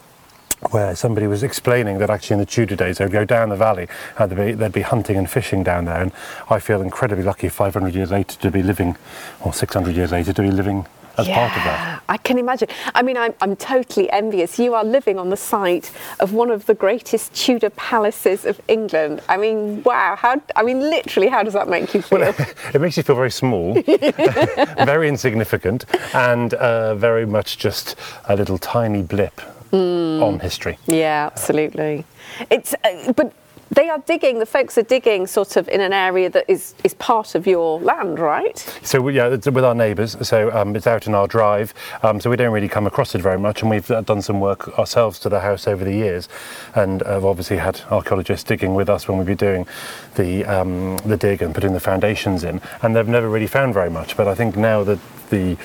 where 0.71 0.95
somebody 0.95 1.27
was 1.27 1.43
explaining 1.43 1.99
that 1.99 2.09
actually 2.09 2.33
in 2.33 2.39
the 2.39 2.47
Tudor 2.47 2.75
days 2.75 2.97
they'd 2.97 3.11
go 3.11 3.25
down 3.25 3.49
the 3.49 3.55
valley 3.55 3.87
and 4.17 4.31
they'd 4.31 4.35
be, 4.35 4.51
they'd 4.53 4.71
be, 4.71 4.81
hunting 4.81 5.17
and 5.17 5.29
fishing 5.29 5.61
down 5.61 5.85
there 5.85 6.01
and 6.01 6.11
I 6.49 6.59
feel 6.59 6.81
incredibly 6.81 7.23
lucky 7.23 7.47
500 7.47 7.93
years 7.93 8.09
later 8.09 8.39
to 8.39 8.49
be 8.49 8.63
living 8.63 8.97
or 9.45 9.53
600 9.53 9.95
years 9.95 10.11
later 10.11 10.33
to 10.33 10.41
be 10.41 10.49
living 10.49 10.87
as 11.17 11.27
part 11.27 11.55
of 11.57 11.63
that. 11.63 12.03
I 12.09 12.17
can 12.17 12.37
imagine. 12.37 12.69
I 12.93 13.01
mean, 13.01 13.17
I'm, 13.17 13.33
I'm 13.41 13.55
totally 13.55 14.09
envious. 14.11 14.59
You 14.59 14.73
are 14.73 14.83
living 14.83 15.17
on 15.17 15.29
the 15.29 15.37
site 15.37 15.91
of 16.19 16.33
one 16.33 16.51
of 16.51 16.65
the 16.65 16.73
greatest 16.73 17.33
Tudor 17.33 17.69
palaces 17.71 18.45
of 18.45 18.61
England. 18.67 19.21
I 19.27 19.37
mean, 19.37 19.83
wow. 19.83 20.15
How? 20.15 20.41
I 20.55 20.63
mean, 20.63 20.79
literally, 20.79 21.27
how 21.27 21.43
does 21.43 21.53
that 21.53 21.67
make 21.67 21.93
you 21.93 22.01
feel? 22.01 22.21
it 22.73 22.81
makes 22.81 22.97
you 22.97 23.03
feel 23.03 23.15
very 23.15 23.31
small, 23.31 23.73
very 23.83 25.07
insignificant, 25.07 25.85
and 26.13 26.53
uh, 26.55 26.95
very 26.95 27.25
much 27.25 27.57
just 27.57 27.95
a 28.25 28.35
little 28.35 28.57
tiny 28.57 29.01
blip 29.01 29.41
on 29.71 30.39
history. 30.39 30.77
yeah, 30.87 31.29
absolutely. 31.31 32.05
It's 32.49 32.73
uh, 32.83 33.13
but. 33.13 33.33
They 33.71 33.89
are 33.89 33.99
digging. 33.99 34.39
The 34.39 34.45
folks 34.45 34.77
are 34.77 34.83
digging, 34.83 35.27
sort 35.27 35.57
of 35.57 35.67
in 35.67 35.81
an 35.81 35.93
area 35.93 36.29
that 36.29 36.45
is 36.47 36.73
is 36.83 36.93
part 36.95 37.35
of 37.35 37.45
your 37.45 37.79
land, 37.81 38.19
right? 38.19 38.57
So 38.81 39.07
yeah, 39.09 39.27
it's 39.27 39.47
with 39.47 39.63
our 39.63 39.75
neighbours. 39.75 40.15
So 40.27 40.51
um, 40.51 40.75
it's 40.75 40.87
out 40.87 41.07
in 41.07 41.13
our 41.13 41.27
drive. 41.27 41.73
Um, 42.03 42.21
so 42.21 42.29
we 42.29 42.37
don't 42.37 42.53
really 42.53 42.69
come 42.69 42.87
across 42.87 43.13
it 43.13 43.21
very 43.21 43.39
much, 43.39 43.61
and 43.61 43.69
we've 43.69 43.89
uh, 43.91 44.01
done 44.01 44.21
some 44.21 44.39
work 44.39 44.77
ourselves 44.79 45.19
to 45.19 45.29
the 45.29 45.41
house 45.41 45.67
over 45.67 45.83
the 45.83 45.93
years, 45.93 46.29
and 46.75 47.01
have 47.01 47.25
obviously 47.25 47.57
had 47.57 47.81
archaeologists 47.91 48.43
digging 48.43 48.73
with 48.73 48.89
us 48.89 49.07
when 49.07 49.17
we've 49.17 49.27
been 49.27 49.37
doing 49.37 49.67
the 50.15 50.45
um, 50.45 50.97
the 50.97 51.17
dig 51.17 51.41
and 51.41 51.53
putting 51.53 51.73
the 51.73 51.79
foundations 51.79 52.43
in, 52.43 52.61
and 52.81 52.95
they've 52.95 53.07
never 53.07 53.29
really 53.29 53.47
found 53.47 53.73
very 53.73 53.89
much. 53.89 54.15
But 54.15 54.27
I 54.27 54.35
think 54.35 54.55
now 54.55 54.83
that 54.85 54.99
the 55.29 55.57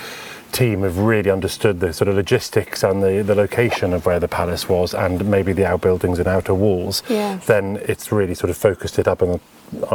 team 0.53 0.82
have 0.82 0.98
really 0.98 1.30
understood 1.30 1.80
the 1.80 1.92
sort 1.92 2.09
of 2.09 2.14
logistics 2.14 2.82
and 2.82 3.03
the, 3.03 3.22
the 3.22 3.34
location 3.34 3.92
of 3.92 4.07
where 4.07 4.20
the 4.20 4.28
palace 4.28 4.68
was 4.68 4.94
and 4.94 5.24
maybe 5.30 5.53
the 5.53 5.64
outbuildings 5.66 6.18
and 6.18 6.28
outer 6.28 6.55
walls, 6.55 7.03
Yes. 7.09 7.46
then 7.46 7.80
it's 7.84 8.12
really 8.12 8.34
sort 8.34 8.50
of 8.50 8.57
focused 8.57 8.98
it 8.98 9.09
up 9.09 9.22
on, 9.22 9.40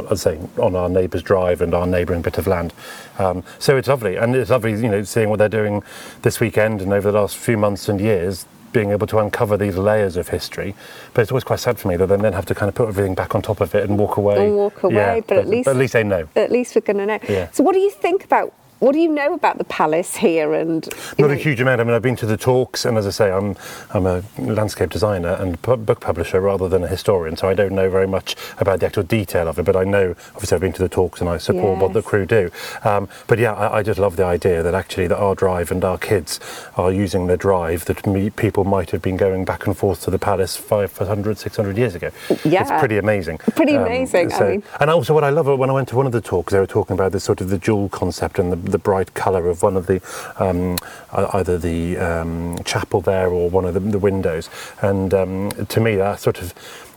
I'd 0.10 0.20
say, 0.20 0.40
on 0.58 0.76
our 0.76 0.90
neighbour's 0.90 1.22
drive 1.24 1.62
and 1.62 1.74
our 1.74 1.86
neighbouring 1.88 2.22
bit 2.24 2.38
of 2.38 2.48
land. 2.48 2.74
Um, 3.20 3.44
so 3.60 3.78
it's 3.78 3.88
lovely, 3.88 4.16
and 4.16 4.36
it's 4.36 4.50
lovely, 4.50 4.72
you 4.72 4.90
know, 4.90 5.04
seeing 5.04 5.30
what 5.30 5.38
they're 5.40 5.48
doing 5.50 5.84
this 6.24 6.40
weekend 6.40 6.82
and 6.82 6.92
over 6.92 7.12
the 7.12 7.20
last 7.20 7.38
few 7.38 7.58
months 7.58 7.88
and 7.88 8.02
years. 8.02 8.46
Being 8.74 8.92
able 8.92 9.08
to 9.08 9.18
uncover 9.20 9.56
these 9.58 9.78
layers 9.78 10.18
of 10.18 10.28
history, 10.28 10.76
but 11.14 11.22
it's 11.22 11.32
always 11.32 11.46
quite 11.46 11.62
sad 11.62 11.80
for 11.80 11.88
me 11.88 11.96
that 11.96 12.08
they 12.08 12.18
then 12.18 12.34
have 12.34 12.46
to 12.48 12.54
kind 12.54 12.68
of 12.68 12.76
put 12.76 12.90
everything 12.90 13.16
back 13.16 13.34
on 13.34 13.42
top 13.42 13.62
of 13.62 13.74
it 13.74 13.90
and 13.90 13.98
walk 13.98 14.18
away. 14.18 14.46
And 14.46 14.56
walk 14.58 14.84
away, 14.84 14.94
Yeah, 14.96 15.20
but 15.26 15.38
at 15.38 15.48
least- 15.48 15.68
at 15.70 15.78
least 15.78 15.94
they 15.94 16.04
know. 16.04 16.28
At 16.36 16.52
least 16.52 16.76
we're 16.76 16.82
going 16.82 16.98
to 16.98 17.06
know. 17.06 17.20
Yeah. 17.30 17.48
So, 17.54 17.64
what 17.64 17.74
do 17.74 17.80
you 17.80 17.90
think 17.90 18.26
about? 18.26 18.54
What 18.80 18.92
do 18.94 19.00
you 19.00 19.10
know 19.10 19.34
about 19.34 19.58
the 19.58 19.64
palace 19.64 20.16
here? 20.18 20.54
And 20.54 20.88
Not 21.18 21.28
know- 21.28 21.34
a 21.34 21.36
huge 21.36 21.60
amount. 21.60 21.82
I 21.82 21.84
mean, 21.84 21.94
I've 21.96 22.02
been 22.04 22.16
to 22.18 22.28
the 22.28 22.38
talks, 22.38 22.86
and 22.86 22.98
as 22.98 23.08
I 23.08 23.10
say, 23.10 23.32
I'm 23.32 23.56
I'm 23.92 24.06
a 24.06 24.24
landscape 24.38 24.90
designer 24.92 25.30
and 25.40 25.60
pu- 25.62 25.78
book 25.78 26.00
publisher 26.00 26.40
rather 26.42 26.70
than 26.70 26.84
a 26.84 26.88
historian, 26.88 27.38
so 27.38 27.50
I 27.50 27.56
don't 27.56 27.74
know 27.74 27.90
very 27.90 28.08
much 28.08 28.36
about 28.60 28.80
the 28.80 28.86
actual 28.86 29.04
detail 29.04 29.48
of 29.48 29.58
it. 29.58 29.64
But 29.66 29.76
I 29.76 29.84
know, 29.84 30.16
obviously, 30.36 30.56
I've 30.56 30.62
been 30.62 30.74
to 30.74 30.84
the 30.84 30.90
talks 30.90 31.22
and 31.22 31.30
I 31.30 31.38
support 31.38 31.80
what 31.80 31.94
the 31.94 32.04
crew 32.04 32.26
do. 32.28 32.52
Um, 32.84 33.10
but 33.26 33.40
yeah, 33.40 33.54
I, 33.54 33.78
I 33.80 33.84
just 33.84 34.00
love 34.00 34.16
the 34.16 34.26
idea 34.26 34.62
that 34.62 34.76
actually 34.76 35.08
that 35.08 35.18
our 35.18 35.34
drive 35.34 35.72
and 35.72 35.84
our 35.84 35.98
kids 35.98 36.40
are 36.76 36.92
using 36.92 37.28
the 37.28 37.38
drive 37.38 37.86
that 37.86 38.06
me, 38.06 38.30
people 38.30 38.64
might 38.64 38.92
have 38.92 39.02
been 39.02 39.18
going 39.18 39.44
back 39.44 39.66
and 39.66 39.76
forth 39.76 40.04
to 40.04 40.12
the 40.12 40.20
palace 40.20 40.56
500, 40.56 41.38
600 41.40 41.78
years 41.78 41.96
ago. 41.96 42.12
Yeah. 42.46 42.62
it's 42.62 42.72
pretty 42.80 42.98
amazing. 42.98 43.40
Pretty 43.56 43.74
amazing, 43.74 44.32
I 44.34 44.44
mean- 44.50 44.64
and 44.80 44.90
also, 44.92 45.14
what 45.16 45.24
I 45.24 45.30
love 45.32 45.48
when 45.48 45.70
I 45.70 45.74
went 45.74 45.88
to 45.90 45.96
one 45.96 46.06
of 46.06 46.12
the 46.12 46.22
talks, 46.22 46.54
they 46.54 46.60
were 46.60 46.68
talking 46.68 46.94
about 46.94 47.12
this 47.12 47.24
sort 47.24 47.42
of 47.42 47.50
the 47.50 47.58
dual 47.58 47.90
concept 47.90 48.38
and 48.38 48.52
the, 48.52 48.56
the 48.72 48.78
bright 48.78 49.14
colour 49.14 49.48
of 49.48 49.64
one 49.64 49.78
of 49.78 49.88
the 49.88 50.02
um, 50.38 50.78
either 51.12 51.58
the 51.58 51.98
um, 51.98 52.58
chapel 52.64 53.02
there 53.02 53.30
or 53.30 53.50
one 53.50 53.66
of 53.66 53.74
the, 53.74 53.80
the 53.80 54.00
windows. 54.00 54.50
And 54.82 55.14
um, 55.14 55.52
to 55.52 55.80
me, 55.80 55.96
that 55.96 56.20
sort 56.20 56.42
of 56.42 56.54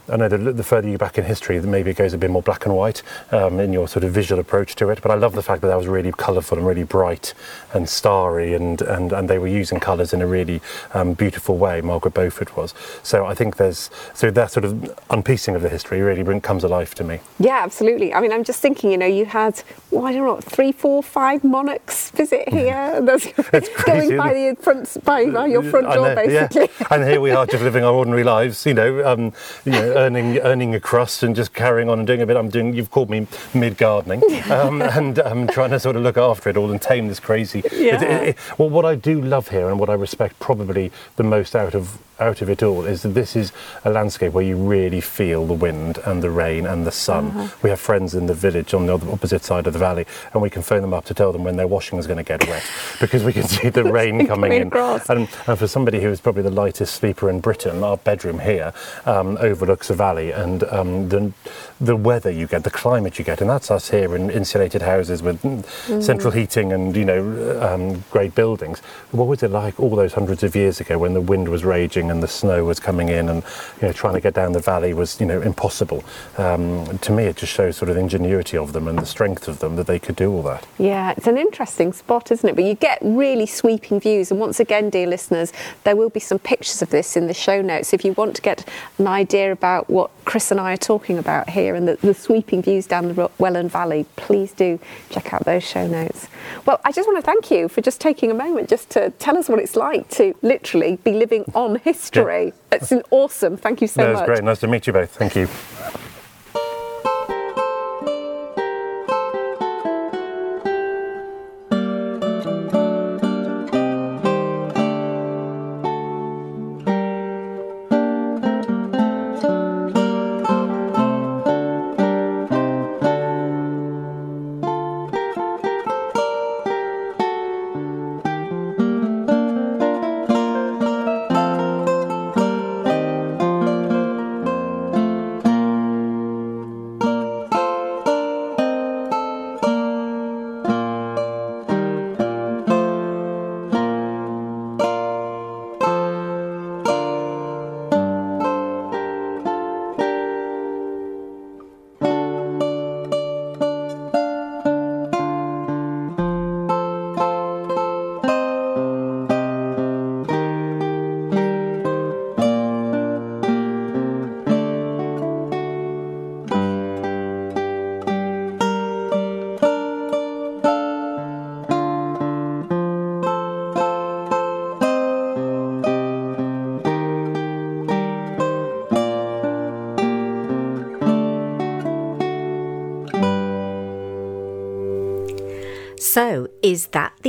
I 0.09 0.17
know 0.17 0.27
the, 0.27 0.37
the 0.37 0.63
further 0.63 0.89
you 0.89 0.97
back 0.97 1.17
in 1.17 1.23
history, 1.23 1.59
maybe 1.61 1.91
it 1.91 1.97
goes 1.97 2.13
a 2.13 2.17
bit 2.17 2.29
more 2.29 2.41
black 2.41 2.65
and 2.65 2.75
white 2.75 3.03
um, 3.31 3.59
in 3.59 3.71
your 3.73 3.87
sort 3.87 4.03
of 4.03 4.11
visual 4.11 4.39
approach 4.39 4.75
to 4.75 4.89
it. 4.89 5.01
But 5.01 5.11
I 5.11 5.15
love 5.15 5.33
the 5.33 5.43
fact 5.43 5.61
that 5.61 5.67
that 5.67 5.77
was 5.77 5.87
really 5.87 6.11
colourful 6.11 6.57
and 6.57 6.67
really 6.67 6.83
bright 6.83 7.33
and 7.73 7.87
starry, 7.87 8.53
and, 8.53 8.81
and, 8.81 9.11
and 9.11 9.29
they 9.29 9.37
were 9.37 9.47
using 9.47 9.79
colours 9.79 10.13
in 10.13 10.21
a 10.21 10.27
really 10.27 10.61
um, 10.93 11.13
beautiful 11.13 11.57
way. 11.57 11.81
Margaret 11.81 12.13
Beaufort 12.13 12.55
was. 12.57 12.73
So 13.03 13.25
I 13.25 13.33
think 13.35 13.57
there's 13.57 13.89
so 14.13 14.31
that 14.31 14.51
sort 14.51 14.65
of 14.65 14.73
unpiecing 15.09 15.55
of 15.55 15.61
the 15.61 15.69
history 15.69 16.01
really 16.01 16.23
bring, 16.23 16.41
comes 16.41 16.63
alive 16.63 16.95
to 16.95 17.03
me. 17.03 17.19
Yeah, 17.39 17.61
absolutely. 17.63 18.13
I 18.13 18.21
mean, 18.21 18.31
I'm 18.31 18.43
just 18.43 18.61
thinking, 18.61 18.91
you 18.91 18.97
know, 18.97 19.05
you 19.05 19.25
had, 19.25 19.61
well, 19.89 20.05
I 20.05 20.13
don't 20.13 20.25
know, 20.25 20.41
three, 20.41 20.71
four, 20.71 21.03
five 21.03 21.43
monarchs 21.43 22.11
visit 22.11 22.49
here. 22.49 23.01
There's 23.05 23.25
It's 23.25 23.69
crazy, 23.75 24.15
going 24.15 24.17
by 24.17 24.33
the 24.33 24.55
front, 24.59 24.97
by, 25.03 25.29
by 25.29 25.47
your 25.47 25.63
front 25.63 25.87
door, 25.87 26.15
know, 26.15 26.21
yeah. 26.21 26.47
basically. 26.47 26.85
and 26.89 27.03
here 27.03 27.21
we 27.21 27.31
are, 27.31 27.45
just 27.45 27.63
living 27.63 27.83
our 27.83 27.93
ordinary 27.93 28.23
lives. 28.23 28.65
You 28.65 28.73
know, 28.73 29.07
um, 29.07 29.33
you 29.65 29.71
know, 29.71 29.90
earning 29.91 30.39
earning 30.39 30.75
a 30.75 30.79
crust 30.79 31.23
and 31.23 31.35
just 31.35 31.53
carrying 31.53 31.89
on 31.89 31.99
and 31.99 32.07
doing 32.07 32.21
a 32.21 32.25
bit. 32.25 32.37
I'm 32.37 32.49
doing. 32.49 32.73
You've 32.73 32.91
called 32.91 33.09
me 33.09 33.27
mid 33.53 33.77
gardening, 33.77 34.21
um, 34.51 34.81
and 34.81 35.19
I'm 35.19 35.47
trying 35.47 35.71
to 35.71 35.79
sort 35.79 35.95
of 35.95 36.03
look 36.03 36.17
after 36.17 36.49
it 36.49 36.57
all 36.57 36.71
and 36.71 36.81
tame 36.81 37.07
this 37.07 37.19
crazy. 37.19 37.61
Yeah. 37.71 38.01
it- 38.01 38.27
it- 38.29 38.37
well, 38.57 38.69
what 38.69 38.85
I 38.85 38.95
do 38.95 39.21
love 39.21 39.49
here 39.49 39.69
and 39.69 39.79
what 39.79 39.89
I 39.89 39.93
respect 39.93 40.39
probably 40.39 40.91
the 41.15 41.23
most 41.23 41.55
out 41.55 41.73
of 41.75 41.99
out 42.19 42.39
of 42.43 42.49
it 42.51 42.61
all 42.61 42.85
is 42.85 43.01
that 43.01 43.15
this 43.15 43.35
is 43.35 43.51
a 43.83 43.89
landscape 43.89 44.31
where 44.31 44.43
you 44.43 44.55
really 44.55 45.01
feel 45.01 45.47
the 45.47 45.55
wind 45.55 45.97
and 46.05 46.21
the 46.21 46.29
rain 46.29 46.67
and 46.67 46.85
the 46.85 46.91
sun. 46.91 47.27
Uh-huh. 47.29 47.47
We 47.63 47.71
have 47.71 47.79
friends 47.79 48.13
in 48.13 48.27
the 48.27 48.35
village 48.35 48.75
on 48.75 48.85
the 48.85 48.93
other, 48.93 49.09
opposite 49.11 49.43
side 49.43 49.65
of 49.65 49.73
the 49.73 49.79
valley, 49.79 50.05
and 50.31 50.39
we 50.39 50.51
can 50.51 50.61
phone 50.61 50.83
them 50.83 50.93
up 50.93 51.05
to 51.05 51.15
tell 51.15 51.31
them 51.31 51.43
when 51.43 51.55
their 51.55 51.65
washing 51.65 51.97
is 51.97 52.05
going 52.05 52.17
to 52.17 52.23
get 52.23 52.47
wet 52.47 52.63
because 52.99 53.23
we 53.23 53.33
can 53.33 53.43
see 53.47 53.69
the 53.69 53.83
rain 53.83 54.27
coming 54.27 54.51
in. 54.53 54.69
And, 55.09 55.27
and 55.47 55.57
for 55.57 55.65
somebody 55.65 55.99
who 55.99 56.09
is 56.09 56.21
probably 56.21 56.43
the 56.43 56.51
lightest 56.51 56.93
sleeper 56.93 57.27
in 57.27 57.39
Britain, 57.39 57.83
our 57.83 57.97
bedroom 57.97 58.37
here 58.37 58.71
um, 59.07 59.35
overlooks 59.39 59.80
a 59.89 59.93
valley, 59.93 60.31
and 60.31 60.63
um, 60.65 61.09
the 61.09 61.31
the 61.79 61.95
weather 61.95 62.29
you 62.29 62.45
get, 62.45 62.63
the 62.63 62.69
climate 62.69 63.17
you 63.17 63.25
get, 63.25 63.41
and 63.41 63.49
that's 63.49 63.71
us 63.71 63.89
here 63.89 64.15
in 64.15 64.29
insulated 64.29 64.83
houses 64.83 65.23
with 65.23 65.41
mm, 65.41 66.03
central 66.03 66.31
heating 66.31 66.71
and 66.71 66.95
you 66.95 67.05
know 67.05 67.59
um, 67.61 68.03
great 68.11 68.35
buildings. 68.35 68.79
What 69.11 69.27
was 69.27 69.41
it 69.43 69.49
like 69.49 69.79
all 69.79 69.95
those 69.95 70.13
hundreds 70.13 70.43
of 70.43 70.55
years 70.55 70.79
ago 70.79 70.97
when 70.99 71.13
the 71.13 71.21
wind 71.21 71.49
was 71.49 71.63
raging 71.65 72.11
and 72.11 72.21
the 72.21 72.27
snow 72.27 72.65
was 72.65 72.79
coming 72.79 73.09
in, 73.09 73.29
and 73.29 73.43
you 73.81 73.87
know 73.87 73.93
trying 73.93 74.13
to 74.13 74.21
get 74.21 74.33
down 74.33 74.51
the 74.51 74.59
valley 74.59 74.93
was 74.93 75.19
you 75.19 75.25
know 75.25 75.41
impossible. 75.41 76.03
Um, 76.37 76.97
to 76.99 77.11
me, 77.11 77.23
it 77.23 77.37
just 77.37 77.53
shows 77.53 77.77
sort 77.77 77.89
of 77.89 77.95
the 77.95 78.01
ingenuity 78.01 78.57
of 78.57 78.73
them 78.73 78.87
and 78.87 78.99
the 78.99 79.05
strength 79.05 79.47
of 79.47 79.59
them 79.59 79.75
that 79.77 79.87
they 79.87 79.99
could 79.99 80.15
do 80.15 80.31
all 80.31 80.43
that. 80.43 80.67
Yeah, 80.77 81.13
it's 81.17 81.27
an 81.27 81.37
interesting 81.37 81.93
spot, 81.93 82.31
isn't 82.31 82.47
it? 82.47 82.55
But 82.55 82.65
you 82.65 82.75
get 82.75 82.99
really 83.01 83.45
sweeping 83.45 83.99
views. 83.99 84.31
And 84.31 84.39
once 84.39 84.59
again, 84.59 84.89
dear 84.89 85.07
listeners, 85.07 85.51
there 85.83 85.95
will 85.95 86.09
be 86.09 86.19
some 86.19 86.39
pictures 86.39 86.81
of 86.81 86.89
this 86.89 87.17
in 87.17 87.27
the 87.27 87.33
show 87.33 87.61
notes. 87.61 87.93
If 87.93 88.05
you 88.05 88.13
want 88.13 88.35
to 88.35 88.41
get 88.41 88.67
an 88.97 89.07
idea 89.07 89.51
about 89.51 89.70
what 89.79 90.11
Chris 90.25 90.51
and 90.51 90.59
I 90.59 90.73
are 90.73 90.77
talking 90.77 91.17
about 91.17 91.49
here 91.49 91.75
and 91.75 91.87
the, 91.87 91.95
the 91.95 92.13
sweeping 92.13 92.61
views 92.61 92.87
down 92.87 93.13
the 93.13 93.31
Welland 93.37 93.71
Valley, 93.71 94.05
please 94.15 94.53
do 94.53 94.79
check 95.09 95.33
out 95.33 95.45
those 95.45 95.63
show 95.63 95.87
notes. 95.87 96.27
Well, 96.65 96.79
I 96.85 96.91
just 96.91 97.07
want 97.07 97.17
to 97.17 97.25
thank 97.25 97.49
you 97.51 97.67
for 97.67 97.81
just 97.81 98.01
taking 98.01 98.31
a 98.31 98.33
moment 98.33 98.69
just 98.69 98.89
to 98.91 99.11
tell 99.11 99.37
us 99.37 99.49
what 99.49 99.59
it's 99.59 99.75
like 99.75 100.09
to 100.11 100.35
literally 100.41 100.97
be 100.97 101.13
living 101.13 101.45
on 101.55 101.77
history. 101.77 102.53
It's 102.71 102.91
an 102.91 103.03
awesome. 103.11 103.57
Thank 103.57 103.81
you 103.81 103.87
so 103.87 104.03
no, 104.03 104.13
much. 104.13 104.21
it's 104.21 104.27
great. 104.27 104.43
Nice 104.43 104.59
to 104.59 104.67
meet 104.67 104.87
you 104.87 104.93
both. 104.93 105.11
Thank 105.11 105.35
you. 105.35 105.47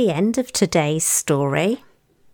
The 0.03 0.11
end 0.11 0.37
of 0.37 0.51
today's 0.51 1.05
story? 1.05 1.81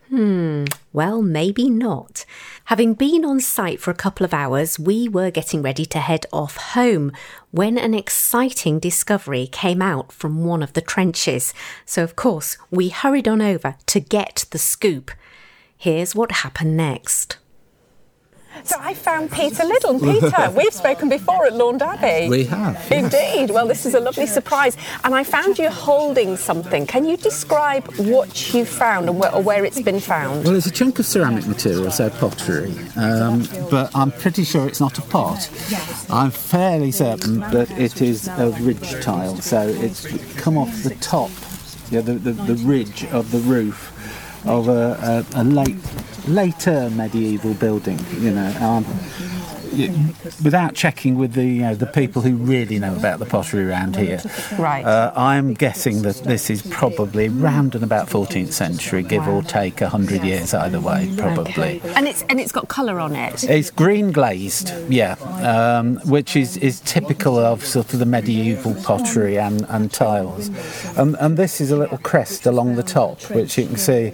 Hmm, 0.08 0.66
well, 0.92 1.22
maybe 1.22 1.70
not. 1.70 2.26
Having 2.66 2.96
been 2.96 3.24
on 3.24 3.40
site 3.40 3.80
for 3.80 3.92
a 3.92 4.02
couple 4.06 4.26
of 4.26 4.34
hours, 4.34 4.80
we 4.80 5.08
were 5.08 5.30
getting 5.30 5.62
ready 5.62 5.86
to 5.86 6.00
head 6.00 6.26
off 6.34 6.58
home 6.58 7.12
when 7.52 7.78
an 7.78 7.94
exciting 7.94 8.80
discovery 8.80 9.46
came 9.46 9.84
out 9.84 10.12
from 10.12 10.46
one 10.46 10.64
of 10.64 10.74
the 10.74 10.82
trenches. 10.82 11.54
So, 11.86 12.04
of 12.04 12.16
course, 12.16 12.58
we 12.72 12.90
hurried 12.90 13.28
on 13.28 13.40
over 13.40 13.76
to 13.86 14.00
get 14.00 14.46
the 14.50 14.58
scoop. 14.58 15.12
Here's 15.78 16.16
what 16.16 16.32
happened 16.32 16.76
next. 16.76 17.38
So 18.64 18.76
I 18.80 18.94
found 18.94 19.32
Peter 19.32 19.64
Liddle. 19.64 20.00
Peter, 20.00 20.52
we've 20.56 20.74
spoken 20.74 21.10
before 21.10 21.46
at 21.46 21.54
Launde 21.54 21.82
Abbey. 21.82 22.30
We 22.30 22.44
have. 22.46 22.92
Indeed. 22.92 23.52
Well, 23.52 23.68
this 23.68 23.86
is 23.86 23.94
a 23.94 24.00
lovely 24.00 24.28
surprise. 24.28 24.76
And 25.04 25.16
I 25.16 25.24
found 25.24 25.58
you 25.58 25.70
holding 25.70 26.36
something. 26.36 26.86
Can 26.86 27.06
you 27.06 27.18
describe 27.18 27.88
what 27.98 28.54
you 28.54 28.66
found 28.66 29.10
and 29.10 29.20
where, 29.20 29.34
or 29.34 29.42
where 29.42 29.66
it's 29.66 29.82
been 29.82 30.00
found? 30.00 30.46
Well, 30.46 30.56
it's 30.56 30.66
a 30.66 30.72
chunk 30.72 31.00
of 31.00 31.06
ceramic 31.06 31.48
material, 31.48 31.92
so 31.92 32.10
pottery, 32.10 32.74
um, 32.96 33.48
but 33.70 33.96
I'm 33.96 34.12
pretty 34.12 34.44
sure 34.44 34.68
it's 34.68 34.80
not 34.80 34.98
a 34.98 35.02
pot. 35.04 35.50
I'm 36.10 36.32
fairly 36.32 36.92
certain 36.92 37.40
that 37.40 37.72
it 37.72 38.02
is 38.02 38.28
a 38.28 38.50
ridge 38.62 39.02
tile, 39.02 39.38
so 39.38 39.68
it's 39.68 40.06
come 40.36 40.58
off 40.58 40.84
the 40.84 40.96
top, 40.96 41.32
yeah, 41.90 42.02
the, 42.02 42.14
the, 42.14 42.32
the 42.34 42.56
ridge 42.66 43.06
of 43.06 43.32
the 43.32 43.40
roof 43.40 43.96
of 44.46 44.68
a, 44.68 45.26
a, 45.36 45.42
a 45.42 45.44
late 45.44 45.78
later 46.28 46.90
medieval 46.92 47.54
building. 47.56 48.00
You 48.20 48.32
know, 48.32 48.48
um, 48.62 48.86
y- 49.74 50.14
without 50.44 50.74
checking 50.76 51.18
with 51.18 51.34
the 51.34 51.46
you 51.46 51.62
know, 51.62 51.76
the 51.76 51.86
people 51.86 52.22
who 52.22 52.36
really 52.36 52.80
know 52.80 52.96
about 52.96 53.20
the 53.20 53.26
pottery 53.26 53.66
around 53.66 53.96
here. 53.96 54.22
Right. 54.58 54.84
Uh, 54.86 55.12
I'm 55.16 55.54
guessing 55.54 56.02
that 56.04 56.18
this 56.18 56.50
is 56.50 56.62
probably 56.64 57.30
round 57.30 57.76
and 57.76 57.84
about 57.84 58.08
14th 58.08 58.52
century, 58.54 59.04
give 59.04 59.28
or 59.28 59.42
take 59.44 59.80
hundred 59.80 60.24
years 60.24 60.54
either 60.54 60.80
way, 60.80 61.14
probably. 61.18 61.82
And 61.96 62.08
it's 62.08 62.24
and 62.24 62.40
it's 62.40 62.52
got 62.52 62.68
colour 62.68 63.00
on 63.00 63.16
it. 63.16 63.44
It's 63.44 63.72
green 63.72 64.12
glazed, 64.12 64.74
yeah, 64.90 65.14
um, 65.42 65.98
which 66.06 66.36
is, 66.36 66.58
is 66.58 66.80
typical 66.82 67.38
of 67.38 67.66
sort 67.66 67.94
of 67.94 68.00
the 68.00 68.06
medieval 68.06 68.76
pottery 68.84 69.38
and, 69.38 69.66
and 69.70 69.92
tiles. 69.92 70.50
And, 70.98 71.16
and 71.20 71.36
this 71.38 71.60
is 71.60 71.72
a 71.72 71.78
little 71.78 71.98
crest 71.98 72.46
along 72.46 72.76
the 72.76 72.84
top, 72.84 73.22
which 73.32 73.58
you 73.58 73.66
can 73.66 73.78
see. 73.78 74.14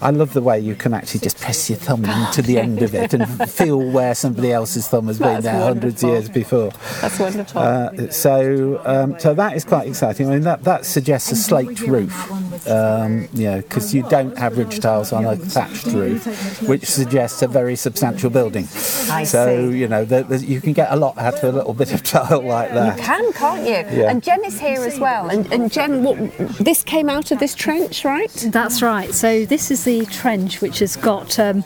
I 0.00 0.10
love 0.10 0.32
the 0.32 0.40
way 0.40 0.58
you 0.58 0.74
can 0.74 0.94
actually 0.94 1.20
just 1.20 1.38
press 1.40 1.68
your 1.68 1.78
thumb 1.78 2.04
into 2.04 2.42
the 2.42 2.58
end 2.58 2.82
of 2.82 2.94
it 2.94 3.12
and 3.12 3.26
feel 3.50 3.78
where 3.78 4.14
somebody 4.14 4.52
else's 4.52 4.88
thumb 4.88 4.95
has 5.06 5.18
been 5.18 5.28
That's 5.28 5.44
there 5.44 5.60
hundreds 5.60 6.02
of 6.02 6.10
years 6.10 6.28
before. 6.28 6.70
That's 7.00 7.18
wonderful. 7.18 7.60
Uh, 7.60 8.10
so, 8.10 8.80
um, 8.84 9.18
so 9.18 9.34
that 9.34 9.54
is 9.56 9.64
quite 9.64 9.88
exciting. 9.88 10.28
I 10.28 10.30
mean, 10.32 10.42
that, 10.42 10.64
that 10.64 10.86
suggests 10.86 11.30
a 11.32 11.36
slate 11.36 11.80
roof, 11.82 12.66
um, 12.68 13.28
you 13.34 13.44
know, 13.44 13.60
because 13.60 13.94
you 13.94 14.02
don't 14.08 14.36
have 14.38 14.56
ridge 14.56 14.80
tiles 14.80 15.12
on 15.12 15.24
a 15.26 15.36
thatched 15.36 15.86
roof, 15.86 16.62
which 16.68 16.86
suggests 16.86 17.42
a 17.42 17.48
very 17.48 17.76
substantial 17.76 18.30
building. 18.30 18.64
I 19.10 19.24
so, 19.24 19.70
see. 19.70 19.78
you 19.78 19.88
know, 19.88 20.04
there, 20.04 20.22
there's- 20.22 20.44
you 20.44 20.60
can 20.60 20.72
get 20.72 20.90
a 20.90 20.96
lot 20.96 21.18
out 21.18 21.34
of 21.34 21.44
a 21.44 21.52
little 21.52 21.74
bit 21.74 21.92
of 21.92 22.02
tile 22.14 22.42
like 22.42 22.72
that. 22.72 22.96
You 22.96 23.02
can, 23.04 23.32
can't 23.32 23.62
you? 23.62 23.98
Yeah. 24.00 24.10
And 24.10 24.22
Jen 24.22 24.44
is 24.44 24.58
here 24.60 24.80
as 24.84 24.98
well. 24.98 25.28
And, 25.28 25.52
and 25.52 25.70
Jen, 25.70 26.02
what, 26.02 26.16
this 26.58 26.82
came 26.82 27.08
out 27.10 27.30
of 27.30 27.38
this 27.38 27.54
trench, 27.54 28.04
right? 28.04 28.30
That's 28.48 28.82
right. 28.82 29.12
So 29.12 29.44
this 29.44 29.70
is 29.70 29.84
the 29.84 30.06
trench, 30.06 30.60
which 30.60 30.78
has 30.80 30.96
got 30.96 31.38
um, 31.38 31.64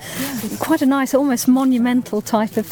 quite 0.59 0.83
a 0.83 0.87
nice, 0.87 1.15
almost 1.15 1.49
monumental 1.49 2.21
type 2.21 2.57
of 2.57 2.67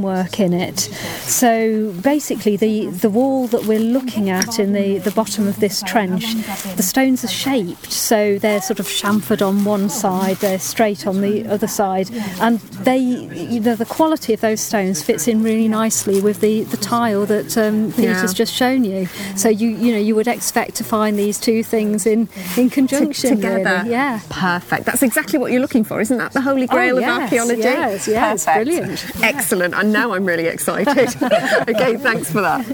stonework 0.00 0.40
in 0.40 0.52
it. 0.52 0.80
So 0.80 1.92
basically, 2.02 2.56
the 2.56 2.86
the 2.86 3.10
wall 3.10 3.46
that 3.48 3.64
we're 3.64 3.78
looking 3.78 4.30
at 4.30 4.58
in 4.58 4.72
the 4.72 4.98
the 4.98 5.10
bottom 5.10 5.46
of 5.46 5.60
this 5.60 5.82
trench, 5.82 6.34
the 6.76 6.82
stones 6.82 7.24
are 7.24 7.28
shaped. 7.28 7.92
So 7.92 8.38
they're 8.38 8.62
sort 8.62 8.80
of 8.80 8.86
chamfered 8.86 9.46
on 9.46 9.64
one 9.64 9.88
side, 9.88 10.36
they're 10.36 10.58
straight 10.58 11.06
on 11.06 11.20
the 11.20 11.46
other 11.46 11.66
side, 11.68 12.10
and 12.40 12.58
they, 12.84 12.98
you 12.98 13.60
know, 13.60 13.76
the 13.76 13.84
quality 13.86 14.32
of 14.34 14.40
those 14.40 14.60
stones 14.60 15.02
fits 15.02 15.28
in 15.28 15.42
really 15.42 15.68
nicely 15.68 16.20
with 16.20 16.40
the 16.40 16.64
the 16.64 16.76
tile 16.76 17.26
that 17.26 17.56
um, 17.56 17.92
Peter's 17.92 18.34
just 18.34 18.52
shown 18.54 18.84
you. 18.84 19.06
So 19.36 19.48
you 19.48 19.68
you 19.68 19.92
know 19.92 19.98
you 19.98 20.14
would 20.14 20.28
expect 20.28 20.74
to 20.76 20.84
find 20.84 21.18
these 21.18 21.38
two 21.38 21.62
things 21.62 22.06
in 22.06 22.28
in 22.56 22.70
conjunction 22.70 23.36
together. 23.36 23.78
really. 23.82 23.90
Yeah. 23.90 24.20
Perfect. 24.30 24.84
That's 24.84 25.02
exactly 25.02 25.38
what 25.38 25.52
you're 25.52 25.60
looking 25.60 25.84
for, 25.84 26.00
isn't 26.00 26.16
that? 26.18 26.32
The 26.32 26.40
holy 26.40 26.66
grail 26.66 26.96
Oh, 26.96 26.98
of 26.98 27.04
archaeology. 27.04 27.60
yes, 27.62 28.08
yes, 28.08 28.44
Perfect. 28.44 28.64
brilliant. 28.66 29.22
Excellent. 29.22 29.74
And 29.74 29.89
now 29.92 30.12
I'm 30.12 30.24
really 30.24 30.46
excited. 30.46 31.08
okay, 31.68 31.96
thanks 31.96 32.30
for 32.30 32.40
that. 32.40 32.66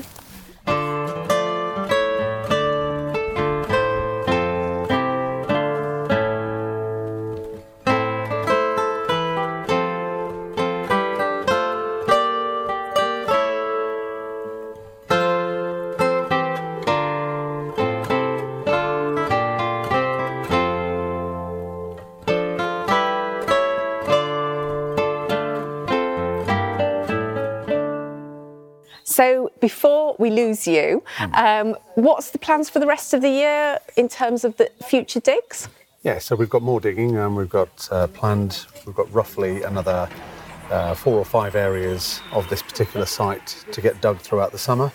We 30.26 30.42
lose 30.42 30.66
you, 30.66 31.02
um, 31.34 31.76
what's 31.94 32.30
the 32.30 32.38
plans 32.38 32.68
for 32.68 32.80
the 32.80 32.86
rest 32.86 33.14
of 33.14 33.20
the 33.22 33.30
year 33.30 33.78
in 33.96 34.08
terms 34.08 34.44
of 34.44 34.56
the 34.56 34.70
future 34.84 35.20
digs? 35.20 35.68
Yeah, 36.02 36.18
so 36.18 36.36
we've 36.36 36.50
got 36.50 36.62
more 36.62 36.80
digging 36.80 37.16
and 37.16 37.36
we've 37.36 37.48
got 37.48 37.88
uh, 37.90 38.06
planned, 38.08 38.66
we've 38.84 38.94
got 38.94 39.12
roughly 39.12 39.62
another 39.62 40.08
uh, 40.70 40.94
four 40.94 41.16
or 41.16 41.24
five 41.24 41.54
areas 41.54 42.20
of 42.32 42.48
this 42.48 42.62
particular 42.62 43.06
site 43.06 43.64
to 43.70 43.80
get 43.80 44.00
dug 44.00 44.18
throughout 44.18 44.50
the 44.50 44.58
summer. 44.58 44.92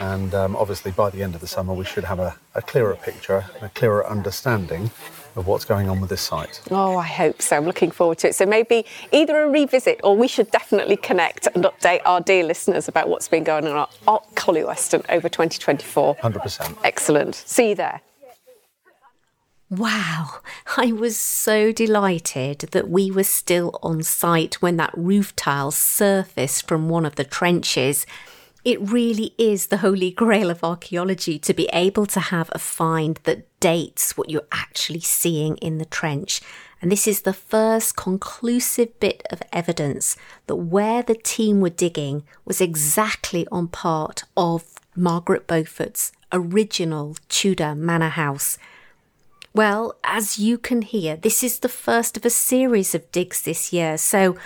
And 0.00 0.34
um, 0.34 0.56
obviously 0.56 0.92
by 0.92 1.08
the 1.10 1.22
end 1.22 1.34
of 1.34 1.40
the 1.40 1.46
summer, 1.46 1.72
we 1.72 1.84
should 1.84 2.04
have 2.04 2.18
a, 2.18 2.36
a 2.54 2.60
clearer 2.60 2.96
picture, 2.96 3.46
a 3.62 3.70
clearer 3.70 4.06
understanding 4.06 4.90
of 5.36 5.46
what's 5.46 5.64
going 5.64 5.88
on 5.88 6.00
with 6.00 6.10
this 6.10 6.22
site. 6.22 6.60
Oh, 6.70 6.96
I 6.96 7.06
hope 7.06 7.42
so. 7.42 7.56
I'm 7.56 7.64
looking 7.64 7.90
forward 7.90 8.18
to 8.18 8.28
it. 8.28 8.34
So 8.34 8.46
maybe 8.46 8.84
either 9.12 9.42
a 9.42 9.48
revisit 9.48 10.00
or 10.02 10.16
we 10.16 10.28
should 10.28 10.50
definitely 10.50 10.96
connect 10.96 11.46
and 11.54 11.64
update 11.64 12.00
our 12.04 12.20
dear 12.20 12.42
listeners 12.42 12.88
about 12.88 13.08
what's 13.08 13.28
been 13.28 13.44
going 13.44 13.66
on 13.66 13.76
at 13.76 13.90
Collyweston 14.34 15.04
over 15.08 15.28
2024. 15.28 16.16
100%. 16.16 16.78
Excellent. 16.82 17.34
See 17.34 17.70
you 17.70 17.74
there. 17.74 18.00
Wow, 19.68 20.36
I 20.76 20.92
was 20.92 21.18
so 21.18 21.72
delighted 21.72 22.60
that 22.70 22.88
we 22.88 23.10
were 23.10 23.24
still 23.24 23.76
on 23.82 24.04
site 24.04 24.62
when 24.62 24.76
that 24.76 24.96
roof 24.96 25.34
tile 25.34 25.72
surfaced 25.72 26.68
from 26.68 26.88
one 26.88 27.04
of 27.04 27.16
the 27.16 27.24
trenches. 27.24 28.06
It 28.64 28.80
really 28.80 29.34
is 29.38 29.66
the 29.66 29.78
holy 29.78 30.12
grail 30.12 30.50
of 30.50 30.62
archaeology 30.62 31.40
to 31.40 31.52
be 31.52 31.68
able 31.72 32.06
to 32.06 32.20
have 32.20 32.48
a 32.52 32.60
find 32.60 33.18
that 33.24 33.55
dates 33.66 34.16
what 34.16 34.30
you're 34.30 34.52
actually 34.52 35.00
seeing 35.00 35.56
in 35.56 35.78
the 35.78 35.84
trench. 35.84 36.40
And 36.80 36.92
this 36.92 37.08
is 37.08 37.22
the 37.22 37.32
first 37.32 37.96
conclusive 37.96 39.00
bit 39.00 39.24
of 39.28 39.42
evidence 39.52 40.16
that 40.46 40.54
where 40.54 41.02
the 41.02 41.16
team 41.16 41.60
were 41.60 41.82
digging 41.84 42.22
was 42.44 42.60
exactly 42.60 43.44
on 43.50 43.66
part 43.66 44.22
of 44.36 44.62
Margaret 44.94 45.48
Beaufort's 45.48 46.12
original 46.32 47.16
Tudor 47.28 47.74
manor 47.74 48.10
house. 48.10 48.56
Well, 49.52 49.96
as 50.04 50.38
you 50.38 50.58
can 50.58 50.82
hear, 50.82 51.16
this 51.16 51.42
is 51.42 51.58
the 51.58 51.68
first 51.68 52.16
of 52.16 52.24
a 52.24 52.30
series 52.30 52.94
of 52.94 53.10
digs 53.10 53.42
this 53.42 53.72
year, 53.72 53.98
so 53.98 54.36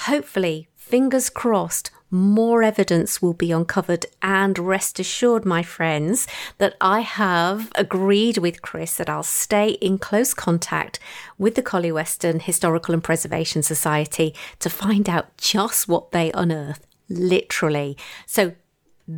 hopefully, 0.00 0.68
fingers 0.76 1.30
crossed, 1.30 1.90
more 2.10 2.62
evidence 2.62 3.20
will 3.20 3.32
be 3.32 3.52
uncovered. 3.52 4.06
And 4.22 4.58
rest 4.58 4.98
assured, 4.98 5.44
my 5.44 5.62
friends, 5.62 6.26
that 6.58 6.74
I 6.80 7.00
have 7.00 7.72
agreed 7.74 8.38
with 8.38 8.62
Chris 8.62 8.96
that 8.96 9.10
I'll 9.10 9.22
stay 9.22 9.70
in 9.70 9.98
close 9.98 10.34
contact 10.34 10.98
with 11.38 11.54
the 11.54 11.62
Collyweston 11.62 12.42
Historical 12.42 12.94
and 12.94 13.02
Preservation 13.02 13.62
Society 13.62 14.34
to 14.60 14.70
find 14.70 15.08
out 15.08 15.36
just 15.36 15.88
what 15.88 16.12
they 16.12 16.30
unearth, 16.32 16.86
literally. 17.08 17.96
So 18.26 18.52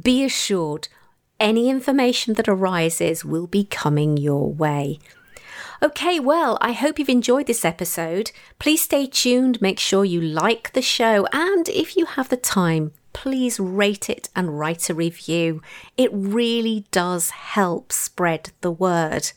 be 0.03 0.25
assured, 0.25 0.89
any 1.41 1.71
information 1.71 2.35
that 2.35 2.49
arises 2.49 3.25
will 3.25 3.47
be 3.47 3.65
coming 3.65 4.17
your 4.17 4.53
way. 4.53 4.99
Okay, 5.81 6.19
well, 6.19 6.59
I 6.61 6.73
hope 6.73 6.99
you've 6.99 7.09
enjoyed 7.09 7.47
this 7.47 7.65
episode. 7.65 8.33
Please 8.59 8.83
stay 8.83 9.07
tuned, 9.07 9.63
make 9.63 9.79
sure 9.79 10.05
you 10.05 10.21
like 10.21 10.73
the 10.73 10.83
show, 10.83 11.25
and 11.33 11.69
if 11.69 11.97
you 11.97 12.05
have 12.05 12.29
the 12.31 12.37
time, 12.37 12.91
please 13.13 13.61
rate 13.61 14.11
it 14.11 14.29
and 14.35 14.59
write 14.59 14.91
a 14.91 14.95
review. 14.95 15.63
It 15.97 16.11
really 16.13 16.87
does 16.91 17.31
help 17.31 17.93
spread 17.93 18.51
the 18.61 18.73
word. 18.73 19.31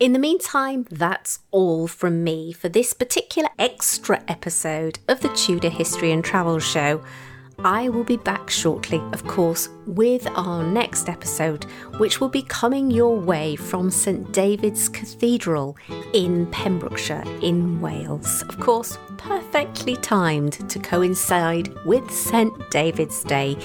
In 0.00 0.12
the 0.12 0.18
meantime, 0.18 0.84
that's 0.90 1.38
all 1.52 1.86
from 1.86 2.24
me 2.24 2.52
for 2.52 2.68
this 2.68 2.92
particular 2.92 3.48
extra 3.56 4.24
episode 4.26 4.98
of 5.06 5.20
the 5.20 5.28
Tudor 5.28 5.70
History 5.70 6.10
and 6.10 6.24
Travel 6.24 6.58
Show. 6.58 7.04
I 7.64 7.88
will 7.88 8.04
be 8.04 8.18
back 8.18 8.50
shortly, 8.50 9.02
of 9.12 9.26
course, 9.26 9.68
with 9.86 10.26
our 10.36 10.62
next 10.62 11.08
episode, 11.08 11.64
which 11.98 12.20
will 12.20 12.28
be 12.28 12.42
coming 12.42 12.90
your 12.90 13.18
way 13.18 13.56
from 13.56 13.90
St 13.90 14.30
David's 14.32 14.88
Cathedral 14.88 15.76
in 16.12 16.46
Pembrokeshire, 16.48 17.24
in 17.40 17.80
Wales. 17.80 18.42
Of 18.42 18.60
course, 18.60 18.98
perfectly 19.16 19.96
timed 19.96 20.68
to 20.68 20.78
coincide 20.78 21.72
with 21.86 22.10
St 22.10 22.52
David's 22.70 23.24
Day 23.24 23.56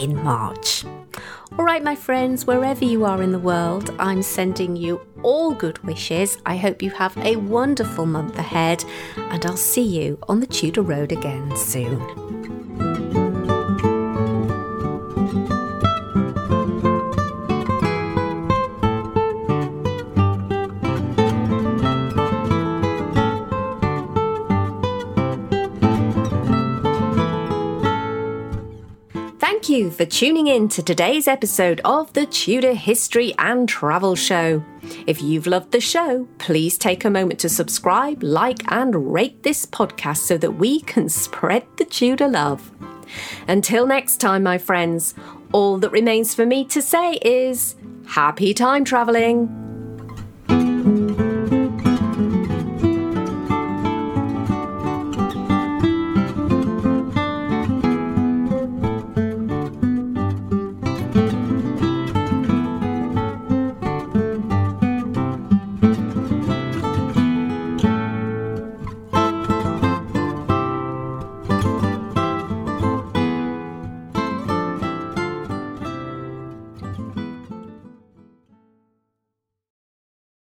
in 0.00 0.14
March. 0.22 0.84
All 1.58 1.64
right, 1.64 1.82
my 1.82 1.96
friends, 1.96 2.46
wherever 2.46 2.84
you 2.84 3.04
are 3.04 3.22
in 3.22 3.32
the 3.32 3.38
world, 3.38 3.92
I'm 3.98 4.22
sending 4.22 4.76
you 4.76 5.00
all 5.22 5.52
good 5.52 5.78
wishes. 5.84 6.38
I 6.46 6.56
hope 6.56 6.82
you 6.82 6.90
have 6.90 7.16
a 7.18 7.36
wonderful 7.36 8.06
month 8.06 8.38
ahead, 8.38 8.84
and 9.16 9.44
I'll 9.44 9.56
see 9.56 9.82
you 9.82 10.18
on 10.28 10.40
the 10.40 10.46
Tudor 10.46 10.82
Road 10.82 11.10
again 11.10 11.56
soon. 11.56 12.27
You 29.78 29.90
for 29.92 30.04
tuning 30.04 30.48
in 30.48 30.68
to 30.68 30.82
today's 30.82 31.28
episode 31.28 31.80
of 31.84 32.12
the 32.12 32.26
Tudor 32.26 32.74
History 32.74 33.32
and 33.38 33.68
Travel 33.68 34.16
Show. 34.16 34.64
If 35.06 35.22
you've 35.22 35.46
loved 35.46 35.70
the 35.70 35.80
show, 35.80 36.26
please 36.38 36.76
take 36.76 37.04
a 37.04 37.10
moment 37.10 37.38
to 37.40 37.48
subscribe, 37.48 38.22
like, 38.24 38.72
and 38.72 39.12
rate 39.12 39.44
this 39.44 39.64
podcast 39.64 40.18
so 40.18 40.36
that 40.38 40.52
we 40.52 40.80
can 40.80 41.08
spread 41.24 41.64
the 41.76 41.84
Tudor 41.84 42.28
love. 42.28 42.72
Until 43.46 43.86
next 43.86 44.16
time, 44.16 44.42
my 44.42 44.58
friends, 44.58 45.14
all 45.52 45.78
that 45.78 45.92
remains 45.92 46.34
for 46.34 46.44
me 46.44 46.64
to 46.64 46.82
say 46.82 47.12
is 47.22 47.76
happy 48.06 48.52
time 48.54 48.84
travelling. 48.84 49.67